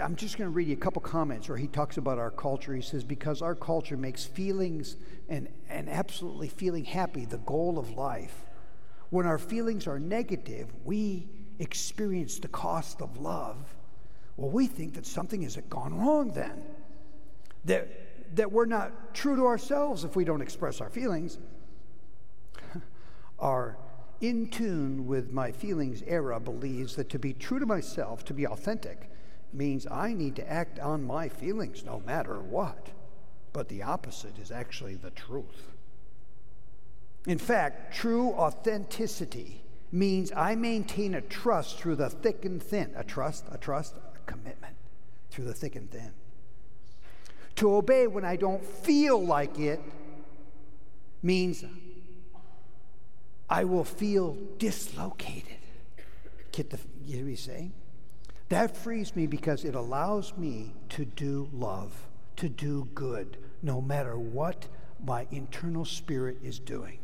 I'm 0.00 0.16
just 0.16 0.36
going 0.36 0.50
to 0.50 0.52
read 0.52 0.66
you 0.66 0.74
a 0.74 0.76
couple 0.76 1.00
comments 1.00 1.48
where 1.48 1.56
he 1.56 1.68
talks 1.68 1.96
about 1.96 2.18
our 2.18 2.32
culture. 2.32 2.74
He 2.74 2.82
says, 2.82 3.04
Because 3.04 3.40
our 3.40 3.54
culture 3.54 3.96
makes 3.96 4.24
feelings 4.24 4.96
and, 5.28 5.46
and 5.68 5.88
absolutely 5.88 6.48
feeling 6.48 6.84
happy 6.84 7.24
the 7.24 7.38
goal 7.38 7.78
of 7.78 7.92
life. 7.92 8.34
When 9.10 9.26
our 9.26 9.38
feelings 9.38 9.86
are 9.86 10.00
negative, 10.00 10.66
we 10.84 11.28
experience 11.60 12.40
the 12.40 12.48
cost 12.48 13.00
of 13.00 13.20
love. 13.20 13.58
Well, 14.36 14.50
we 14.50 14.66
think 14.66 14.94
that 14.94 15.06
something 15.06 15.42
has 15.42 15.56
gone 15.68 15.96
wrong 15.96 16.32
then. 16.32 16.64
That 17.66 17.99
that 18.34 18.50
we're 18.52 18.66
not 18.66 19.14
true 19.14 19.36
to 19.36 19.46
ourselves 19.46 20.04
if 20.04 20.16
we 20.16 20.24
don't 20.24 20.40
express 20.40 20.80
our 20.80 20.90
feelings. 20.90 21.38
our 23.38 23.76
in 24.20 24.48
tune 24.50 25.06
with 25.06 25.32
my 25.32 25.50
feelings 25.50 26.02
era 26.06 26.38
believes 26.38 26.96
that 26.96 27.08
to 27.08 27.18
be 27.18 27.32
true 27.32 27.58
to 27.58 27.66
myself, 27.66 28.24
to 28.26 28.34
be 28.34 28.46
authentic, 28.46 29.10
means 29.52 29.86
I 29.90 30.12
need 30.12 30.36
to 30.36 30.50
act 30.50 30.78
on 30.78 31.02
my 31.02 31.28
feelings 31.28 31.84
no 31.84 32.02
matter 32.06 32.38
what. 32.38 32.88
But 33.52 33.68
the 33.68 33.82
opposite 33.82 34.38
is 34.38 34.50
actually 34.50 34.94
the 34.94 35.10
truth. 35.10 35.70
In 37.26 37.38
fact, 37.38 37.94
true 37.94 38.30
authenticity 38.32 39.62
means 39.92 40.32
I 40.36 40.54
maintain 40.54 41.14
a 41.14 41.20
trust 41.20 41.78
through 41.78 41.96
the 41.96 42.08
thick 42.08 42.44
and 42.44 42.62
thin. 42.62 42.92
A 42.94 43.02
trust, 43.02 43.46
a 43.50 43.58
trust, 43.58 43.96
a 43.96 44.30
commitment 44.30 44.76
through 45.30 45.46
the 45.46 45.54
thick 45.54 45.76
and 45.76 45.90
thin. 45.90 46.12
To 47.60 47.74
obey 47.74 48.06
when 48.06 48.24
I 48.24 48.36
don't 48.36 48.64
feel 48.64 49.22
like 49.22 49.58
it 49.58 49.82
means 51.22 51.62
I 53.50 53.64
will 53.64 53.84
feel 53.84 54.38
dislocated. 54.56 55.58
Get 56.52 56.70
the, 56.70 56.78
know 56.78 57.18
what 57.18 57.28
he's 57.28 57.40
saying? 57.42 57.74
That 58.48 58.74
frees 58.78 59.14
me 59.14 59.26
because 59.26 59.66
it 59.66 59.74
allows 59.74 60.34
me 60.38 60.72
to 60.88 61.04
do 61.04 61.50
love, 61.52 61.92
to 62.36 62.48
do 62.48 62.88
good, 62.94 63.36
no 63.60 63.82
matter 63.82 64.18
what 64.18 64.66
my 65.04 65.26
internal 65.30 65.84
spirit 65.84 66.38
is 66.42 66.58
doing. 66.58 66.98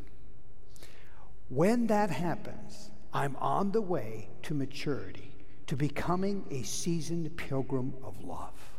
When 1.50 1.86
that 1.88 2.08
happens, 2.08 2.92
I'm 3.12 3.36
on 3.36 3.72
the 3.72 3.82
way 3.82 4.30
to 4.44 4.54
maturity, 4.54 5.36
to 5.66 5.76
becoming 5.76 6.46
a 6.50 6.62
seasoned 6.62 7.36
pilgrim 7.36 7.92
of 8.02 8.24
love. 8.24 8.75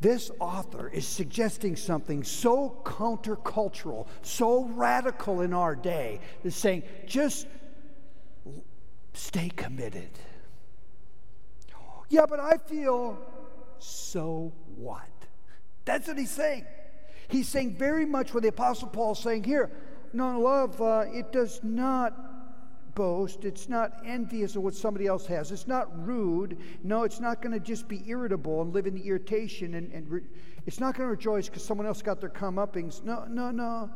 This 0.00 0.30
author 0.38 0.88
is 0.88 1.06
suggesting 1.06 1.76
something 1.76 2.24
so 2.24 2.80
countercultural, 2.84 4.06
so 4.22 4.64
radical 4.64 5.40
in 5.40 5.54
our 5.54 5.74
day, 5.74 6.20
is 6.42 6.54
saying, 6.54 6.82
just 7.06 7.46
stay 9.14 9.48
committed. 9.48 10.10
Yeah, 12.10 12.26
but 12.28 12.40
I 12.40 12.58
feel 12.58 13.18
so 13.78 14.52
what? 14.76 15.08
That's 15.84 16.08
what 16.08 16.18
he's 16.18 16.30
saying. 16.30 16.66
He's 17.28 17.48
saying 17.48 17.76
very 17.76 18.04
much 18.04 18.34
what 18.34 18.42
the 18.42 18.50
Apostle 18.50 18.88
Paul 18.88 19.12
is 19.12 19.18
saying 19.18 19.44
here. 19.44 19.70
No, 20.12 20.38
love, 20.38 20.80
uh, 20.80 21.04
it 21.08 21.32
does 21.32 21.60
not 21.62 22.23
boast. 22.94 23.44
It's 23.44 23.68
not 23.68 24.00
envious 24.04 24.56
of 24.56 24.62
what 24.62 24.74
somebody 24.74 25.06
else 25.06 25.26
has. 25.26 25.52
It's 25.52 25.66
not 25.66 25.88
rude. 26.06 26.58
No, 26.82 27.02
it's 27.04 27.20
not 27.20 27.42
going 27.42 27.52
to 27.52 27.60
just 27.60 27.88
be 27.88 28.02
irritable 28.06 28.62
and 28.62 28.72
live 28.72 28.86
in 28.86 28.94
the 28.94 29.02
irritation. 29.02 29.74
And, 29.74 29.92
and 29.92 30.08
re- 30.10 30.22
it's 30.66 30.80
not 30.80 30.96
going 30.96 31.06
to 31.06 31.10
rejoice 31.10 31.48
because 31.48 31.64
someone 31.64 31.86
else 31.86 32.02
got 32.02 32.20
their 32.20 32.30
comeuppings. 32.30 33.02
No, 33.04 33.24
no, 33.28 33.50
no. 33.50 33.90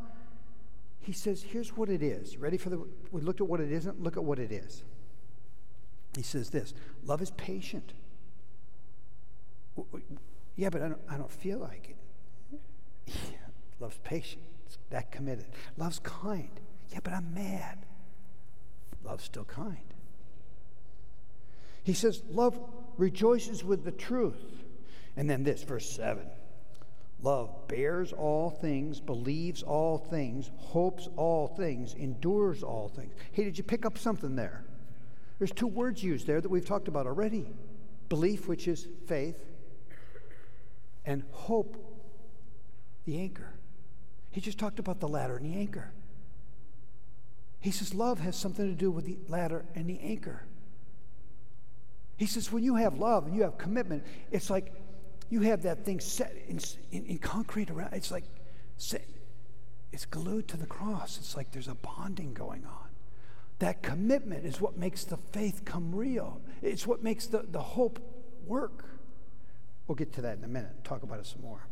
He 1.00 1.12
says, 1.12 1.42
here's 1.42 1.76
what 1.76 1.88
it 1.88 2.02
is. 2.02 2.36
Ready 2.36 2.58
for 2.58 2.70
the. 2.70 2.86
We 3.12 3.20
looked 3.20 3.40
at 3.40 3.46
what 3.46 3.60
it 3.60 3.72
isn't. 3.72 4.02
Look 4.02 4.16
at 4.16 4.24
what 4.24 4.38
it 4.38 4.52
is. 4.52 4.84
He 6.16 6.22
says 6.22 6.50
this 6.50 6.74
love 7.04 7.22
is 7.22 7.30
patient. 7.32 7.92
Yeah, 10.56 10.70
but 10.70 10.82
I 10.82 10.88
don't, 10.88 11.00
I 11.08 11.16
don't 11.16 11.30
feel 11.30 11.58
like 11.58 11.90
it. 11.90 12.60
Yeah, 13.06 13.14
love's 13.80 13.98
patient. 14.02 14.42
It's 14.66 14.78
that 14.90 15.12
committed. 15.12 15.46
Love's 15.76 16.00
kind. 16.00 16.50
Yeah, 16.90 16.98
but 17.02 17.12
I'm 17.12 17.32
mad. 17.32 17.86
Love's 19.04 19.24
still 19.24 19.44
kind. 19.44 19.94
He 21.82 21.94
says, 21.94 22.22
Love 22.30 22.58
rejoices 22.96 23.64
with 23.64 23.84
the 23.84 23.92
truth. 23.92 24.64
And 25.16 25.28
then 25.28 25.42
this, 25.42 25.62
verse 25.62 25.90
7 25.90 26.26
Love 27.20 27.66
bears 27.66 28.12
all 28.12 28.50
things, 28.50 29.00
believes 29.00 29.62
all 29.62 29.98
things, 29.98 30.50
hopes 30.56 31.08
all 31.16 31.48
things, 31.48 31.94
endures 31.94 32.62
all 32.62 32.88
things. 32.88 33.12
Hey, 33.32 33.44
did 33.44 33.58
you 33.58 33.64
pick 33.64 33.84
up 33.84 33.98
something 33.98 34.36
there? 34.36 34.64
There's 35.38 35.50
two 35.50 35.66
words 35.66 36.02
used 36.02 36.26
there 36.26 36.40
that 36.40 36.48
we've 36.48 36.66
talked 36.66 36.88
about 36.88 37.06
already 37.06 37.46
belief, 38.08 38.48
which 38.48 38.68
is 38.68 38.86
faith, 39.06 39.44
and 41.04 41.22
hope, 41.30 41.76
the 43.04 43.18
anchor. 43.18 43.54
He 44.30 44.40
just 44.40 44.58
talked 44.58 44.78
about 44.78 45.00
the 45.00 45.08
ladder 45.08 45.36
and 45.36 45.44
the 45.44 45.58
anchor. 45.58 45.92
He 47.60 47.70
says 47.70 47.94
love 47.94 48.20
has 48.20 48.36
something 48.36 48.66
to 48.66 48.74
do 48.74 48.90
with 48.90 49.04
the 49.04 49.18
ladder 49.28 49.64
and 49.74 49.88
the 49.88 49.98
anchor. 50.00 50.44
He 52.16 52.26
says 52.26 52.52
when 52.52 52.62
you 52.62 52.76
have 52.76 52.98
love 52.98 53.26
and 53.26 53.36
you 53.36 53.42
have 53.42 53.58
commitment, 53.58 54.04
it's 54.30 54.50
like 54.50 54.72
you 55.30 55.42
have 55.42 55.62
that 55.62 55.84
thing 55.84 56.00
set 56.00 56.34
in, 56.48 56.58
in, 56.90 57.06
in 57.06 57.18
concrete 57.18 57.70
around. 57.70 57.92
It's 57.92 58.10
like 58.10 58.24
it's 59.92 60.06
glued 60.06 60.48
to 60.48 60.56
the 60.56 60.66
cross. 60.66 61.18
It's 61.18 61.36
like 61.36 61.50
there's 61.50 61.68
a 61.68 61.74
bonding 61.74 62.34
going 62.34 62.64
on. 62.64 62.88
That 63.58 63.82
commitment 63.82 64.44
is 64.44 64.60
what 64.60 64.76
makes 64.76 65.04
the 65.04 65.16
faith 65.16 65.64
come 65.64 65.94
real. 65.94 66.40
It's 66.62 66.86
what 66.86 67.02
makes 67.02 67.26
the, 67.26 67.44
the 67.50 67.60
hope 67.60 67.98
work. 68.46 68.84
We'll 69.86 69.96
get 69.96 70.12
to 70.14 70.22
that 70.22 70.38
in 70.38 70.44
a 70.44 70.48
minute, 70.48 70.84
talk 70.84 71.02
about 71.02 71.18
it 71.18 71.26
some 71.26 71.42
more. 71.42 71.66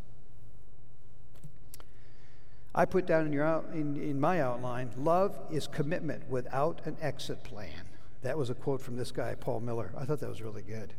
I 2.79 2.85
put 2.85 3.07
down 3.07 3.27
in, 3.27 3.33
your 3.33 3.45
out, 3.45 3.71
in, 3.73 3.97
in 3.97 4.21
my 4.21 4.43
outline 4.43 4.91
love 4.99 5.39
is 5.51 5.67
commitment 5.67 6.29
without 6.29 6.83
an 6.85 6.99
exit 7.01 7.43
plan. 7.43 7.89
That 8.21 8.37
was 8.37 8.51
a 8.51 8.55
quote 8.55 8.83
from 8.83 8.97
this 8.97 9.11
guy, 9.11 9.35
Paul 9.35 9.61
Miller. 9.61 9.91
I 9.97 10.05
thought 10.05 10.21
that 10.21 10.29
was 10.29 10.43
really 10.43 10.62
good. 10.62 10.93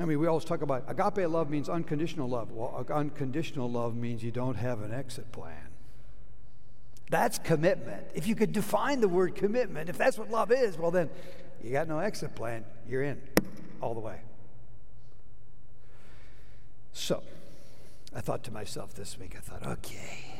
I 0.00 0.04
mean, 0.04 0.18
we 0.18 0.26
always 0.26 0.44
talk 0.44 0.62
about 0.62 0.84
agape 0.88 1.28
love 1.28 1.48
means 1.48 1.68
unconditional 1.68 2.28
love. 2.28 2.50
Well, 2.50 2.84
unconditional 2.90 3.70
love 3.70 3.96
means 3.96 4.22
you 4.22 4.30
don't 4.30 4.56
have 4.56 4.82
an 4.82 4.92
exit 4.92 5.30
plan. 5.32 5.68
That's 7.10 7.38
commitment. 7.38 8.04
If 8.14 8.26
you 8.26 8.34
could 8.34 8.52
define 8.52 9.00
the 9.00 9.08
word 9.08 9.34
commitment, 9.34 9.88
if 9.88 9.96
that's 9.96 10.18
what 10.18 10.30
love 10.30 10.52
is, 10.52 10.76
well, 10.76 10.90
then 10.90 11.08
you 11.62 11.70
got 11.70 11.88
no 11.88 11.98
exit 11.98 12.34
plan. 12.34 12.64
You're 12.88 13.02
in 13.02 13.20
all 13.80 13.94
the 13.94 14.00
way. 14.00 14.20
So, 16.92 17.22
I 18.14 18.20
thought 18.20 18.42
to 18.44 18.50
myself 18.50 18.94
this 18.94 19.18
week, 19.18 19.34
I 19.36 19.40
thought, 19.40 19.66
okay, 19.66 20.37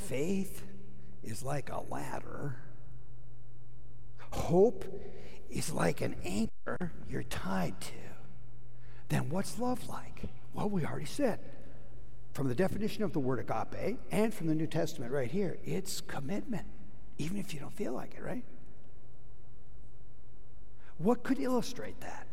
faith 0.00 0.62
is 1.22 1.42
like 1.42 1.70
a 1.70 1.82
ladder, 1.88 2.56
hope 4.30 4.84
is 5.50 5.72
like 5.72 6.00
an 6.00 6.16
anchor 6.24 6.92
you're 7.08 7.22
tied 7.24 7.80
to. 7.80 7.92
Then 9.08 9.28
what's 9.28 9.58
love 9.58 9.88
like? 9.88 10.22
Well, 10.54 10.68
we 10.68 10.84
already 10.84 11.04
said 11.04 11.40
from 12.32 12.48
the 12.48 12.54
definition 12.54 13.02
of 13.02 13.12
the 13.12 13.18
word 13.18 13.40
agape 13.40 13.98
and 14.10 14.32
from 14.32 14.46
the 14.46 14.54
New 14.54 14.66
Testament 14.66 15.12
right 15.12 15.30
here, 15.30 15.58
it's 15.64 16.00
commitment, 16.00 16.66
even 17.18 17.36
if 17.36 17.52
you 17.52 17.60
don't 17.60 17.74
feel 17.74 17.92
like 17.92 18.14
it, 18.14 18.22
right? 18.22 18.44
What 20.98 21.22
could 21.22 21.40
illustrate 21.40 22.00
that? 22.00 22.26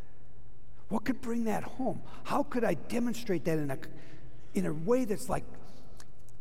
What 0.90 1.04
could 1.04 1.22
bring 1.22 1.46
that 1.46 1.64
home? 1.64 2.02
How 2.24 2.44
could 2.44 2.64
I 2.64 2.76
demonstrate 2.76 3.46
that 3.46 3.58
in 3.58 3.72
a, 3.72 3.78
in 4.54 4.66
a 4.66 4.74
way 4.74 5.06
that's 5.06 5.30
like 5.30 5.44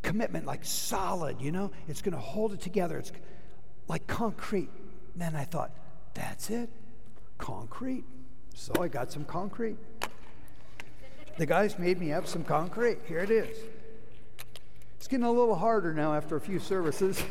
commitment, 0.01 0.45
like 0.45 0.63
solid, 0.63 1.41
you 1.41 1.51
know? 1.51 1.71
It's 1.87 2.01
going 2.01 2.13
to 2.13 2.19
hold 2.19 2.53
it 2.53 2.61
together. 2.61 2.97
It's 2.97 3.11
like 3.87 4.07
concrete. 4.07 4.69
Then 5.15 5.35
I 5.35 5.45
thought, 5.45 5.71
that's 6.13 6.49
it, 6.49 6.69
concrete. 7.37 8.05
So 8.53 8.73
I 8.81 8.87
got 8.87 9.11
some 9.11 9.25
concrete. 9.25 9.77
The 11.37 11.45
guys 11.45 11.77
made 11.77 11.99
me 11.99 12.11
up 12.13 12.25
some 12.25 12.43
concrete. 12.43 12.97
Here 13.07 13.19
it 13.19 13.29
is. 13.29 13.57
It's 14.95 15.07
getting 15.07 15.25
a 15.25 15.31
little 15.31 15.55
harder 15.55 15.93
now 15.93 16.15
after 16.15 16.35
a 16.35 16.41
few 16.41 16.59
services. 16.59 17.23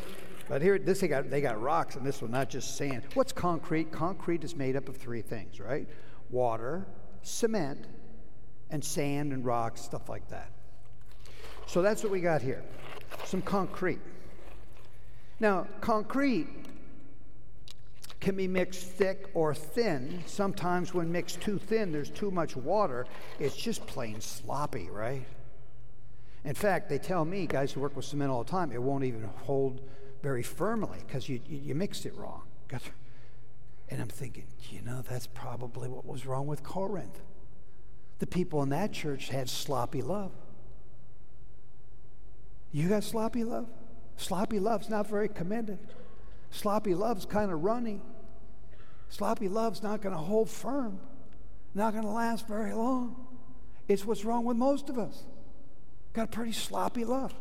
But 0.47 0.61
here, 0.61 0.79
this 0.79 1.01
they 1.01 1.09
got 1.09 1.29
they 1.29 1.41
got 1.41 1.61
rocks, 1.61 1.97
and 1.97 2.05
this 2.05 2.21
one 2.21 2.31
not 2.31 2.49
just 2.49 2.77
sand. 2.77 3.03
What's 3.13 3.33
concrete? 3.33 3.91
Concrete 3.91 4.45
is 4.45 4.55
made 4.55 4.77
up 4.77 4.87
of 4.87 4.95
three 4.95 5.21
things, 5.21 5.59
right? 5.59 5.87
Water, 6.29 6.87
cement, 7.21 7.85
and 8.69 8.83
sand 8.83 9.33
and 9.33 9.43
rocks, 9.45 9.81
stuff 9.81 10.07
like 10.07 10.29
that. 10.29 10.51
So 11.67 11.81
that's 11.81 12.01
what 12.01 12.11
we 12.11 12.21
got 12.21 12.41
here. 12.41 12.63
Some 13.25 13.41
concrete. 13.41 13.99
Now, 15.39 15.67
concrete 15.81 16.47
can 18.19 18.35
be 18.35 18.47
mixed 18.47 18.83
thick 18.83 19.29
or 19.33 19.53
thin. 19.53 20.23
Sometimes, 20.25 20.93
when 20.93 21.11
mixed 21.11 21.41
too 21.41 21.59
thin, 21.59 21.91
there's 21.91 22.09
too 22.09 22.31
much 22.31 22.55
water. 22.55 23.05
It's 23.39 23.55
just 23.55 23.85
plain 23.85 24.21
sloppy, 24.21 24.89
right? 24.89 25.25
In 26.43 26.55
fact, 26.55 26.89
they 26.89 26.97
tell 26.97 27.25
me, 27.25 27.45
guys 27.45 27.73
who 27.73 27.81
work 27.81 27.95
with 27.95 28.05
cement 28.05 28.31
all 28.31 28.43
the 28.43 28.49
time, 28.49 28.71
it 28.71 28.81
won't 28.81 29.03
even 29.03 29.29
hold 29.43 29.81
very 30.23 30.43
firmly 30.43 30.99
because 31.05 31.27
you, 31.27 31.41
you, 31.47 31.57
you, 31.57 31.75
mixed 31.75 32.05
it 32.05 32.15
wrong. 32.15 32.43
And 33.89 34.01
I'm 34.01 34.09
thinking, 34.09 34.43
you 34.69 34.81
know, 34.81 35.01
that's 35.09 35.27
probably 35.27 35.87
what 35.87 36.05
was 36.05 36.25
wrong 36.25 36.45
with 36.45 36.61
Corinth. 36.61 37.21
The 38.19 38.27
people 38.27 38.61
in 38.61 38.67
that 38.67 38.91
church 38.91 39.29
had 39.29 39.49
sloppy 39.49 40.01
love. 40.01 40.33
You 42.71 42.89
got 42.89 43.03
sloppy 43.03 43.43
love? 43.43 43.67
Sloppy 44.17 44.59
love's 44.59 44.89
not 44.89 45.07
very 45.07 45.29
commended. 45.29 45.79
Sloppy 46.51 46.93
love's 46.93 47.25
kind 47.25 47.51
of 47.51 47.63
runny. 47.63 48.01
Sloppy 49.09 49.47
love's 49.47 49.83
not 49.83 50.01
going 50.01 50.13
to 50.13 50.21
hold 50.21 50.49
firm, 50.49 50.99
not 51.73 51.93
going 51.93 52.03
to 52.03 52.09
last 52.09 52.47
very 52.47 52.73
long. 52.73 53.15
It's 53.87 54.05
what's 54.05 54.25
wrong 54.25 54.43
with 54.43 54.57
most 54.57 54.89
of 54.89 54.97
us. 54.97 55.23
Got 56.13 56.25
a 56.25 56.27
pretty 56.27 56.51
sloppy 56.51 57.05
love. 57.05 57.33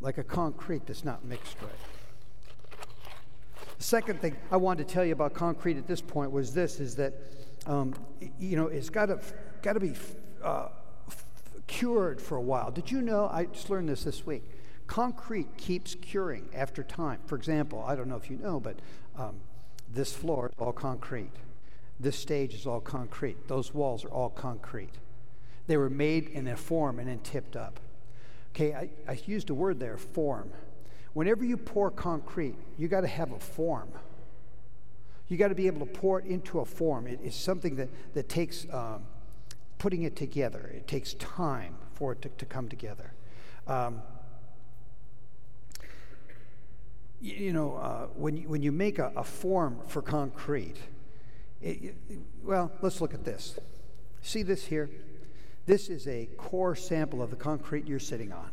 Like 0.00 0.18
a 0.18 0.22
concrete 0.22 0.86
that's 0.86 1.04
not 1.04 1.24
mixed 1.24 1.56
right. 1.60 2.78
The 3.78 3.84
second 3.84 4.20
thing 4.20 4.36
I 4.50 4.56
wanted 4.56 4.86
to 4.86 4.94
tell 4.94 5.04
you 5.04 5.12
about 5.12 5.34
concrete 5.34 5.76
at 5.76 5.86
this 5.86 6.00
point 6.00 6.30
was 6.30 6.52
this: 6.52 6.78
is 6.78 6.94
that 6.96 7.14
um, 7.66 7.94
you 8.38 8.56
know 8.56 8.66
it's 8.66 8.90
got 8.90 9.06
to 9.06 9.20
got 9.62 9.72
to 9.72 9.80
be 9.80 9.94
uh, 10.42 10.68
cured 11.68 12.20
for 12.20 12.36
a 12.36 12.42
while. 12.42 12.72
Did 12.72 12.90
you 12.90 13.00
know? 13.00 13.28
I 13.32 13.44
just 13.44 13.70
learned 13.70 13.88
this 13.88 14.02
this 14.02 14.26
week. 14.26 14.42
Concrete 14.88 15.56
keeps 15.56 15.94
curing 15.94 16.48
after 16.52 16.82
time. 16.82 17.20
For 17.26 17.36
example, 17.36 17.84
I 17.86 17.94
don't 17.94 18.08
know 18.08 18.16
if 18.16 18.28
you 18.30 18.38
know, 18.38 18.58
but 18.58 18.80
um, 19.16 19.36
this 19.92 20.12
floor 20.12 20.48
is 20.48 20.54
all 20.58 20.72
concrete. 20.72 21.30
This 22.00 22.18
stage 22.18 22.54
is 22.54 22.66
all 22.66 22.80
concrete. 22.80 23.48
Those 23.48 23.74
walls 23.74 24.04
are 24.04 24.08
all 24.08 24.30
concrete. 24.30 24.94
They 25.66 25.76
were 25.76 25.90
made 25.90 26.28
in 26.30 26.48
a 26.48 26.56
form 26.56 26.98
and 26.98 27.08
then 27.08 27.20
tipped 27.20 27.54
up. 27.54 27.78
Okay, 28.54 28.74
I, 28.74 28.88
I 29.06 29.20
used 29.26 29.50
a 29.50 29.54
word 29.54 29.78
there, 29.78 29.98
form. 29.98 30.50
Whenever 31.12 31.44
you 31.44 31.56
pour 31.56 31.90
concrete, 31.90 32.56
you 32.78 32.88
got 32.88 33.02
to 33.02 33.08
have 33.08 33.32
a 33.32 33.38
form. 33.38 33.90
You 35.28 35.36
got 35.36 35.48
to 35.48 35.54
be 35.54 35.66
able 35.66 35.84
to 35.84 35.92
pour 35.92 36.20
it 36.20 36.26
into 36.26 36.60
a 36.60 36.64
form. 36.64 37.06
It 37.06 37.20
is 37.22 37.34
something 37.34 37.76
that, 37.76 37.88
that 38.14 38.28
takes 38.28 38.66
um, 38.72 39.02
putting 39.78 40.02
it 40.02 40.16
together, 40.16 40.72
it 40.74 40.86
takes 40.86 41.14
time 41.14 41.76
for 41.94 42.12
it 42.12 42.22
to, 42.22 42.28
to 42.28 42.44
come 42.44 42.68
together. 42.68 43.12
Um, 43.66 44.02
you, 47.20 47.34
you, 47.34 47.52
know, 47.52 47.76
uh, 47.76 48.06
when, 48.14 48.36
you, 48.36 48.48
when 48.48 48.62
you 48.62 48.72
make 48.72 48.98
a, 48.98 49.12
a 49.16 49.24
form 49.24 49.80
for 49.86 50.02
concrete, 50.02 50.76
it, 51.60 51.94
it, 52.08 52.18
well, 52.42 52.72
let's 52.82 53.00
look 53.00 53.14
at 53.14 53.24
this. 53.24 53.58
See 54.22 54.42
this 54.42 54.64
here? 54.66 54.90
This 55.66 55.88
is 55.88 56.06
a 56.06 56.26
core 56.36 56.74
sample 56.74 57.22
of 57.22 57.30
the 57.30 57.36
concrete 57.36 57.86
you're 57.86 57.98
sitting 57.98 58.32
on. 58.32 58.50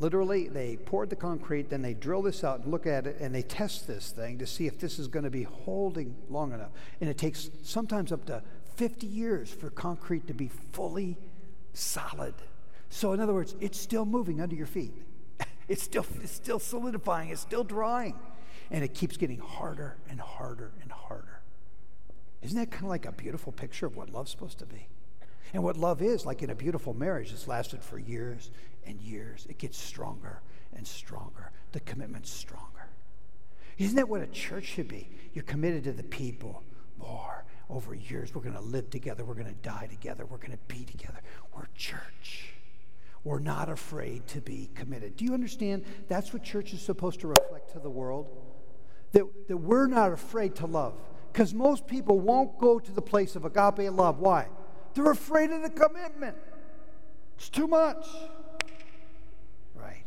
Literally, 0.00 0.48
they 0.48 0.76
poured 0.76 1.10
the 1.10 1.16
concrete, 1.16 1.70
then 1.70 1.82
they 1.82 1.94
drill 1.94 2.22
this 2.22 2.44
out 2.44 2.60
and 2.60 2.70
look 2.70 2.86
at 2.86 3.06
it, 3.06 3.16
and 3.18 3.34
they 3.34 3.42
test 3.42 3.88
this 3.88 4.12
thing 4.12 4.38
to 4.38 4.46
see 4.46 4.66
if 4.66 4.78
this 4.78 4.98
is 4.98 5.08
going 5.08 5.24
to 5.24 5.30
be 5.30 5.42
holding 5.42 6.14
long 6.30 6.52
enough. 6.52 6.70
And 7.00 7.10
it 7.10 7.18
takes 7.18 7.50
sometimes 7.64 8.12
up 8.12 8.24
to 8.26 8.42
50 8.78 9.08
years 9.08 9.50
for 9.50 9.70
concrete 9.70 10.28
to 10.28 10.34
be 10.34 10.48
fully 10.72 11.18
solid. 11.72 12.34
So, 12.90 13.12
in 13.12 13.18
other 13.18 13.34
words, 13.34 13.56
it's 13.60 13.78
still 13.78 14.06
moving 14.06 14.40
under 14.40 14.54
your 14.54 14.66
feet. 14.66 14.94
It's 15.68 15.82
still, 15.82 16.06
it's 16.22 16.32
still 16.32 16.58
solidifying, 16.58 17.28
it's 17.28 17.42
still 17.42 17.62
drying. 17.62 18.18
And 18.70 18.82
it 18.82 18.94
keeps 18.94 19.18
getting 19.18 19.38
harder 19.38 19.98
and 20.08 20.18
harder 20.18 20.72
and 20.80 20.90
harder. 20.90 21.42
Isn't 22.40 22.56
that 22.56 22.70
kind 22.70 22.84
of 22.84 22.88
like 22.88 23.04
a 23.04 23.12
beautiful 23.12 23.52
picture 23.52 23.84
of 23.84 23.94
what 23.94 24.08
love's 24.08 24.30
supposed 24.30 24.60
to 24.60 24.66
be? 24.66 24.88
And 25.52 25.62
what 25.62 25.76
love 25.76 26.00
is, 26.00 26.24
like 26.24 26.42
in 26.42 26.48
a 26.48 26.54
beautiful 26.54 26.94
marriage, 26.94 27.32
it's 27.32 27.46
lasted 27.46 27.82
for 27.82 27.98
years 27.98 28.50
and 28.86 28.98
years. 28.98 29.46
It 29.50 29.58
gets 29.58 29.76
stronger 29.76 30.40
and 30.74 30.86
stronger. 30.86 31.50
The 31.72 31.80
commitment's 31.80 32.30
stronger. 32.30 32.88
Isn't 33.76 33.96
that 33.96 34.08
what 34.08 34.22
a 34.22 34.26
church 34.26 34.64
should 34.64 34.88
be? 34.88 35.10
You're 35.34 35.44
committed 35.44 35.84
to 35.84 35.92
the 35.92 36.02
people 36.02 36.62
more 36.98 37.44
over 37.70 37.94
years. 37.94 38.34
We're 38.34 38.42
going 38.42 38.54
to 38.54 38.60
live 38.60 38.90
together. 38.90 39.24
We're 39.24 39.34
going 39.34 39.46
to 39.46 39.62
die 39.62 39.88
together. 39.90 40.24
We're 40.26 40.38
going 40.38 40.52
to 40.52 40.74
be 40.74 40.84
together. 40.84 41.20
We're 41.54 41.66
church. 41.74 42.54
We're 43.24 43.40
not 43.40 43.68
afraid 43.68 44.26
to 44.28 44.40
be 44.40 44.70
committed. 44.74 45.16
Do 45.16 45.24
you 45.24 45.34
understand? 45.34 45.84
That's 46.08 46.32
what 46.32 46.42
church 46.42 46.72
is 46.72 46.80
supposed 46.80 47.20
to 47.20 47.28
reflect 47.28 47.72
to 47.72 47.78
the 47.78 47.90
world. 47.90 48.26
That, 49.12 49.24
that 49.48 49.56
we're 49.56 49.86
not 49.86 50.12
afraid 50.12 50.54
to 50.56 50.66
love. 50.66 50.94
Because 51.32 51.52
most 51.52 51.86
people 51.86 52.20
won't 52.20 52.58
go 52.58 52.78
to 52.78 52.92
the 52.92 53.02
place 53.02 53.36
of 53.36 53.44
agape 53.44 53.86
and 53.86 53.96
love. 53.96 54.18
Why? 54.18 54.48
They're 54.94 55.10
afraid 55.10 55.50
of 55.50 55.62
the 55.62 55.70
commitment. 55.70 56.36
It's 57.36 57.48
too 57.48 57.68
much. 57.68 58.06
Right. 59.74 60.04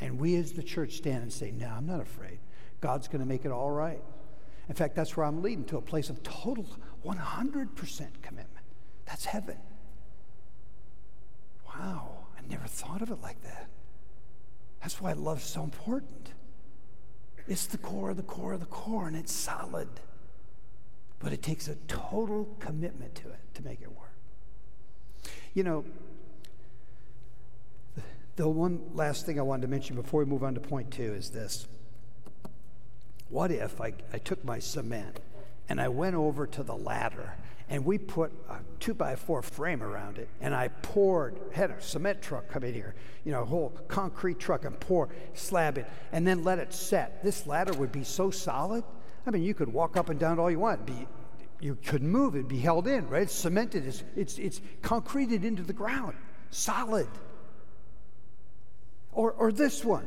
And 0.00 0.18
we 0.18 0.36
as 0.36 0.52
the 0.52 0.62
church 0.62 0.96
stand 0.96 1.22
and 1.22 1.32
say, 1.32 1.50
No, 1.50 1.68
I'm 1.68 1.86
not 1.86 2.00
afraid. 2.00 2.38
God's 2.80 3.08
going 3.08 3.20
to 3.20 3.26
make 3.26 3.44
it 3.44 3.50
all 3.50 3.70
right. 3.70 4.02
In 4.68 4.74
fact, 4.74 4.94
that's 4.94 5.16
where 5.16 5.26
I'm 5.26 5.42
leading 5.42 5.64
to 5.66 5.76
a 5.76 5.82
place 5.82 6.08
of 6.08 6.22
total 6.22 6.66
100% 7.04 7.76
commitment. 8.22 8.64
That's 9.06 9.26
heaven. 9.26 9.58
Wow, 11.66 12.26
I 12.38 12.46
never 12.48 12.66
thought 12.66 13.02
of 13.02 13.10
it 13.10 13.20
like 13.20 13.42
that. 13.42 13.68
That's 14.80 15.00
why 15.00 15.12
love's 15.12 15.44
so 15.44 15.62
important. 15.62 16.32
It's 17.46 17.66
the 17.66 17.78
core 17.78 18.10
of 18.10 18.16
the 18.16 18.22
core 18.22 18.54
of 18.54 18.60
the 18.60 18.66
core, 18.66 19.06
and 19.06 19.16
it's 19.16 19.32
solid. 19.32 19.88
But 21.18 21.32
it 21.32 21.42
takes 21.42 21.68
a 21.68 21.74
total 21.88 22.56
commitment 22.58 23.14
to 23.16 23.28
it 23.28 23.40
to 23.54 23.62
make 23.62 23.80
it 23.82 23.90
work. 23.90 24.12
You 25.52 25.64
know, 25.64 25.84
the 28.36 28.48
one 28.48 28.80
last 28.94 29.26
thing 29.26 29.38
I 29.38 29.42
wanted 29.42 29.62
to 29.62 29.68
mention 29.68 29.96
before 29.96 30.20
we 30.20 30.26
move 30.26 30.42
on 30.42 30.54
to 30.54 30.60
point 30.60 30.90
two 30.90 31.12
is 31.14 31.30
this. 31.30 31.66
What 33.28 33.50
if 33.50 33.80
I, 33.80 33.94
I 34.12 34.18
took 34.18 34.44
my 34.44 34.58
cement 34.58 35.20
and 35.68 35.80
I 35.80 35.88
went 35.88 36.16
over 36.16 36.46
to 36.46 36.62
the 36.62 36.76
ladder 36.76 37.34
and 37.70 37.84
we 37.84 37.96
put 37.96 38.30
a 38.50 38.56
two 38.78 38.94
by 38.94 39.16
four 39.16 39.40
frame 39.42 39.82
around 39.82 40.18
it 40.18 40.28
and 40.40 40.54
I 40.54 40.68
poured, 40.68 41.38
had 41.52 41.70
a 41.70 41.80
cement 41.80 42.20
truck 42.20 42.48
come 42.48 42.62
in 42.62 42.74
here, 42.74 42.94
you 43.24 43.32
know, 43.32 43.42
a 43.42 43.46
whole 43.46 43.70
concrete 43.88 44.38
truck 44.38 44.64
and 44.64 44.78
pour, 44.78 45.08
slab 45.32 45.78
it, 45.78 45.86
and 46.12 46.26
then 46.26 46.44
let 46.44 46.58
it 46.58 46.72
set. 46.72 47.22
This 47.22 47.46
ladder 47.46 47.72
would 47.72 47.92
be 47.92 48.04
so 48.04 48.30
solid. 48.30 48.84
I 49.26 49.30
mean, 49.30 49.42
you 49.42 49.54
could 49.54 49.72
walk 49.72 49.96
up 49.96 50.10
and 50.10 50.20
down 50.20 50.38
all 50.38 50.50
you 50.50 50.58
want, 50.58 50.84
be 50.84 51.06
you 51.60 51.78
couldn't 51.86 52.10
move 52.10 52.34
it, 52.36 52.46
be 52.46 52.58
held 52.58 52.86
in, 52.86 53.08
right? 53.08 53.22
It's 53.22 53.32
cemented, 53.32 53.86
it's, 53.86 54.04
it's, 54.14 54.38
it's 54.38 54.60
concreted 54.82 55.46
into 55.46 55.62
the 55.62 55.72
ground, 55.72 56.14
solid. 56.50 57.08
Or, 59.12 59.32
or 59.32 59.50
this 59.50 59.82
one. 59.82 60.06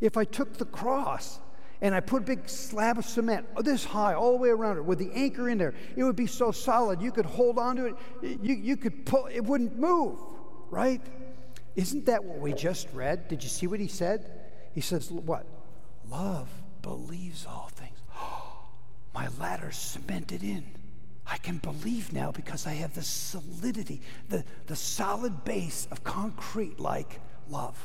If 0.00 0.16
I 0.16 0.24
took 0.24 0.58
the 0.58 0.66
cross 0.66 1.40
and 1.80 1.94
I 1.94 2.00
put 2.00 2.22
a 2.22 2.26
big 2.26 2.48
slab 2.48 2.98
of 2.98 3.04
cement 3.04 3.46
oh, 3.56 3.62
this 3.62 3.84
high 3.84 4.14
all 4.14 4.32
the 4.32 4.38
way 4.38 4.50
around 4.50 4.76
it 4.76 4.84
with 4.84 4.98
the 4.98 5.10
anchor 5.12 5.48
in 5.48 5.58
there, 5.58 5.74
it 5.96 6.04
would 6.04 6.16
be 6.16 6.26
so 6.26 6.50
solid 6.50 7.00
you 7.00 7.12
could 7.12 7.26
hold 7.26 7.58
on 7.58 7.76
to 7.76 7.86
it, 7.86 7.94
you, 8.22 8.54
you 8.54 8.76
could 8.76 9.06
pull, 9.06 9.26
it 9.26 9.40
wouldn't 9.40 9.78
move, 9.78 10.18
right? 10.70 11.00
Isn't 11.76 12.06
that 12.06 12.24
what 12.24 12.38
we 12.38 12.52
just 12.52 12.88
read? 12.92 13.28
Did 13.28 13.42
you 13.42 13.48
see 13.48 13.66
what 13.66 13.80
he 13.80 13.88
said? 13.88 14.30
He 14.74 14.80
says, 14.80 15.10
What? 15.10 15.46
Love 16.10 16.48
believes 16.82 17.46
all 17.46 17.70
things. 17.74 17.98
My 19.14 19.28
ladder's 19.38 19.76
cemented 19.76 20.42
in. 20.42 20.64
I 21.26 21.36
can 21.36 21.58
believe 21.58 22.12
now 22.12 22.32
because 22.32 22.66
I 22.66 22.72
have 22.72 22.94
the 22.94 23.02
solidity, 23.02 24.02
the, 24.28 24.44
the 24.66 24.74
solid 24.74 25.44
base 25.44 25.86
of 25.92 26.02
concrete 26.02 26.80
like 26.80 27.20
love. 27.48 27.78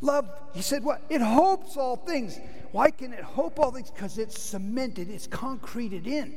Love, 0.00 0.30
he 0.54 0.62
said, 0.62 0.84
what? 0.84 1.02
It 1.08 1.20
hopes 1.20 1.76
all 1.76 1.96
things. 1.96 2.38
Why 2.70 2.90
can 2.90 3.12
it 3.12 3.24
hope 3.24 3.58
all 3.58 3.72
things? 3.72 3.90
Because 3.90 4.18
it's 4.18 4.40
cemented, 4.40 5.10
it's 5.10 5.26
concreted 5.26 6.06
in. 6.06 6.34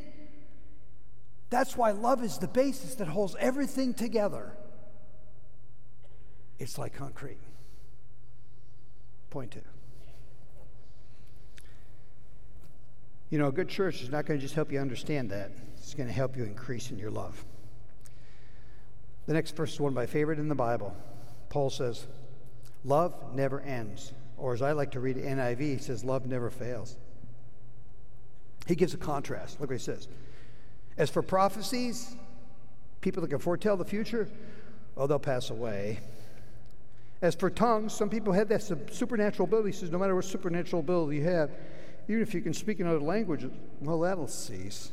That's 1.49 1.75
why 1.75 1.91
love 1.91 2.23
is 2.23 2.37
the 2.37 2.47
basis 2.47 2.95
that 2.95 3.07
holds 3.07 3.35
everything 3.37 3.93
together. 3.93 4.53
It's 6.57 6.77
like 6.77 6.93
concrete. 6.93 7.39
Point 9.29 9.51
two. 9.51 9.61
You 13.29 13.37
know, 13.37 13.47
a 13.47 13.51
good 13.51 13.69
church 13.69 14.01
is 14.01 14.09
not 14.09 14.25
going 14.25 14.39
to 14.39 14.41
just 14.41 14.55
help 14.55 14.71
you 14.71 14.79
understand 14.79 15.29
that, 15.31 15.51
it's 15.77 15.93
going 15.93 16.07
to 16.07 16.13
help 16.13 16.35
you 16.35 16.43
increase 16.43 16.91
in 16.91 16.97
your 16.97 17.11
love. 17.11 17.43
The 19.25 19.33
next 19.33 19.55
verse 19.55 19.73
is 19.73 19.79
one 19.79 19.89
of 19.89 19.95
my 19.95 20.05
favorite 20.05 20.39
in 20.39 20.49
the 20.49 20.55
Bible. 20.55 20.95
Paul 21.49 21.69
says, 21.69 22.07
Love 22.83 23.13
never 23.33 23.61
ends. 23.61 24.13
Or 24.37 24.53
as 24.53 24.61
I 24.61 24.71
like 24.71 24.91
to 24.91 24.99
read 24.99 25.17
NIV, 25.17 25.59
he 25.59 25.77
says, 25.77 26.03
Love 26.03 26.25
never 26.25 26.49
fails. 26.49 26.97
He 28.67 28.75
gives 28.75 28.93
a 28.93 28.97
contrast. 28.97 29.59
Look 29.59 29.69
what 29.69 29.79
he 29.79 29.83
says. 29.83 30.07
As 30.97 31.09
for 31.09 31.21
prophecies, 31.21 32.15
people 33.01 33.21
that 33.21 33.29
can 33.29 33.39
foretell 33.39 33.77
the 33.77 33.85
future, 33.85 34.27
oh, 34.97 35.07
they'll 35.07 35.19
pass 35.19 35.49
away. 35.49 35.99
As 37.21 37.35
for 37.35 37.49
tongues, 37.49 37.93
some 37.93 38.09
people 38.09 38.33
have 38.33 38.49
that 38.49 38.63
supernatural 38.91 39.47
ability. 39.47 39.71
He 39.71 39.77
says, 39.77 39.91
no 39.91 39.99
matter 39.99 40.15
what 40.15 40.25
supernatural 40.25 40.79
ability 40.79 41.17
you 41.17 41.23
have, 41.23 41.51
even 42.07 42.21
if 42.21 42.33
you 42.33 42.41
can 42.41 42.53
speak 42.53 42.79
another 42.79 42.99
language, 42.99 43.45
well, 43.79 43.99
that'll 43.99 44.27
cease. 44.27 44.91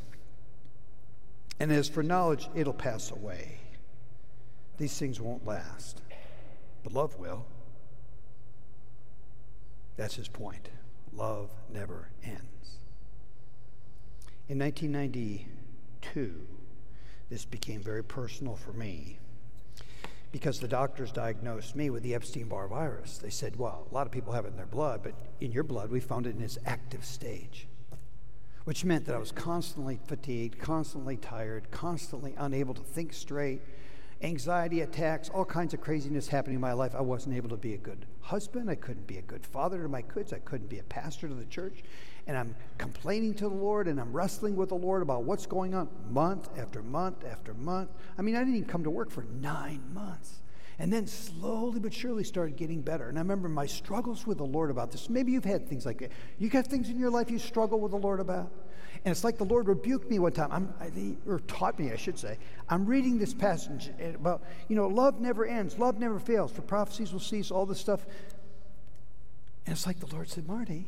And 1.59 1.71
as 1.71 1.89
for 1.89 2.03
knowledge, 2.03 2.49
it'll 2.55 2.73
pass 2.73 3.11
away. 3.11 3.57
These 4.77 4.97
things 4.97 5.19
won't 5.19 5.45
last, 5.45 6.01
but 6.83 6.93
love 6.93 7.17
will. 7.17 7.45
That's 9.99 10.15
his 10.15 10.29
point. 10.29 10.69
Love 11.11 11.49
never 11.69 12.07
ends. 12.23 12.77
In 14.47 14.57
1992, 14.57 16.47
this 17.29 17.43
became 17.43 17.81
very 17.81 18.01
personal 18.01 18.55
for 18.55 18.71
me 18.71 19.19
because 20.31 20.61
the 20.61 20.69
doctors 20.69 21.11
diagnosed 21.11 21.75
me 21.75 21.89
with 21.89 22.01
the 22.03 22.15
Epstein 22.15 22.47
Barr 22.47 22.69
virus. 22.69 23.17
They 23.17 23.29
said, 23.29 23.57
well, 23.57 23.87
a 23.91 23.93
lot 23.93 24.07
of 24.07 24.13
people 24.13 24.31
have 24.31 24.45
it 24.45 24.51
in 24.51 24.55
their 24.55 24.65
blood, 24.65 25.01
but 25.03 25.15
in 25.41 25.51
your 25.51 25.63
blood, 25.63 25.91
we 25.91 25.99
found 25.99 26.25
it 26.27 26.35
in 26.37 26.41
its 26.41 26.57
active 26.65 27.03
stage, 27.03 27.67
which 28.63 28.85
meant 28.85 29.03
that 29.05 29.15
I 29.15 29.19
was 29.19 29.33
constantly 29.33 29.99
fatigued, 30.07 30.59
constantly 30.59 31.17
tired, 31.17 31.71
constantly 31.71 32.35
unable 32.37 32.73
to 32.73 32.83
think 32.83 33.11
straight, 33.11 33.59
anxiety 34.21 34.81
attacks, 34.81 35.29
all 35.29 35.45
kinds 35.45 35.73
of 35.73 35.81
craziness 35.81 36.27
happening 36.27 36.55
in 36.55 36.61
my 36.61 36.73
life. 36.73 36.93
I 36.95 37.01
wasn't 37.01 37.35
able 37.35 37.49
to 37.49 37.57
be 37.57 37.73
a 37.73 37.77
good 37.77 38.05
husband. 38.21 38.69
I 38.69 38.75
couldn't 38.75 39.07
be 39.07 39.17
a 39.17 39.21
good 39.21 39.45
father 39.45 39.81
to 39.81 39.87
my 39.87 40.01
kids. 40.01 40.33
I 40.33 40.39
couldn't 40.39 40.69
be 40.69 40.79
a 40.79 40.83
pastor 40.83 41.27
to 41.27 41.33
the 41.33 41.45
church. 41.45 41.83
And 42.27 42.37
I'm 42.37 42.55
complaining 42.77 43.33
to 43.35 43.49
the 43.49 43.55
Lord 43.55 43.87
and 43.87 43.99
I'm 43.99 44.13
wrestling 44.13 44.55
with 44.55 44.69
the 44.69 44.75
Lord 44.75 45.01
about 45.01 45.23
what's 45.23 45.45
going 45.45 45.73
on 45.73 45.89
month 46.09 46.49
after 46.57 46.83
month 46.83 47.25
after 47.25 47.53
month. 47.53 47.89
I 48.17 48.21
mean, 48.21 48.35
I 48.35 48.39
didn't 48.39 48.55
even 48.55 48.67
come 48.67 48.83
to 48.83 48.91
work 48.91 49.09
for 49.09 49.23
nine 49.23 49.81
months. 49.93 50.41
And 50.77 50.93
then 50.93 51.07
slowly 51.07 51.79
but 51.79 51.93
surely 51.93 52.23
started 52.23 52.55
getting 52.55 52.81
better. 52.81 53.09
And 53.09 53.17
I 53.17 53.21
remember 53.21 53.49
my 53.49 53.65
struggles 53.65 54.25
with 54.27 54.37
the 54.37 54.45
Lord 54.45 54.69
about 54.69 54.91
this. 54.91 55.09
Maybe 55.09 55.31
you've 55.31 55.43
had 55.43 55.67
things 55.67 55.85
like 55.85 55.99
that. 55.99 56.11
You 56.37 56.49
got 56.49 56.67
things 56.67 56.89
in 56.89 56.99
your 56.99 57.09
life 57.09 57.29
you 57.31 57.39
struggle 57.39 57.79
with 57.79 57.91
the 57.91 57.97
Lord 57.97 58.19
about? 58.19 58.51
And 59.05 59.11
it's 59.11 59.23
like 59.23 59.37
the 59.37 59.45
Lord 59.45 59.67
rebuked 59.67 60.09
me 60.09 60.19
one 60.19 60.33
time, 60.33 60.49
I'm, 60.51 61.17
or 61.25 61.39
taught 61.41 61.79
me, 61.79 61.91
I 61.91 61.95
should 61.95 62.19
say. 62.19 62.37
I'm 62.67 62.85
reading 62.85 63.17
this 63.17 63.33
passage 63.33 63.91
about, 64.13 64.43
you 64.67 64.75
know, 64.75 64.87
love 64.87 65.21
never 65.21 65.45
ends, 65.45 65.79
love 65.79 65.99
never 65.99 66.19
fails, 66.19 66.51
for 66.51 66.61
prophecies 66.61 67.13
will 67.13 67.19
cease, 67.21 67.49
all 67.49 67.65
this 67.65 67.79
stuff. 67.79 68.05
And 69.65 69.73
it's 69.73 69.87
like 69.87 69.99
the 69.99 70.13
Lord 70.13 70.29
said, 70.29 70.47
Marty, 70.47 70.87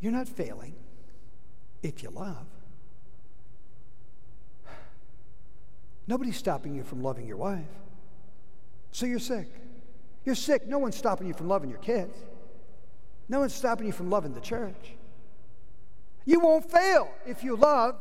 you're 0.00 0.12
not 0.12 0.28
failing 0.28 0.74
if 1.82 2.02
you 2.02 2.10
love. 2.10 2.46
Nobody's 6.06 6.36
stopping 6.36 6.74
you 6.74 6.84
from 6.84 7.02
loving 7.02 7.26
your 7.26 7.36
wife. 7.36 7.64
So 8.92 9.04
you're 9.04 9.18
sick. 9.18 9.48
You're 10.24 10.34
sick. 10.36 10.66
No 10.66 10.78
one's 10.78 10.96
stopping 10.96 11.26
you 11.26 11.34
from 11.34 11.48
loving 11.48 11.68
your 11.68 11.80
kids. 11.80 12.16
No 13.28 13.40
one's 13.40 13.54
stopping 13.54 13.86
you 13.86 13.92
from 13.92 14.08
loving 14.08 14.32
the 14.32 14.40
church. 14.40 14.94
You 16.26 16.40
won't 16.40 16.70
fail 16.70 17.08
if 17.24 17.42
you 17.42 17.56
love. 17.56 17.96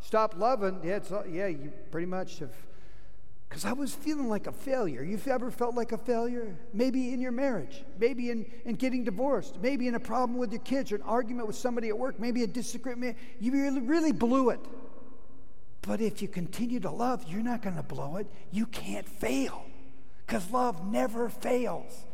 Stop 0.00 0.36
loving. 0.38 0.80
Yeah, 0.82 1.00
yeah 1.28 1.48
you 1.48 1.72
pretty 1.90 2.06
much 2.06 2.38
have. 2.38 2.54
Because 3.48 3.66
I 3.66 3.72
was 3.72 3.94
feeling 3.94 4.30
like 4.30 4.46
a 4.46 4.52
failure. 4.52 5.02
You've 5.02 5.28
ever 5.28 5.50
felt 5.50 5.74
like 5.74 5.92
a 5.92 5.98
failure? 5.98 6.56
Maybe 6.72 7.12
in 7.12 7.20
your 7.20 7.32
marriage, 7.32 7.84
maybe 7.98 8.30
in, 8.30 8.46
in 8.64 8.76
getting 8.76 9.04
divorced, 9.04 9.58
maybe 9.60 9.88
in 9.88 9.94
a 9.94 10.00
problem 10.00 10.38
with 10.38 10.52
your 10.52 10.62
kids 10.62 10.90
or 10.90 10.96
an 10.96 11.02
argument 11.02 11.46
with 11.48 11.56
somebody 11.56 11.90
at 11.90 11.98
work, 11.98 12.18
maybe 12.18 12.44
a 12.44 12.46
disagreement. 12.46 13.18
You 13.40 13.52
really, 13.52 13.80
really 13.82 14.12
blew 14.12 14.48
it. 14.48 14.60
But 15.82 16.00
if 16.00 16.22
you 16.22 16.28
continue 16.28 16.80
to 16.80 16.90
love, 16.90 17.24
you're 17.28 17.42
not 17.42 17.60
going 17.60 17.76
to 17.76 17.82
blow 17.82 18.16
it. 18.16 18.26
You 18.52 18.64
can't 18.64 19.06
fail 19.06 19.66
because 20.26 20.50
love 20.50 20.90
never 20.90 21.28
fails, 21.28 22.06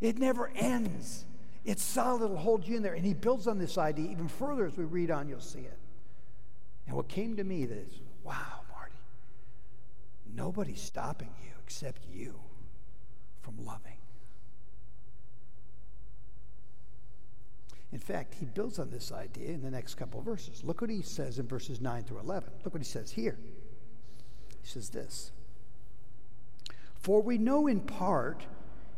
it 0.00 0.16
never 0.16 0.50
ends. 0.56 1.25
It's 1.66 1.82
solid, 1.82 2.22
it'll 2.22 2.36
hold 2.36 2.66
you 2.66 2.76
in 2.76 2.82
there. 2.84 2.94
And 2.94 3.04
he 3.04 3.12
builds 3.12 3.48
on 3.48 3.58
this 3.58 3.76
idea 3.76 4.08
even 4.08 4.28
further 4.28 4.64
as 4.66 4.76
we 4.76 4.84
read 4.84 5.10
on, 5.10 5.28
you'll 5.28 5.40
see 5.40 5.58
it. 5.58 5.78
And 6.86 6.94
what 6.94 7.08
came 7.08 7.36
to 7.36 7.44
me 7.44 7.64
is 7.64 8.00
wow, 8.22 8.60
Marty, 8.72 8.94
nobody's 10.32 10.80
stopping 10.80 11.30
you 11.44 11.50
except 11.64 12.06
you 12.08 12.38
from 13.42 13.64
loving. 13.64 13.98
In 17.92 17.98
fact, 17.98 18.34
he 18.34 18.46
builds 18.46 18.78
on 18.78 18.90
this 18.90 19.10
idea 19.10 19.48
in 19.48 19.62
the 19.62 19.70
next 19.70 19.94
couple 19.94 20.20
of 20.20 20.26
verses. 20.26 20.62
Look 20.62 20.80
what 20.80 20.90
he 20.90 21.02
says 21.02 21.40
in 21.40 21.48
verses 21.48 21.80
9 21.80 22.04
through 22.04 22.20
11. 22.20 22.50
Look 22.64 22.74
what 22.74 22.82
he 22.82 22.88
says 22.88 23.10
here. 23.10 23.38
He 24.62 24.68
says 24.68 24.90
this 24.90 25.32
For 27.00 27.20
we 27.22 27.38
know 27.38 27.66
in 27.66 27.80
part, 27.80 28.44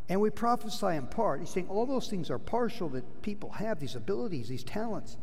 and 0.09 0.21
we 0.21 0.31
prophesy 0.31 0.97
in 0.97 1.07
part. 1.07 1.41
He's 1.41 1.51
saying 1.51 1.69
all 1.69 1.87
those 1.87 2.09
things 2.09 2.31
are 2.31 2.39
partial 2.39 2.89
that 2.91 3.23
people 3.23 3.51
have, 3.51 3.79
these 3.79 3.95
abilities, 3.95 4.49
these 4.49 4.65
talents. 4.65 5.17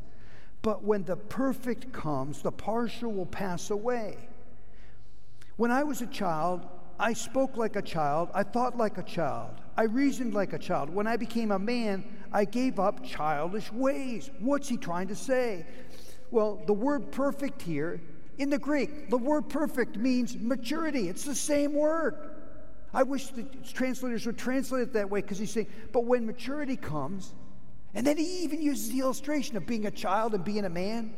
But 0.61 0.83
when 0.83 1.03
the 1.03 1.15
perfect 1.15 1.91
comes, 1.91 2.41
the 2.41 2.51
partial 2.51 3.11
will 3.11 3.25
pass 3.25 3.69
away. 3.71 4.17
When 5.57 5.71
I 5.71 5.83
was 5.83 6.01
a 6.01 6.07
child, 6.07 6.67
I 6.99 7.13
spoke 7.13 7.57
like 7.57 7.75
a 7.75 7.81
child. 7.81 8.29
I 8.33 8.43
thought 8.43 8.77
like 8.77 8.97
a 8.97 9.03
child. 9.03 9.51
I 9.77 9.83
reasoned 9.83 10.33
like 10.33 10.53
a 10.53 10.59
child. 10.59 10.89
When 10.89 11.07
I 11.07 11.17
became 11.17 11.51
a 11.51 11.59
man, 11.59 12.03
I 12.31 12.45
gave 12.45 12.79
up 12.79 13.03
childish 13.03 13.71
ways. 13.71 14.29
What's 14.39 14.69
he 14.69 14.77
trying 14.77 15.07
to 15.09 15.15
say? 15.15 15.65
Well, 16.31 16.61
the 16.65 16.73
word 16.73 17.11
perfect 17.11 17.61
here, 17.61 18.01
in 18.37 18.49
the 18.49 18.59
Greek, 18.59 19.09
the 19.09 19.17
word 19.17 19.49
perfect 19.49 19.97
means 19.97 20.35
maturity. 20.37 21.09
It's 21.09 21.23
the 21.23 21.35
same 21.35 21.73
word. 21.73 22.34
I 22.93 23.03
wish 23.03 23.27
the 23.27 23.43
translators 23.73 24.25
would 24.25 24.37
translate 24.37 24.83
it 24.83 24.93
that 24.93 25.09
way 25.09 25.21
because 25.21 25.37
he's 25.37 25.51
saying, 25.51 25.67
but 25.91 26.05
when 26.05 26.25
maturity 26.25 26.77
comes, 26.77 27.33
and 27.93 28.05
then 28.05 28.17
he 28.17 28.43
even 28.43 28.61
uses 28.61 28.91
the 28.91 28.99
illustration 28.99 29.57
of 29.57 29.65
being 29.65 29.85
a 29.85 29.91
child 29.91 30.33
and 30.33 30.43
being 30.43 30.65
a 30.65 30.69
man. 30.69 31.15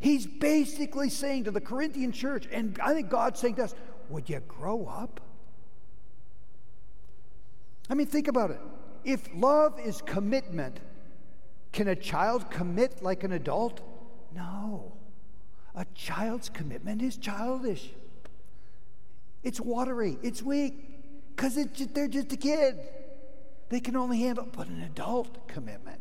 He's 0.00 0.26
basically 0.26 1.10
saying 1.10 1.44
to 1.44 1.50
the 1.50 1.60
Corinthian 1.60 2.12
church, 2.12 2.48
and 2.50 2.78
I 2.82 2.92
think 2.92 3.08
God's 3.08 3.40
saying 3.40 3.54
to 3.56 3.64
us, 3.64 3.74
would 4.08 4.28
you 4.28 4.40
grow 4.40 4.86
up? 4.86 5.20
I 7.90 7.94
mean, 7.94 8.06
think 8.06 8.28
about 8.28 8.50
it. 8.50 8.60
If 9.04 9.28
love 9.34 9.78
is 9.80 10.02
commitment, 10.02 10.80
can 11.72 11.88
a 11.88 11.96
child 11.96 12.50
commit 12.50 13.02
like 13.02 13.24
an 13.24 13.32
adult? 13.32 13.80
No. 14.34 14.92
A 15.74 15.86
child's 15.94 16.48
commitment 16.48 17.02
is 17.02 17.16
childish. 17.16 17.90
It's 19.42 19.60
watery, 19.60 20.18
it's 20.22 20.42
weak, 20.42 20.97
because 21.38 21.54
they're 21.94 22.08
just 22.08 22.32
a 22.32 22.36
kid. 22.36 22.80
They 23.68 23.78
can 23.78 23.94
only 23.94 24.18
handle, 24.18 24.48
but 24.50 24.66
an 24.66 24.82
adult 24.82 25.46
commitment, 25.46 26.00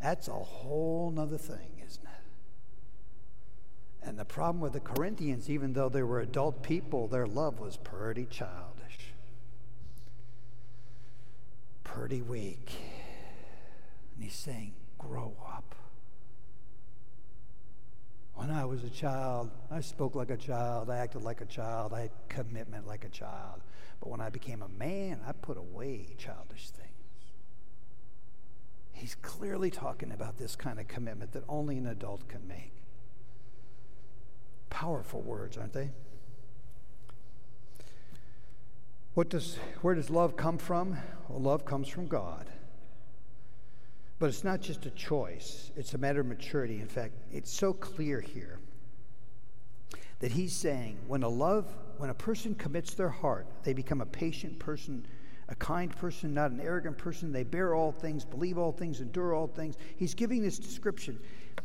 that's 0.00 0.26
a 0.26 0.32
whole 0.32 1.12
nother 1.12 1.38
thing. 1.38 1.80
Isn't 1.86 2.02
it? 2.02 2.08
And 4.02 4.18
the 4.18 4.24
problem 4.24 4.60
with 4.60 4.72
the 4.72 4.80
Corinthians, 4.80 5.48
even 5.48 5.74
though 5.74 5.88
they 5.88 6.02
were 6.02 6.18
adult 6.18 6.64
people, 6.64 7.06
their 7.06 7.28
love 7.28 7.60
was 7.60 7.76
pretty 7.76 8.24
childish, 8.24 9.12
pretty 11.84 12.20
weak. 12.20 12.72
And 14.16 14.24
he's 14.24 14.34
saying, 14.34 14.72
Grow 14.98 15.34
up. 15.46 15.76
When 18.34 18.50
I 18.50 18.64
was 18.64 18.82
a 18.82 18.90
child, 18.90 19.50
I 19.70 19.80
spoke 19.80 20.14
like 20.14 20.30
a 20.30 20.36
child, 20.36 20.90
I 20.90 20.98
acted 20.98 21.22
like 21.22 21.40
a 21.40 21.46
child, 21.46 21.92
I 21.92 22.02
had 22.02 22.10
commitment 22.28 22.86
like 22.86 23.04
a 23.04 23.08
child. 23.08 23.60
But 24.00 24.08
when 24.08 24.20
I 24.20 24.30
became 24.30 24.62
a 24.62 24.68
man, 24.68 25.20
I 25.26 25.32
put 25.32 25.56
away 25.56 26.06
childish 26.18 26.70
things. 26.70 26.88
He's 28.92 29.14
clearly 29.16 29.70
talking 29.70 30.12
about 30.12 30.38
this 30.38 30.56
kind 30.56 30.80
of 30.80 30.88
commitment 30.88 31.32
that 31.32 31.44
only 31.48 31.76
an 31.76 31.86
adult 31.86 32.28
can 32.28 32.46
make. 32.46 32.72
Powerful 34.70 35.20
words, 35.20 35.58
aren't 35.58 35.72
they? 35.72 35.90
What 39.14 39.28
does, 39.28 39.56
where 39.82 39.94
does 39.94 40.08
love 40.08 40.36
come 40.36 40.56
from? 40.56 40.96
Well, 41.28 41.40
love 41.40 41.64
comes 41.64 41.88
from 41.88 42.06
God. 42.06 42.46
But 44.22 44.28
it's 44.28 44.44
not 44.44 44.60
just 44.60 44.86
a 44.86 44.90
choice, 44.90 45.72
it's 45.74 45.94
a 45.94 45.98
matter 45.98 46.20
of 46.20 46.26
maturity. 46.26 46.78
In 46.78 46.86
fact, 46.86 47.12
it's 47.32 47.52
so 47.52 47.72
clear 47.72 48.20
here 48.20 48.60
that 50.20 50.30
he's 50.30 50.52
saying 50.52 50.96
when 51.08 51.24
a 51.24 51.28
love, 51.28 51.66
when 51.96 52.08
a 52.08 52.14
person 52.14 52.54
commits 52.54 52.94
their 52.94 53.08
heart, 53.08 53.48
they 53.64 53.72
become 53.72 54.00
a 54.00 54.06
patient 54.06 54.60
person, 54.60 55.04
a 55.48 55.56
kind 55.56 55.90
person, 55.96 56.32
not 56.32 56.52
an 56.52 56.60
arrogant 56.60 56.98
person. 56.98 57.32
They 57.32 57.42
bear 57.42 57.74
all 57.74 57.90
things, 57.90 58.24
believe 58.24 58.58
all 58.58 58.70
things, 58.70 59.00
endure 59.00 59.34
all 59.34 59.48
things. 59.48 59.76
He's 59.96 60.14
giving 60.14 60.40
this 60.40 60.56
description. 60.56 61.18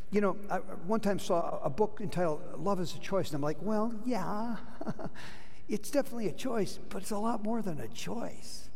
You 0.09 0.21
know, 0.21 0.37
I 0.49 0.57
one 0.87 0.99
time 0.99 1.19
saw 1.19 1.59
a 1.61 1.69
book 1.69 1.99
entitled 2.01 2.41
Love 2.57 2.79
is 2.79 2.95
a 2.95 2.99
Choice, 2.99 3.27
and 3.27 3.35
I'm 3.35 3.43
like, 3.43 3.61
well, 3.61 3.93
yeah, 4.03 4.55
it's 5.69 5.91
definitely 5.91 6.29
a 6.29 6.33
choice, 6.33 6.79
but 6.89 7.03
it's 7.03 7.11
a 7.11 7.19
lot 7.19 7.43
more 7.43 7.61
than 7.61 7.79
a 7.79 7.87
choice. 7.87 8.66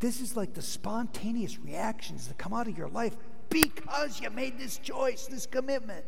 This 0.00 0.20
is 0.20 0.36
like 0.36 0.54
the 0.54 0.62
spontaneous 0.62 1.58
reactions 1.58 2.26
that 2.28 2.38
come 2.38 2.52
out 2.52 2.66
of 2.66 2.76
your 2.76 2.88
life 2.88 3.16
because 3.50 4.20
you 4.20 4.30
made 4.30 4.58
this 4.58 4.78
choice, 4.78 5.26
this 5.26 5.46
commitment. 5.46 6.04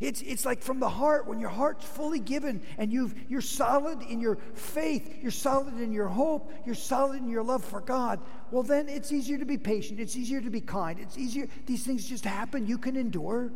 It's, 0.00 0.22
it's 0.22 0.46
like 0.46 0.62
from 0.62 0.78
the 0.78 0.88
heart, 0.88 1.26
when 1.26 1.40
your 1.40 1.50
heart's 1.50 1.84
fully 1.84 2.20
given 2.20 2.62
and 2.78 2.92
you've, 2.92 3.14
you're 3.28 3.40
solid 3.40 4.00
in 4.02 4.20
your 4.20 4.38
faith, 4.54 5.18
you're 5.20 5.32
solid 5.32 5.80
in 5.80 5.92
your 5.92 6.06
hope, 6.06 6.52
you're 6.64 6.76
solid 6.76 7.20
in 7.20 7.28
your 7.28 7.42
love 7.42 7.64
for 7.64 7.80
God, 7.80 8.20
well, 8.52 8.62
then 8.62 8.88
it's 8.88 9.10
easier 9.10 9.38
to 9.38 9.44
be 9.44 9.58
patient, 9.58 9.98
it's 9.98 10.14
easier 10.14 10.40
to 10.40 10.50
be 10.50 10.60
kind, 10.60 11.00
it's 11.00 11.18
easier, 11.18 11.48
these 11.66 11.84
things 11.84 12.08
just 12.08 12.24
happen, 12.24 12.64
you 12.64 12.78
can 12.78 12.96
endure 12.96 13.50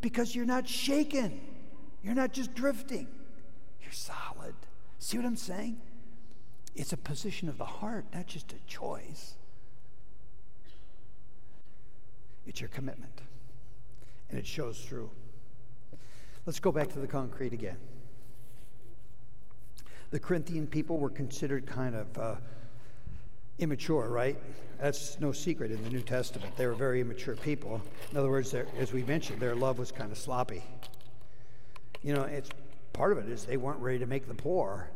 because 0.00 0.34
you're 0.34 0.46
not 0.46 0.68
shaken. 0.68 1.40
You're 2.02 2.14
not 2.14 2.32
just 2.32 2.54
drifting. 2.54 3.06
You're 3.82 3.92
solid. 3.92 4.54
See 4.98 5.16
what 5.16 5.26
I'm 5.26 5.36
saying? 5.36 5.80
It's 6.74 6.92
a 6.92 6.96
position 6.96 7.48
of 7.48 7.58
the 7.58 7.64
heart, 7.64 8.06
not 8.14 8.26
just 8.26 8.52
a 8.52 8.66
choice. 8.66 9.34
It's 12.46 12.60
your 12.60 12.68
commitment, 12.68 13.20
and 14.30 14.38
it 14.38 14.46
shows 14.46 14.80
through. 14.80 15.10
Let's 16.46 16.60
go 16.60 16.72
back 16.72 16.88
to 16.92 16.98
the 16.98 17.06
concrete 17.06 17.52
again. 17.52 17.76
The 20.10 20.18
Corinthian 20.18 20.66
people 20.66 20.98
were 20.98 21.10
considered 21.10 21.66
kind 21.66 21.94
of 21.94 22.18
uh, 22.18 22.34
immature, 23.58 24.08
right? 24.08 24.36
That's 24.80 25.20
no 25.20 25.30
secret 25.32 25.70
in 25.70 25.82
the 25.84 25.90
New 25.90 26.00
Testament. 26.00 26.56
They 26.56 26.66
were 26.66 26.74
very 26.74 27.00
immature 27.00 27.36
people. 27.36 27.80
In 28.10 28.16
other 28.16 28.30
words, 28.30 28.54
as 28.54 28.92
we 28.92 29.04
mentioned, 29.04 29.38
their 29.38 29.54
love 29.54 29.78
was 29.78 29.92
kind 29.92 30.10
of 30.10 30.18
sloppy. 30.18 30.64
You 32.02 32.14
know, 32.14 32.22
it's 32.22 32.48
part 32.92 33.12
of 33.12 33.18
it 33.18 33.28
is 33.28 33.44
they 33.44 33.58
weren't 33.58 33.78
ready 33.80 33.98
to 33.98 34.06
make 34.06 34.26
the 34.26 34.34
pour, 34.34 34.88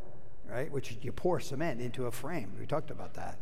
right? 0.49 0.71
Which 0.71 0.97
you 1.01 1.11
pour 1.11 1.39
cement 1.39 1.81
into 1.81 2.05
a 2.05 2.11
frame. 2.11 2.53
We 2.59 2.65
talked 2.65 2.91
about 2.91 3.13
that. 3.15 3.37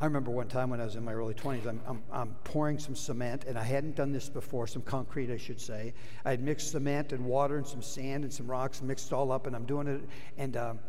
I 0.00 0.06
remember 0.06 0.32
one 0.32 0.48
time 0.48 0.70
when 0.70 0.80
I 0.80 0.84
was 0.84 0.96
in 0.96 1.04
my 1.04 1.12
early 1.12 1.34
20s, 1.34 1.66
I'm, 1.66 1.80
I'm, 1.86 2.02
I'm, 2.12 2.36
pouring 2.42 2.78
some 2.78 2.96
cement, 2.96 3.44
and 3.44 3.56
I 3.56 3.62
hadn't 3.62 3.94
done 3.94 4.10
this 4.10 4.28
before, 4.28 4.66
some 4.66 4.82
concrete, 4.82 5.30
I 5.30 5.36
should 5.36 5.60
say. 5.60 5.94
I 6.24 6.30
had 6.30 6.42
mixed 6.42 6.72
cement 6.72 7.12
and 7.12 7.24
water 7.24 7.56
and 7.56 7.66
some 7.66 7.82
sand 7.82 8.24
and 8.24 8.32
some 8.32 8.50
rocks 8.50 8.82
mixed 8.82 9.12
all 9.12 9.30
up, 9.30 9.46
and 9.46 9.54
I'm 9.54 9.64
doing 9.64 9.86
it. 9.86 10.00
And 10.38 10.56
um, 10.56 10.80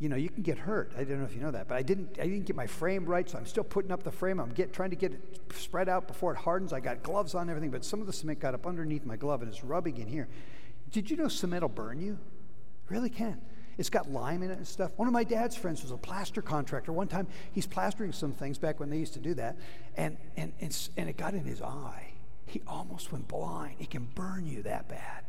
you 0.00 0.08
know, 0.08 0.16
you 0.16 0.28
can 0.28 0.42
get 0.42 0.58
hurt. 0.58 0.92
I 0.96 1.04
don't 1.04 1.18
know 1.18 1.24
if 1.24 1.34
you 1.34 1.40
know 1.40 1.50
that, 1.50 1.68
but 1.68 1.76
I 1.76 1.82
didn't. 1.82 2.18
I 2.20 2.24
didn't 2.24 2.46
get 2.46 2.54
my 2.54 2.66
frame 2.66 3.04
right, 3.04 3.28
so 3.28 3.38
I'm 3.38 3.46
still 3.46 3.64
putting 3.64 3.90
up 3.90 4.02
the 4.02 4.12
frame. 4.12 4.40
I'm 4.40 4.50
get, 4.50 4.72
trying 4.72 4.90
to 4.90 4.96
get 4.96 5.12
it 5.12 5.40
spread 5.54 5.88
out 5.88 6.06
before 6.06 6.32
it 6.32 6.38
hardens. 6.38 6.72
I 6.72 6.80
got 6.80 7.02
gloves 7.02 7.34
on, 7.34 7.50
everything, 7.50 7.70
but 7.70 7.84
some 7.84 8.00
of 8.00 8.06
the 8.06 8.12
cement 8.12 8.38
got 8.38 8.54
up 8.54 8.66
underneath 8.66 9.04
my 9.04 9.16
glove 9.16 9.42
and 9.42 9.52
it's 9.52 9.64
rubbing 9.64 9.98
in 9.98 10.06
here. 10.06 10.28
Did 10.90 11.10
you 11.10 11.16
know 11.16 11.28
cement 11.28 11.62
will 11.62 11.68
burn 11.68 12.00
you? 12.00 12.12
It 12.12 12.90
really 12.90 13.10
can. 13.10 13.40
It's 13.78 13.90
got 13.90 14.10
lime 14.10 14.42
in 14.42 14.50
it 14.50 14.58
and 14.58 14.66
stuff. 14.66 14.90
One 14.96 15.06
of 15.06 15.14
my 15.14 15.22
dad's 15.22 15.56
friends 15.56 15.82
was 15.82 15.92
a 15.92 15.96
plaster 15.96 16.42
contractor. 16.42 16.92
One 16.92 17.06
time 17.06 17.28
he's 17.52 17.66
plastering 17.66 18.12
some 18.12 18.32
things 18.32 18.58
back 18.58 18.80
when 18.80 18.90
they 18.90 18.98
used 18.98 19.14
to 19.14 19.20
do 19.20 19.34
that, 19.34 19.56
and, 19.96 20.16
and, 20.36 20.52
and, 20.60 20.88
and 20.96 21.08
it 21.08 21.16
got 21.16 21.34
in 21.34 21.44
his 21.44 21.62
eye. 21.62 22.12
He 22.46 22.60
almost 22.66 23.12
went 23.12 23.28
blind. 23.28 23.76
It 23.78 23.90
can 23.90 24.08
burn 24.14 24.46
you 24.46 24.62
that 24.64 24.88
bad. 24.88 25.24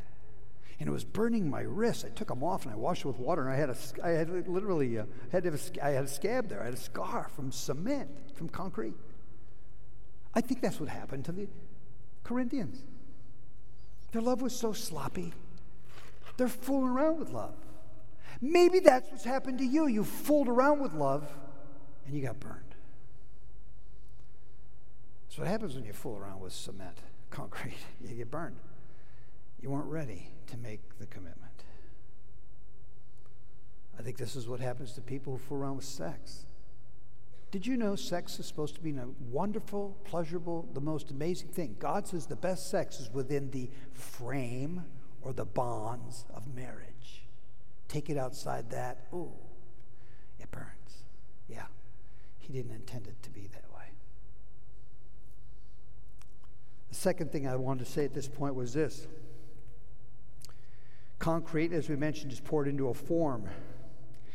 And 0.79 0.89
it 0.89 0.91
was 0.91 1.03
burning 1.03 1.49
my 1.49 1.61
wrist. 1.61 2.05
I 2.05 2.09
took 2.09 2.29
them 2.29 2.43
off 2.43 2.63
and 2.63 2.73
I 2.73 2.77
washed 2.77 3.03
it 3.03 3.07
with 3.07 3.19
water, 3.19 3.43
and 3.47 3.51
I 3.51 3.57
had 3.57 3.69
a, 3.69 3.75
I 4.03 4.09
had 4.11 4.47
literally, 4.47 4.97
uh, 4.97 5.05
had 5.31 5.45
a, 5.45 5.59
I 5.83 5.89
had 5.89 6.05
a 6.05 6.07
scab 6.07 6.47
there. 6.49 6.61
I 6.61 6.65
had 6.65 6.73
a 6.73 6.77
scar 6.77 7.29
from 7.35 7.51
cement, 7.51 8.09
from 8.35 8.49
concrete. 8.49 8.95
I 10.33 10.41
think 10.41 10.61
that's 10.61 10.79
what 10.79 10.89
happened 10.89 11.25
to 11.25 11.31
the 11.31 11.47
Corinthians. 12.23 12.81
Their 14.11 14.21
love 14.21 14.41
was 14.41 14.55
so 14.55 14.73
sloppy. 14.73 15.33
They're 16.37 16.47
fooling 16.47 16.89
around 16.89 17.19
with 17.19 17.31
love. 17.31 17.53
Maybe 18.41 18.79
that's 18.79 19.09
what's 19.11 19.25
happened 19.25 19.59
to 19.59 19.65
you. 19.65 19.87
You 19.87 20.03
fooled 20.03 20.47
around 20.47 20.79
with 20.79 20.93
love 20.93 21.27
and 22.05 22.15
you 22.15 22.21
got 22.21 22.39
burned. 22.39 22.75
That's 25.27 25.37
what 25.37 25.47
happens 25.47 25.75
when 25.75 25.85
you 25.85 25.93
fool 25.93 26.17
around 26.17 26.39
with 26.39 26.53
cement, 26.53 26.97
concrete. 27.29 27.77
You 28.01 28.15
get 28.15 28.31
burned. 28.31 28.57
You 29.61 29.69
weren't 29.69 29.85
ready 29.85 30.31
to 30.47 30.57
make 30.57 30.97
the 30.99 31.05
commitment. 31.05 31.63
I 33.97 34.01
think 34.01 34.17
this 34.17 34.35
is 34.35 34.47
what 34.47 34.61
happens 34.61 34.93
to 34.93 35.01
people 35.01 35.33
who 35.33 35.39
fool 35.39 35.57
around 35.57 35.75
with 35.75 35.85
sex. 35.85 36.45
Did 37.51 37.67
you 37.67 37.77
know 37.77 37.95
sex 37.95 38.39
is 38.39 38.45
supposed 38.45 38.75
to 38.75 38.81
be 38.81 38.91
a 38.91 39.07
wonderful, 39.29 39.97
pleasurable, 40.05 40.69
the 40.73 40.81
most 40.81 41.11
amazing 41.11 41.49
thing? 41.49 41.75
God 41.79 42.07
says 42.07 42.25
the 42.25 42.35
best 42.35 42.69
sex 42.69 42.99
is 42.99 43.11
within 43.11 43.51
the 43.51 43.69
frame 43.91 44.85
or 45.21 45.33
the 45.33 45.45
bonds 45.45 46.25
of 46.33 46.53
marriage. 46.55 47.23
Take 47.89 48.09
it 48.11 48.17
outside 48.17 48.69
that, 48.69 49.07
ooh, 49.11 49.31
it 50.39 50.49
burns. 50.51 51.03
Yeah, 51.49 51.65
He 52.37 52.53
didn't 52.53 52.71
intend 52.71 53.07
it 53.07 53.21
to 53.23 53.31
be 53.31 53.49
that 53.51 53.65
way. 53.75 53.85
The 56.89 56.95
second 56.95 57.31
thing 57.31 57.47
I 57.47 57.55
wanted 57.55 57.85
to 57.85 57.91
say 57.91 58.05
at 58.05 58.13
this 58.13 58.27
point 58.27 58.53
was 58.55 58.73
this 58.73 59.07
concrete, 61.17 61.73
as 61.73 61.89
we 61.89 61.95
mentioned, 61.95 62.31
is 62.31 62.39
poured 62.39 62.67
into 62.67 62.89
a 62.89 62.93
form, 62.93 63.49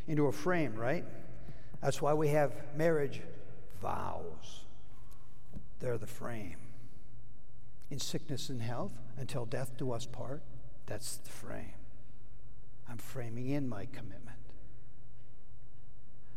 into 0.08 0.26
a 0.26 0.32
frame, 0.32 0.74
right? 0.74 1.04
That's 1.80 2.02
why 2.02 2.12
we 2.12 2.28
have 2.28 2.52
marriage 2.76 3.22
vows. 3.80 4.64
They're 5.78 5.96
the 5.96 6.06
frame. 6.06 6.56
In 7.90 8.00
sickness 8.00 8.48
and 8.48 8.60
health, 8.60 8.92
until 9.16 9.46
death 9.46 9.76
do 9.78 9.92
us 9.92 10.06
part, 10.06 10.42
that's 10.86 11.18
the 11.18 11.30
frame. 11.30 11.74
I'm 12.88 12.98
framing 12.98 13.48
in 13.50 13.68
my 13.68 13.86
commitment. 13.86 14.36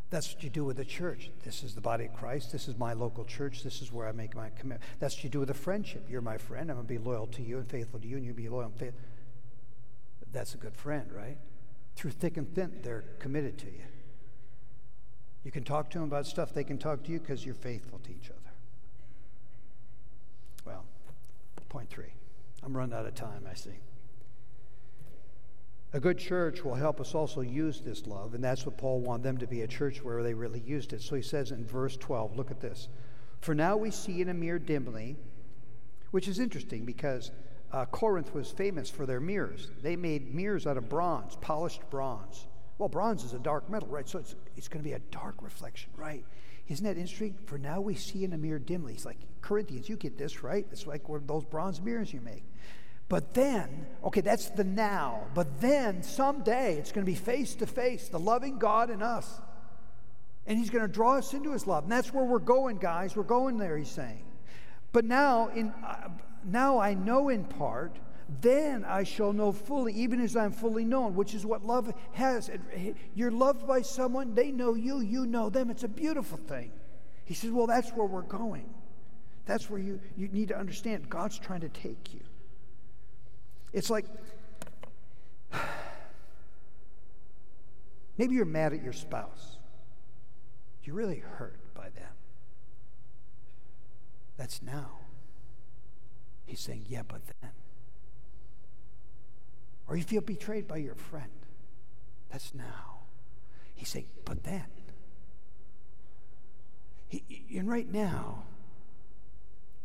That's 0.10 0.34
what 0.34 0.43
you 0.43 0.50
do 0.50 0.64
with 0.64 0.80
a 0.80 0.86
church. 0.86 1.32
This 1.43 1.64
is 1.64 1.76
the 1.76 1.82
body 1.82 2.06
of 2.06 2.14
Christ. 2.14 2.54
This 2.54 2.70
is 2.70 2.78
my 2.78 2.93
local 2.93 3.26
church. 3.26 3.64
This 3.64 3.82
is 3.82 3.91
where 3.91 4.08
I 4.08 4.14
make 4.14 4.36
my 4.36 4.50
commitment. 4.52 4.82
That's 5.00 5.16
what 5.16 5.24
you 5.26 5.30
do 5.30 5.41
with 5.41 5.50
a 5.50 5.54
friendship. 5.54 6.06
You're 6.10 6.22
my 6.22 6.38
friend. 6.38 6.70
I'm 6.70 6.78
going 6.78 6.88
to 6.88 6.93
be 6.93 6.98
loyal 6.98 7.28
to 7.28 7.41
you 7.41 7.58
and 7.58 7.68
faithful 7.68 8.00
to 8.00 8.08
you, 8.08 8.16
and 8.16 8.26
you 8.26 8.34
be 8.34 8.48
loyal 8.48 8.68
and 8.68 8.76
faithful. 8.76 9.02
That's 10.32 10.54
a 10.54 10.58
good 10.58 10.76
friend, 10.76 11.12
right? 11.12 11.38
Through 11.95 12.12
thick 12.12 12.38
and 12.38 12.54
thin, 12.54 12.80
they're 12.84 13.04
committed 13.20 13.58
to 13.60 13.66
you. 13.66 13.84
You 15.43 15.52
can 15.52 15.64
talk 15.64 15.89
to 15.91 16.00
them 16.00 16.08
about 16.08 16.26
stuff, 16.26 16.54
they 16.54 16.64
can 16.64 16.78
talk 16.78 17.04
to 17.04 17.12
you 17.12 17.20
because 17.20 17.45
you're 17.45 17.56
faithful 17.56 18.00
to 18.00 18.12
each 18.12 18.30
other. 18.30 18.52
Well, 20.66 20.86
point 21.70 21.89
three. 21.89 22.14
I'm 22.64 22.76
running 22.76 22.98
out 22.98 23.06
of 23.06 23.16
time, 23.16 23.48
I 23.50 23.56
see. 23.56 23.80
A 25.94 26.00
good 26.00 26.18
church 26.18 26.66
will 26.66 26.76
help 26.76 27.00
us 27.00 27.16
also 27.16 27.42
use 27.42 27.80
this 27.80 28.08
love, 28.08 28.34
and 28.34 28.44
that's 28.44 28.66
what 28.66 28.78
Paul 28.78 29.00
wanted 29.00 29.24
them 29.24 29.38
to 29.38 29.48
be 29.48 29.62
a 29.62 29.68
church 29.68 30.04
where 30.04 30.22
they 30.22 30.34
really 30.34 30.60
used 30.60 30.92
it. 30.92 31.02
So 31.02 31.16
he 31.16 31.22
says 31.22 31.52
in 31.52 31.66
verse 31.66 31.96
12, 31.96 32.36
look 32.36 32.52
at 32.52 32.60
this. 32.60 32.90
For 33.40 33.56
now 33.56 33.78
we 33.78 33.92
see 33.92 34.22
in 34.22 34.30
a 34.30 34.34
mirror 34.34 34.60
dimly, 34.60 35.16
which 36.12 36.28
is 36.28 36.40
interesting 36.40 36.84
because 36.84 37.32
uh, 37.72 37.86
Corinth 37.86 38.34
was 38.34 38.52
famous 38.52 38.90
for 38.90 39.06
their 39.06 39.22
mirrors. 39.22 39.70
They 39.82 39.96
made 39.96 40.34
mirrors 40.34 40.68
out 40.68 40.78
of 40.78 40.90
bronze, 40.90 41.38
polished 41.38 41.90
bronze. 41.90 42.48
Well, 42.78 42.90
bronze 42.90 43.24
is 43.24 43.34
a 43.34 43.40
dark 43.40 43.70
metal, 43.70 43.88
right? 43.88 44.08
So 44.08 44.20
it's, 44.20 44.36
it's 44.56 44.68
going 44.68 44.84
to 44.84 44.88
be 44.90 44.94
a 44.94 45.00
dark 45.12 45.36
reflection, 45.42 45.90
right? 45.96 46.24
Isn't 46.68 46.86
that 46.86 46.98
interesting? 46.98 47.38
For 47.46 47.58
now 47.58 47.80
we 47.80 47.96
see 47.96 48.26
in 48.26 48.34
a 48.34 48.38
mirror 48.38 48.60
dimly. 48.60 48.94
It's 48.94 49.06
like 49.06 49.20
Corinthians, 49.42 49.88
you 49.88 49.96
get 49.96 50.18
this, 50.18 50.44
right? 50.44 50.66
It's 50.72 50.86
like 50.86 51.04
those 51.26 51.46
bronze 51.46 51.82
mirrors 51.82 52.12
you 52.14 52.22
make. 52.22 52.44
But 53.10 53.34
then, 53.34 53.88
okay, 54.03 54.22
that's 54.22 54.49
the 54.49 54.64
now. 54.64 55.22
But 55.34 55.62
then 55.62 56.03
someday 56.03 56.78
it's 56.78 56.91
going 56.91 57.05
to 57.05 57.12
be 57.12 57.18
face 57.18 57.55
to 57.55 57.68
face, 57.68 58.10
the 58.10 58.20
loving 58.20 58.58
God 58.58 58.89
and 58.89 59.01
us. 59.01 59.41
And 60.45 60.58
he's 60.58 60.70
going 60.70 60.86
to 60.86 60.91
draw 60.91 61.16
us 61.16 61.34
into 61.34 61.51
his 61.51 61.68
love. 61.68 61.84
And 61.84 61.91
that's 61.91 62.14
where 62.14 62.26
we're 62.26 62.39
going, 62.39 62.78
guys. 62.78 63.16
We're 63.16 63.24
going 63.24 63.58
there, 63.58 63.78
he's 63.78 63.89
saying. 63.89 64.24
But 64.91 65.05
now, 65.05 65.49
in, 65.49 65.70
uh, 65.86 66.10
now 66.45 66.80
I 66.80 66.93
know 66.93 67.30
in 67.30 67.43
part, 67.45 67.97
then 68.41 68.84
I 68.84 69.03
shall 69.03 69.32
know 69.32 69.51
fully, 69.51 69.93
even 69.93 70.22
as 70.22 70.36
I'm 70.36 70.51
fully 70.51 70.84
known, 70.84 71.16
which 71.16 71.34
is 71.34 71.45
what 71.45 71.66
love 71.66 71.93
has. 72.14 72.49
You're 73.16 73.32
loved 73.32 73.66
by 73.66 73.82
someone, 73.82 74.36
they 74.36 74.51
know 74.51 74.74
you, 74.74 74.99
you 74.99 75.26
know 75.26 75.49
them. 75.49 75.70
It's 75.70 75.84
a 75.84 75.89
beautiful 75.89 76.38
thing. 76.38 76.72
He 77.24 77.34
says, 77.34 77.51
Well, 77.51 77.68
that's 77.68 77.91
where 77.91 78.05
we're 78.05 78.22
going. 78.22 78.70
That's 79.45 79.70
where 79.70 79.80
you, 79.80 79.99
you 80.18 80.28
need 80.28 80.49
to 80.49 80.58
understand 80.58 81.10
God's 81.10 81.39
trying 81.39 81.62
to 81.62 81.70
take 81.70 82.14
you. 82.14 82.20
It's 83.74 83.89
like 83.89 84.05
maybe 88.18 88.36
you're 88.36 88.45
mad 88.45 88.74
at 88.74 88.84
your 88.84 88.93
spouse. 88.93 89.57
You're 90.84 90.95
really 90.95 91.20
hurt 91.20 91.59
by 91.74 91.89
them. 91.89 92.13
That's 94.38 94.61
now. 94.61 94.91
He's 96.45 96.61
saying, 96.61 96.86
Yeah, 96.88 97.01
but 97.05 97.22
then. 97.41 97.51
Or 99.88 99.97
you 99.97 100.03
feel 100.03 100.22
betrayed 100.22 100.68
by 100.68 100.78
your 100.78 100.95
friend. 100.95 101.32
That's 102.32 102.53
now. 102.55 103.01
He's 103.76 103.89
saying, 103.89 104.07
But 104.24 104.43
then. 104.43 104.63
He, 107.09 107.24
and 107.57 107.70
right 107.70 107.91
now, 107.91 108.43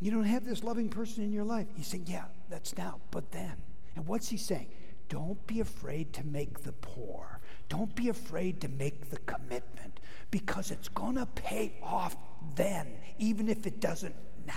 you 0.00 0.10
don't 0.10 0.24
have 0.24 0.44
this 0.44 0.64
loving 0.64 0.88
person 0.88 1.22
in 1.24 1.32
your 1.32 1.44
life. 1.44 1.66
He's 1.74 1.88
saying, 1.88 2.04
Yeah, 2.06 2.26
that's 2.48 2.76
now, 2.76 3.00
but 3.10 3.32
then. 3.32 3.56
And 3.96 4.06
what's 4.06 4.28
he 4.28 4.36
saying? 4.36 4.68
Don't 5.08 5.46
be 5.46 5.60
afraid 5.60 6.12
to 6.14 6.26
make 6.26 6.62
the 6.62 6.72
pour. 6.72 7.40
Don't 7.68 7.94
be 7.94 8.08
afraid 8.08 8.60
to 8.62 8.68
make 8.68 9.10
the 9.10 9.18
commitment 9.18 10.00
because 10.30 10.70
it's 10.70 10.88
going 10.88 11.16
to 11.16 11.26
pay 11.26 11.74
off 11.82 12.16
then, 12.56 12.86
even 13.18 13.48
if 13.48 13.66
it 13.66 13.80
doesn't 13.80 14.14
now. 14.46 14.54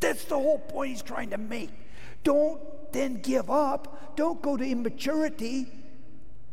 That's 0.00 0.24
the 0.24 0.36
whole 0.36 0.58
point 0.58 0.92
he's 0.92 1.02
trying 1.02 1.30
to 1.30 1.38
make. 1.38 1.70
Don't 2.24 2.60
then 2.92 3.20
give 3.20 3.50
up. 3.50 4.16
Don't 4.16 4.40
go 4.42 4.56
to 4.56 4.64
immaturity. 4.64 5.66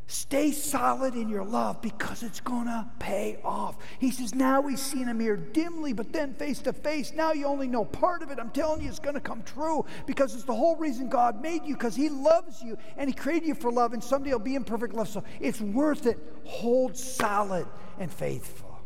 Stay 0.09 0.51
solid 0.51 1.15
in 1.15 1.27
your 1.27 1.43
love 1.43 1.81
because 1.81 2.23
it's 2.23 2.39
going 2.39 2.65
to 2.65 2.87
pay 2.97 3.37
off. 3.43 3.75
He 3.99 4.09
says, 4.09 4.33
Now 4.33 4.61
we 4.61 4.77
see 4.77 5.01
in 5.01 5.09
a 5.09 5.13
mirror 5.13 5.35
dimly, 5.35 5.91
but 5.91 6.13
then 6.13 6.33
face 6.33 6.59
to 6.59 6.71
face. 6.71 7.11
Now 7.11 7.33
you 7.33 7.45
only 7.45 7.67
know 7.67 7.83
part 7.83 8.23
of 8.23 8.31
it. 8.31 8.39
I'm 8.39 8.51
telling 8.51 8.81
you, 8.81 8.87
it's 8.87 8.99
going 8.99 9.15
to 9.15 9.21
come 9.21 9.43
true 9.43 9.85
because 10.05 10.33
it's 10.33 10.45
the 10.45 10.55
whole 10.55 10.77
reason 10.77 11.09
God 11.09 11.41
made 11.41 11.65
you 11.65 11.73
because 11.75 11.93
He 11.93 12.07
loves 12.07 12.61
you 12.61 12.77
and 12.95 13.09
He 13.09 13.13
created 13.13 13.49
you 13.49 13.53
for 13.53 13.69
love, 13.69 13.91
and 13.91 14.01
someday 14.01 14.29
you'll 14.29 14.39
be 14.39 14.55
in 14.55 14.63
perfect 14.63 14.93
love. 14.93 15.09
So 15.09 15.25
it's 15.41 15.59
worth 15.59 16.05
it. 16.05 16.17
Hold 16.45 16.95
solid 16.95 17.67
and 17.99 18.09
faithful. 18.09 18.79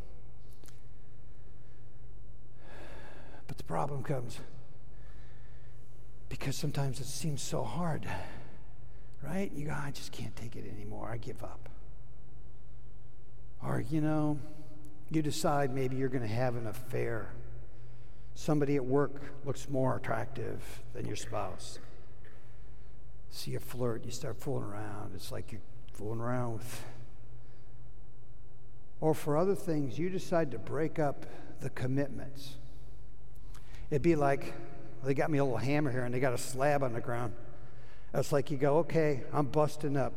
But 3.46 3.60
the 3.60 3.64
problem 3.64 4.02
comes 4.02 4.40
because 6.30 6.56
sometimes 6.56 7.00
it 7.00 7.06
seems 7.06 7.44
so 7.44 7.64
hard 7.64 8.08
right? 9.24 9.52
You 9.54 9.68
go, 9.68 9.72
I 9.72 9.92
just 9.92 10.12
can't 10.12 10.36
take 10.36 10.56
it 10.56 10.66
anymore. 10.70 11.10
I 11.12 11.18
give 11.18 11.44
up. 11.44 11.70
Or, 13.64 13.84
you 13.90 14.02
know, 14.02 14.40
you 15.10 15.22
decide 15.22 15.74
maybe 15.74 15.96
you're 15.96 16.10
going 16.10 16.28
to 16.28 16.34
have 16.34 16.56
an 16.56 16.68
affair. 16.68 17.34
Somebody 18.34 18.76
at 18.76 18.86
work 18.86 19.22
looks 19.46 19.70
more 19.70 19.98
attractive 19.98 20.64
than 20.94 21.06
your 21.06 21.16
spouse. 21.16 21.80
See 23.30 23.56
a 23.56 23.60
flirt, 23.60 24.06
you 24.06 24.12
start 24.12 24.40
fooling 24.40 24.64
around. 24.64 25.12
It's 25.16 25.32
like 25.32 25.52
you're 25.52 25.62
fooling 25.94 26.20
around 26.20 26.54
with. 26.54 26.84
Or 29.00 29.14
for 29.14 29.38
other 29.38 29.56
things, 29.56 29.98
you 29.98 30.10
decide 30.10 30.52
to 30.52 30.60
break 30.60 31.00
up 31.00 31.26
the 31.60 31.70
commitments. 31.70 32.56
It'd 33.90 34.02
be 34.02 34.16
like, 34.16 34.54
they 35.04 35.14
got 35.14 35.30
me 35.30 35.40
a 35.40 35.44
little 35.44 35.58
hammer 35.58 35.92
here 35.92 36.04
and 36.04 36.14
they 36.14 36.20
got 36.20 36.34
a 36.34 36.38
slab 36.38 36.84
on 36.84 36.94
the 36.94 37.02
ground. 37.02 37.34
It's 38.14 38.32
like 38.32 38.52
you 38.52 38.58
go, 38.58 38.80
okay, 38.80 39.24
I'm 39.32 39.46
busting 39.46 39.96
up. 39.96 40.14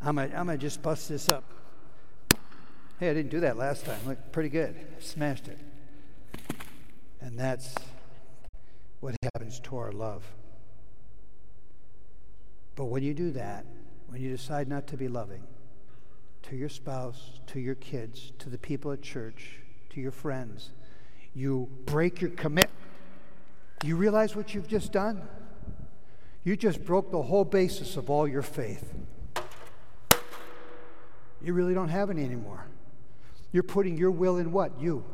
I'm 0.00 0.16
going 0.16 0.34
I'm 0.34 0.46
to 0.48 0.58
just 0.58 0.82
bust 0.82 1.08
this 1.08 1.28
up. 1.28 1.44
Hey, 3.00 3.10
I 3.10 3.14
didn't 3.14 3.30
do 3.30 3.40
that 3.40 3.56
last 3.56 3.84
time. 3.84 3.98
Look, 4.06 4.32
pretty 4.32 4.48
good. 4.48 4.74
Smashed 4.98 5.48
it. 5.48 5.58
And 7.20 7.38
that's 7.38 7.74
what 9.00 9.16
happens 9.22 9.60
to 9.60 9.76
our 9.76 9.92
love. 9.92 10.24
But 12.74 12.86
when 12.86 13.02
you 13.02 13.14
do 13.14 13.30
that, 13.32 13.64
when 14.08 14.20
you 14.20 14.30
decide 14.30 14.68
not 14.68 14.86
to 14.88 14.96
be 14.96 15.08
loving, 15.08 15.42
to 16.42 16.56
your 16.56 16.68
spouse, 16.68 17.40
to 17.48 17.60
your 17.60 17.74
kids, 17.74 18.32
to 18.38 18.48
the 18.48 18.58
people 18.58 18.92
at 18.92 19.02
church, 19.02 19.58
to 19.90 20.00
your 20.00 20.12
friends, 20.12 20.70
you 21.34 21.68
break 21.86 22.20
your 22.20 22.30
commitment. 22.30 22.70
Do 23.80 23.88
you 23.88 23.96
realize 23.96 24.34
what 24.34 24.54
you've 24.54 24.68
just 24.68 24.92
done? 24.92 25.22
You 26.48 26.56
just 26.56 26.82
broke 26.82 27.10
the 27.10 27.20
whole 27.20 27.44
basis 27.44 27.98
of 27.98 28.08
all 28.08 28.26
your 28.26 28.40
faith. 28.40 28.94
You 31.42 31.52
really 31.52 31.74
don't 31.74 31.90
have 31.90 32.08
any 32.08 32.24
anymore. 32.24 32.64
You're 33.52 33.62
putting 33.62 33.98
your 33.98 34.10
will 34.10 34.38
in 34.38 34.50
what? 34.50 34.80
You. 34.80 35.04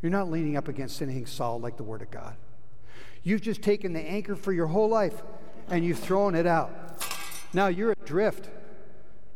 You're 0.00 0.12
not 0.12 0.30
leaning 0.30 0.56
up 0.56 0.68
against 0.68 1.02
anything 1.02 1.26
solid 1.26 1.62
like 1.62 1.76
the 1.76 1.82
Word 1.82 2.02
of 2.02 2.12
God. 2.12 2.36
You've 3.24 3.40
just 3.40 3.60
taken 3.60 3.92
the 3.92 3.98
anchor 3.98 4.36
for 4.36 4.52
your 4.52 4.68
whole 4.68 4.88
life 4.88 5.20
and 5.68 5.84
you've 5.84 5.98
thrown 5.98 6.36
it 6.36 6.46
out. 6.46 7.04
Now 7.52 7.66
you're 7.66 7.90
adrift. 7.90 8.50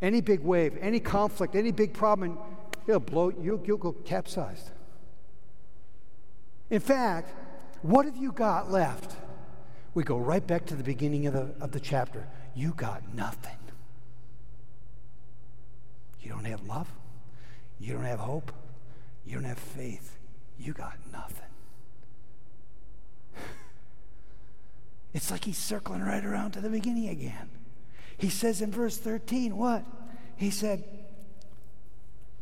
Any 0.01 0.21
big 0.21 0.43
wave, 0.43 0.79
any 0.81 1.01
conflict, 1.01 1.57
any 1.57 1.73
big 1.73 1.93
problem, 1.93 2.39
it'll 2.87 3.01
blow, 3.01 3.33
you'll, 3.43 3.61
you'll 3.67 3.79
go 3.79 3.91
capsized. 3.91 4.71
In 6.71 6.79
fact, 6.79 7.35
what 7.83 8.07
have 8.07 8.17
you 8.17 8.31
got 8.31 8.71
left? 8.71 9.17
We 9.95 10.03
go 10.03 10.19
right 10.19 10.45
back 10.45 10.67
to 10.67 10.75
the 10.75 10.83
beginning 10.83 11.27
of 11.27 11.33
the, 11.35 11.55
of 11.61 11.71
the 11.71 11.81
chapter. 11.81 12.27
You 12.55 12.75
got 12.77 13.15
nothing. 13.15 13.57
You 16.21 16.31
don't 16.31 16.45
have 16.47 16.67
love. 16.67 16.89
You 17.79 17.95
don't 17.95 18.05
have 18.05 18.19
hope. 18.19 18.53
You 19.25 19.35
don't 19.35 19.45
have 19.45 19.59
faith. 19.59 20.19
You 20.59 20.73
got 20.73 20.95
nothing. 21.13 21.41
It's 25.13 25.31
like 25.31 25.45
he's 25.45 25.59
circling 25.59 26.03
right 26.03 26.25
around 26.25 26.53
to 26.53 26.61
the 26.61 26.69
beginning 26.69 27.09
again. 27.09 27.49
He 28.17 28.29
says 28.29 28.61
in 28.61 28.73
verse 28.73 28.99
13, 28.99 29.57
what? 29.57 29.85
He 30.35 30.51
said, 30.51 30.83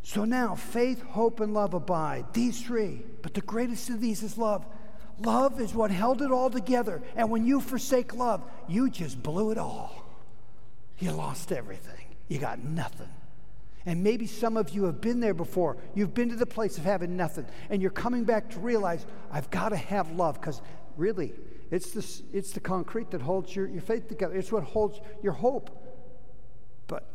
So 0.02 0.24
now 0.24 0.54
faith, 0.54 1.02
hope, 1.02 1.40
and 1.40 1.52
love 1.52 1.74
abide, 1.74 2.32
these 2.32 2.62
three, 2.62 3.02
but 3.20 3.34
the 3.34 3.42
greatest 3.42 3.90
of 3.90 4.00
these 4.00 4.22
is 4.22 4.38
love. 4.38 4.64
Love 5.20 5.60
is 5.60 5.74
what 5.74 5.90
held 5.90 6.22
it 6.22 6.30
all 6.30 6.50
together. 6.50 7.02
And 7.16 7.30
when 7.30 7.46
you 7.46 7.60
forsake 7.60 8.14
love, 8.14 8.42
you 8.68 8.90
just 8.90 9.22
blew 9.22 9.50
it 9.50 9.58
all. 9.58 10.04
You 10.98 11.12
lost 11.12 11.52
everything. 11.52 12.06
You 12.28 12.38
got 12.38 12.58
nothing. 12.60 13.08
And 13.84 14.04
maybe 14.04 14.26
some 14.26 14.56
of 14.56 14.70
you 14.70 14.84
have 14.84 15.00
been 15.00 15.20
there 15.20 15.34
before. 15.34 15.76
You've 15.94 16.14
been 16.14 16.28
to 16.28 16.36
the 16.36 16.46
place 16.46 16.78
of 16.78 16.84
having 16.84 17.16
nothing. 17.16 17.46
And 17.68 17.82
you're 17.82 17.90
coming 17.90 18.24
back 18.24 18.50
to 18.50 18.60
realize, 18.60 19.04
I've 19.30 19.50
got 19.50 19.70
to 19.70 19.76
have 19.76 20.12
love. 20.12 20.40
Because 20.40 20.62
really, 20.96 21.32
it's 21.70 21.90
the, 21.90 22.36
it's 22.36 22.52
the 22.52 22.60
concrete 22.60 23.10
that 23.10 23.22
holds 23.22 23.54
your, 23.54 23.66
your 23.66 23.80
faith 23.80 24.08
together, 24.08 24.36
it's 24.36 24.52
what 24.52 24.62
holds 24.62 25.00
your 25.22 25.32
hope. 25.32 25.70
But 26.86 27.08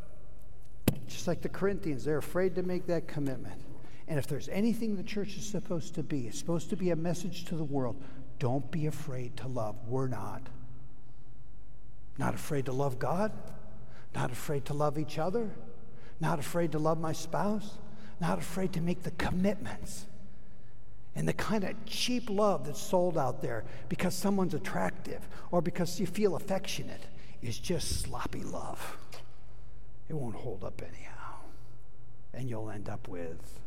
just 1.08 1.28
like 1.28 1.42
the 1.42 1.50
Corinthians, 1.50 2.04
they're 2.04 2.18
afraid 2.18 2.56
to 2.56 2.64
make 2.64 2.88
that 2.88 3.08
commitment. 3.08 3.62
And 4.08 4.18
if 4.18 4.28
there's 4.28 4.48
anything 4.50 4.96
the 4.96 5.04
church 5.04 5.36
is 5.36 5.46
supposed 5.46 5.96
to 5.96 6.04
be, 6.04 6.28
it's 6.28 6.40
supposed 6.40 6.70
to 6.70 6.78
be 6.78 6.92
a 6.92 6.96
message 6.96 7.46
to 7.46 7.56
the 7.56 7.64
world. 7.64 8.02
Don't 8.40 8.70
be 8.72 8.86
afraid 8.86 9.36
to 9.38 9.48
love. 9.48 9.76
We're 9.88 10.08
not. 10.08 10.42
Not 12.18 12.34
afraid 12.34 12.66
to 12.66 12.72
love 12.72 13.00
God, 13.00 13.32
not 14.16 14.32
afraid 14.32 14.66
to 14.66 14.74
love 14.74 14.98
each 14.98 15.20
other, 15.20 15.50
not 16.20 16.40
afraid 16.40 16.72
to 16.72 16.80
love 16.80 17.00
my 17.00 17.12
spouse, 17.12 17.78
not 18.20 18.40
afraid 18.40 18.74
to 18.74 18.82
make 18.82 19.04
the 19.04 19.12
commitments. 19.12 20.08
And 21.16 21.28
the 21.28 21.34
kind 21.34 21.64
of 21.64 21.74
cheap 21.86 22.30
love 22.30 22.66
that's 22.66 22.82
sold 22.82 23.18
out 23.18 23.42
there 23.42 23.66
because 23.90 24.16
someone's 24.16 24.54
attractive 24.54 25.28
or 25.52 25.62
because 25.62 26.00
you 26.00 26.06
feel 26.06 26.36
affectionate 26.36 27.08
is 27.42 27.60
just 27.60 28.02
sloppy 28.02 28.44
love. 28.44 28.98
It 30.10 30.14
won't 30.14 30.36
hold 30.36 30.64
up 30.64 30.82
anyhow. 30.82 31.34
And 32.34 32.50
you'll 32.50 32.70
end 32.70 32.88
up 32.88 33.08
with 33.08 33.60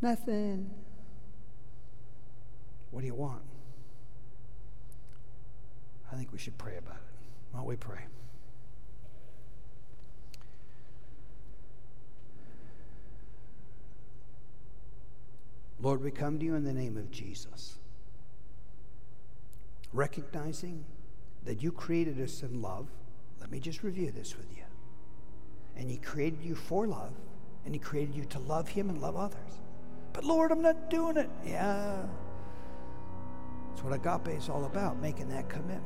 Nothing. 0.00 0.70
What 2.90 3.00
do 3.00 3.06
you 3.06 3.14
want? 3.14 3.42
I 6.12 6.16
think 6.16 6.32
we 6.32 6.38
should 6.38 6.56
pray 6.56 6.76
about 6.76 6.96
it. 6.96 7.02
Why 7.50 7.60
don't 7.60 7.68
we 7.68 7.76
pray? 7.76 8.00
Lord, 15.80 16.02
we 16.02 16.10
come 16.10 16.38
to 16.38 16.44
you 16.44 16.54
in 16.54 16.64
the 16.64 16.72
name 16.72 16.96
of 16.96 17.10
Jesus, 17.10 17.78
recognizing 19.92 20.84
that 21.44 21.62
you 21.62 21.70
created 21.70 22.20
us 22.20 22.42
in 22.42 22.60
love. 22.60 22.88
Let 23.40 23.50
me 23.50 23.60
just 23.60 23.84
review 23.84 24.10
this 24.10 24.36
with 24.36 24.50
you. 24.56 24.64
And 25.76 25.88
He 25.88 25.98
created 25.98 26.42
you 26.42 26.56
for 26.56 26.86
love, 26.86 27.12
and 27.64 27.74
He 27.74 27.78
created 27.78 28.14
you 28.16 28.24
to 28.24 28.38
love 28.40 28.68
Him 28.68 28.90
and 28.90 29.00
love 29.00 29.16
others. 29.16 29.60
But 30.12 30.24
Lord, 30.24 30.50
I'm 30.50 30.62
not 30.62 30.90
doing 30.90 31.16
it. 31.16 31.28
Yeah. 31.44 32.02
That's 33.70 33.82
what 33.84 33.92
agape 33.92 34.36
is 34.36 34.48
all 34.48 34.64
about, 34.64 34.98
making 35.00 35.28
that 35.28 35.48
commitment. 35.48 35.82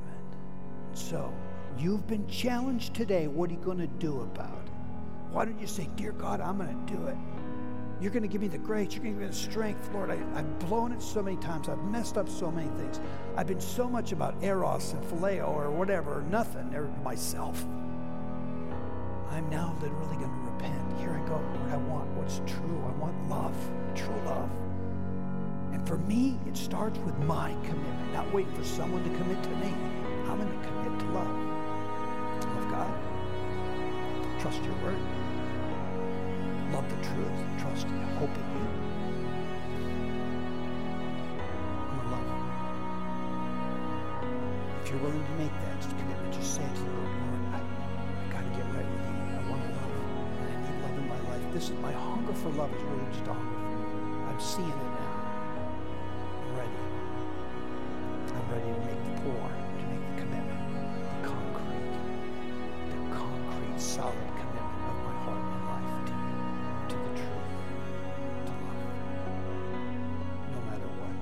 So, 0.95 1.33
you've 1.79 2.07
been 2.07 2.27
challenged 2.27 2.95
today. 2.95 3.27
What 3.27 3.51
are 3.51 3.55
you 3.55 3.61
going 3.61 3.79
to 3.79 3.87
do 3.87 4.21
about 4.23 4.63
it? 4.67 4.73
Why 5.31 5.45
don't 5.45 5.61
you 5.61 5.67
say, 5.67 5.89
Dear 5.97 6.13
God, 6.13 6.41
I'm 6.41 6.59
going 6.59 6.87
to 6.87 6.93
do 6.95 7.07
it? 7.07 7.17
You're 8.03 8.11
going 8.11 8.23
to 8.23 8.29
give 8.29 8.41
me 8.41 8.49
the 8.49 8.59
grace. 8.59 8.95
You're 8.95 9.05
going 9.05 9.15
to 9.15 9.21
give 9.21 9.21
me 9.21 9.27
the 9.27 9.33
strength. 9.33 9.89
Lord, 9.95 10.11
I, 10.11 10.17
have 10.17 10.59
blown 10.59 10.91
it 10.91 11.01
so 11.01 11.23
many 11.23 11.37
times. 11.37 11.69
I've 11.69 11.83
messed 11.85 12.19
up 12.19 12.29
so 12.29 12.51
many 12.51 12.69
things. 12.77 13.01
I've 13.37 13.47
been 13.47 13.61
so 13.61 13.89
much 13.89 14.11
about 14.11 14.35
eros 14.43 14.93
and 14.93 15.05
phileo 15.05 15.49
or 15.49 15.71
whatever, 15.71 16.19
or 16.19 16.23
nothing, 16.23 16.75
or 16.75 16.89
myself. 17.05 17.65
I'm 19.31 19.49
now 19.49 19.77
literally 19.81 20.17
going 20.17 20.31
to 20.31 20.51
repent. 20.51 20.99
Here 20.99 21.11
I 21.11 21.29
go, 21.29 21.37
Lord. 21.37 21.71
I 21.71 21.77
want 21.77 22.09
what's 22.15 22.43
true. 22.45 22.85
I 22.85 22.91
want 23.01 23.29
love, 23.29 23.57
true 23.95 24.21
love. 24.25 24.51
And 25.73 25.87
for 25.87 25.97
me, 25.99 26.39
it 26.47 26.57
starts 26.57 26.99
with 27.01 27.17
my 27.19 27.53
commitment, 27.65 28.13
not 28.13 28.33
waiting 28.33 28.55
for 28.55 28.65
someone 28.65 29.03
to 29.05 29.11
commit 29.19 29.43
to 29.43 29.51
me. 29.51 29.73
I'm 30.29 30.39
going 30.39 30.49
to 30.49 30.67
commit 30.67 30.99
to 31.01 31.07
love. 31.07 31.37
Love 32.45 32.71
God. 32.71 32.95
Trust 34.41 34.63
your 34.65 34.75
word. 34.85 34.99
Love 36.73 36.89
the 36.89 36.97
truth. 36.97 37.33
Trust 37.59 37.87
and 37.87 38.05
hope 38.19 38.31
in 38.31 38.47
you. 38.57 38.67
I'm 41.91 41.97
going 41.97 42.09
to 42.09 42.15
love. 42.15 42.29
If 44.83 44.91
you're 44.91 45.01
willing 45.01 45.25
to 45.25 45.33
make 45.33 45.53
that 45.53 45.81
commitment, 45.99 46.33
just 46.35 46.55
say 46.55 46.63
to 46.63 46.81
the 46.81 46.87
Lord, 46.91 47.11
Lord, 47.11 47.43
I, 47.53 47.59
I 47.59 48.33
got 48.33 48.43
to 48.43 48.51
get 48.57 48.67
right 48.75 48.89
with 48.89 49.05
you. 49.05 49.17
I 49.33 49.51
want 49.51 49.63
to 49.63 49.69
love. 49.69 49.93
I 50.41 50.53
need 50.61 50.79
love 50.83 50.97
in 50.99 51.07
my 51.09 51.21
life. 51.31 51.45
This 51.53 51.71
is 51.71 51.79
my 51.79 51.93
hunger 51.93 52.35
for 52.35 52.51
love 52.51 52.75
is 52.75 52.83
really 52.83 53.13
just 53.13 53.27
a 53.27 53.33
hunger 53.33 53.59
you. 53.59 53.62
I'm 54.33 54.41
seeing 54.41 54.67
it 54.67 54.75
now. 54.75 54.81
I'm 56.41 56.57
ready. 56.57 56.71
I'm 58.29 58.47
ready 58.51 58.71
to 58.73 58.81
make 58.87 59.05
the 59.05 59.11
pour, 59.21 59.45
to 59.79 59.85
make 59.89 60.05
the 60.09 60.15
commitment, 60.23 60.63
the 61.05 61.29
concrete, 61.29 61.93
the 62.89 62.97
concrete, 63.15 63.79
solid 63.79 64.15
commitment 64.17 64.89
of 64.89 64.97
my 65.05 65.13
heart 65.21 65.45
and 65.53 65.65
life 65.69 66.01
to 66.07 66.15
to 66.89 66.97
the 66.97 67.13
truth, 67.21 67.51
to 68.47 68.53
love, 68.53 68.81
no 70.51 70.59
matter 70.71 70.89
what. 70.97 71.19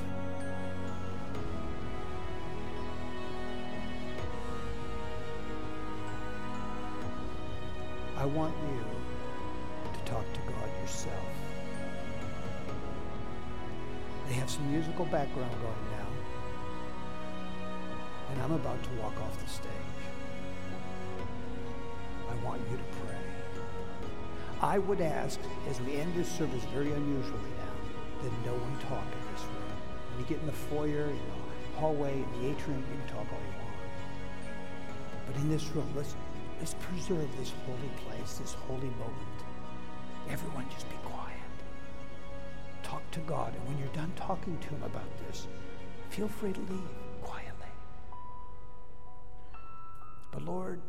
I 8.18 8.24
want 8.26 8.54
you 8.68 8.89
background 15.10 15.50
going 15.60 15.90
now. 15.90 16.06
And 18.30 18.42
I'm 18.42 18.52
about 18.52 18.80
to 18.82 18.90
walk 19.02 19.20
off 19.20 19.42
the 19.42 19.50
stage. 19.50 19.70
I 22.30 22.44
want 22.44 22.60
you 22.70 22.76
to 22.76 22.82
pray. 23.04 23.16
I 24.62 24.78
would 24.78 25.00
ask, 25.00 25.40
as 25.68 25.80
we 25.80 25.96
end 25.96 26.14
this 26.14 26.30
service 26.30 26.62
very 26.72 26.92
unusually 26.92 27.50
now, 27.58 28.22
that 28.22 28.32
no 28.46 28.52
one 28.52 28.78
talk 28.88 29.02
in 29.02 29.32
this 29.34 29.42
room. 29.42 29.72
When 30.10 30.20
you 30.20 30.26
get 30.28 30.38
in 30.38 30.46
the 30.46 30.52
foyer, 30.52 31.06
in 31.10 31.18
the 31.18 31.80
hallway, 31.80 32.12
in 32.12 32.42
the 32.42 32.50
atrium, 32.50 32.78
you 32.78 32.98
can 32.98 33.16
talk 33.16 33.26
all 33.32 33.40
you 33.40 33.54
want. 33.58 33.74
But 35.26 35.36
in 35.36 35.50
this 35.50 35.66
room, 35.70 35.90
let's, 35.96 36.14
let's 36.60 36.74
preserve 36.74 37.28
this 37.36 37.52
holy 37.66 37.90
place, 38.06 38.38
this 38.38 38.54
holy 38.68 38.90
moment. 39.00 39.38
Everyone 40.28 40.66
just 40.70 40.88
be. 40.88 40.99
To 43.12 43.20
God. 43.20 43.52
And 43.56 43.66
when 43.66 43.76
you're 43.78 43.88
done 43.88 44.12
talking 44.14 44.56
to 44.58 44.68
him 44.68 44.84
about 44.84 45.18
this, 45.26 45.48
feel 46.10 46.28
free 46.28 46.52
to 46.52 46.60
leave 46.60 46.94
quietly. 47.22 47.66
But 50.30 50.42
Lord, 50.42 50.80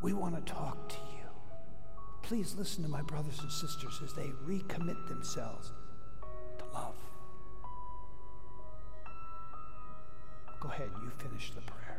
we 0.00 0.14
want 0.14 0.34
to 0.36 0.52
talk 0.52 0.88
to 0.88 0.96
you. 1.12 1.28
Please 2.22 2.54
listen 2.56 2.82
to 2.82 2.88
my 2.88 3.02
brothers 3.02 3.40
and 3.40 3.52
sisters 3.52 4.00
as 4.02 4.14
they 4.14 4.32
recommit 4.46 5.06
themselves 5.06 5.72
to 6.58 6.64
love. 6.72 6.94
Go 10.60 10.70
ahead, 10.70 10.90
you 11.02 11.10
finish 11.18 11.50
the 11.50 11.60
prayer. 11.60 11.97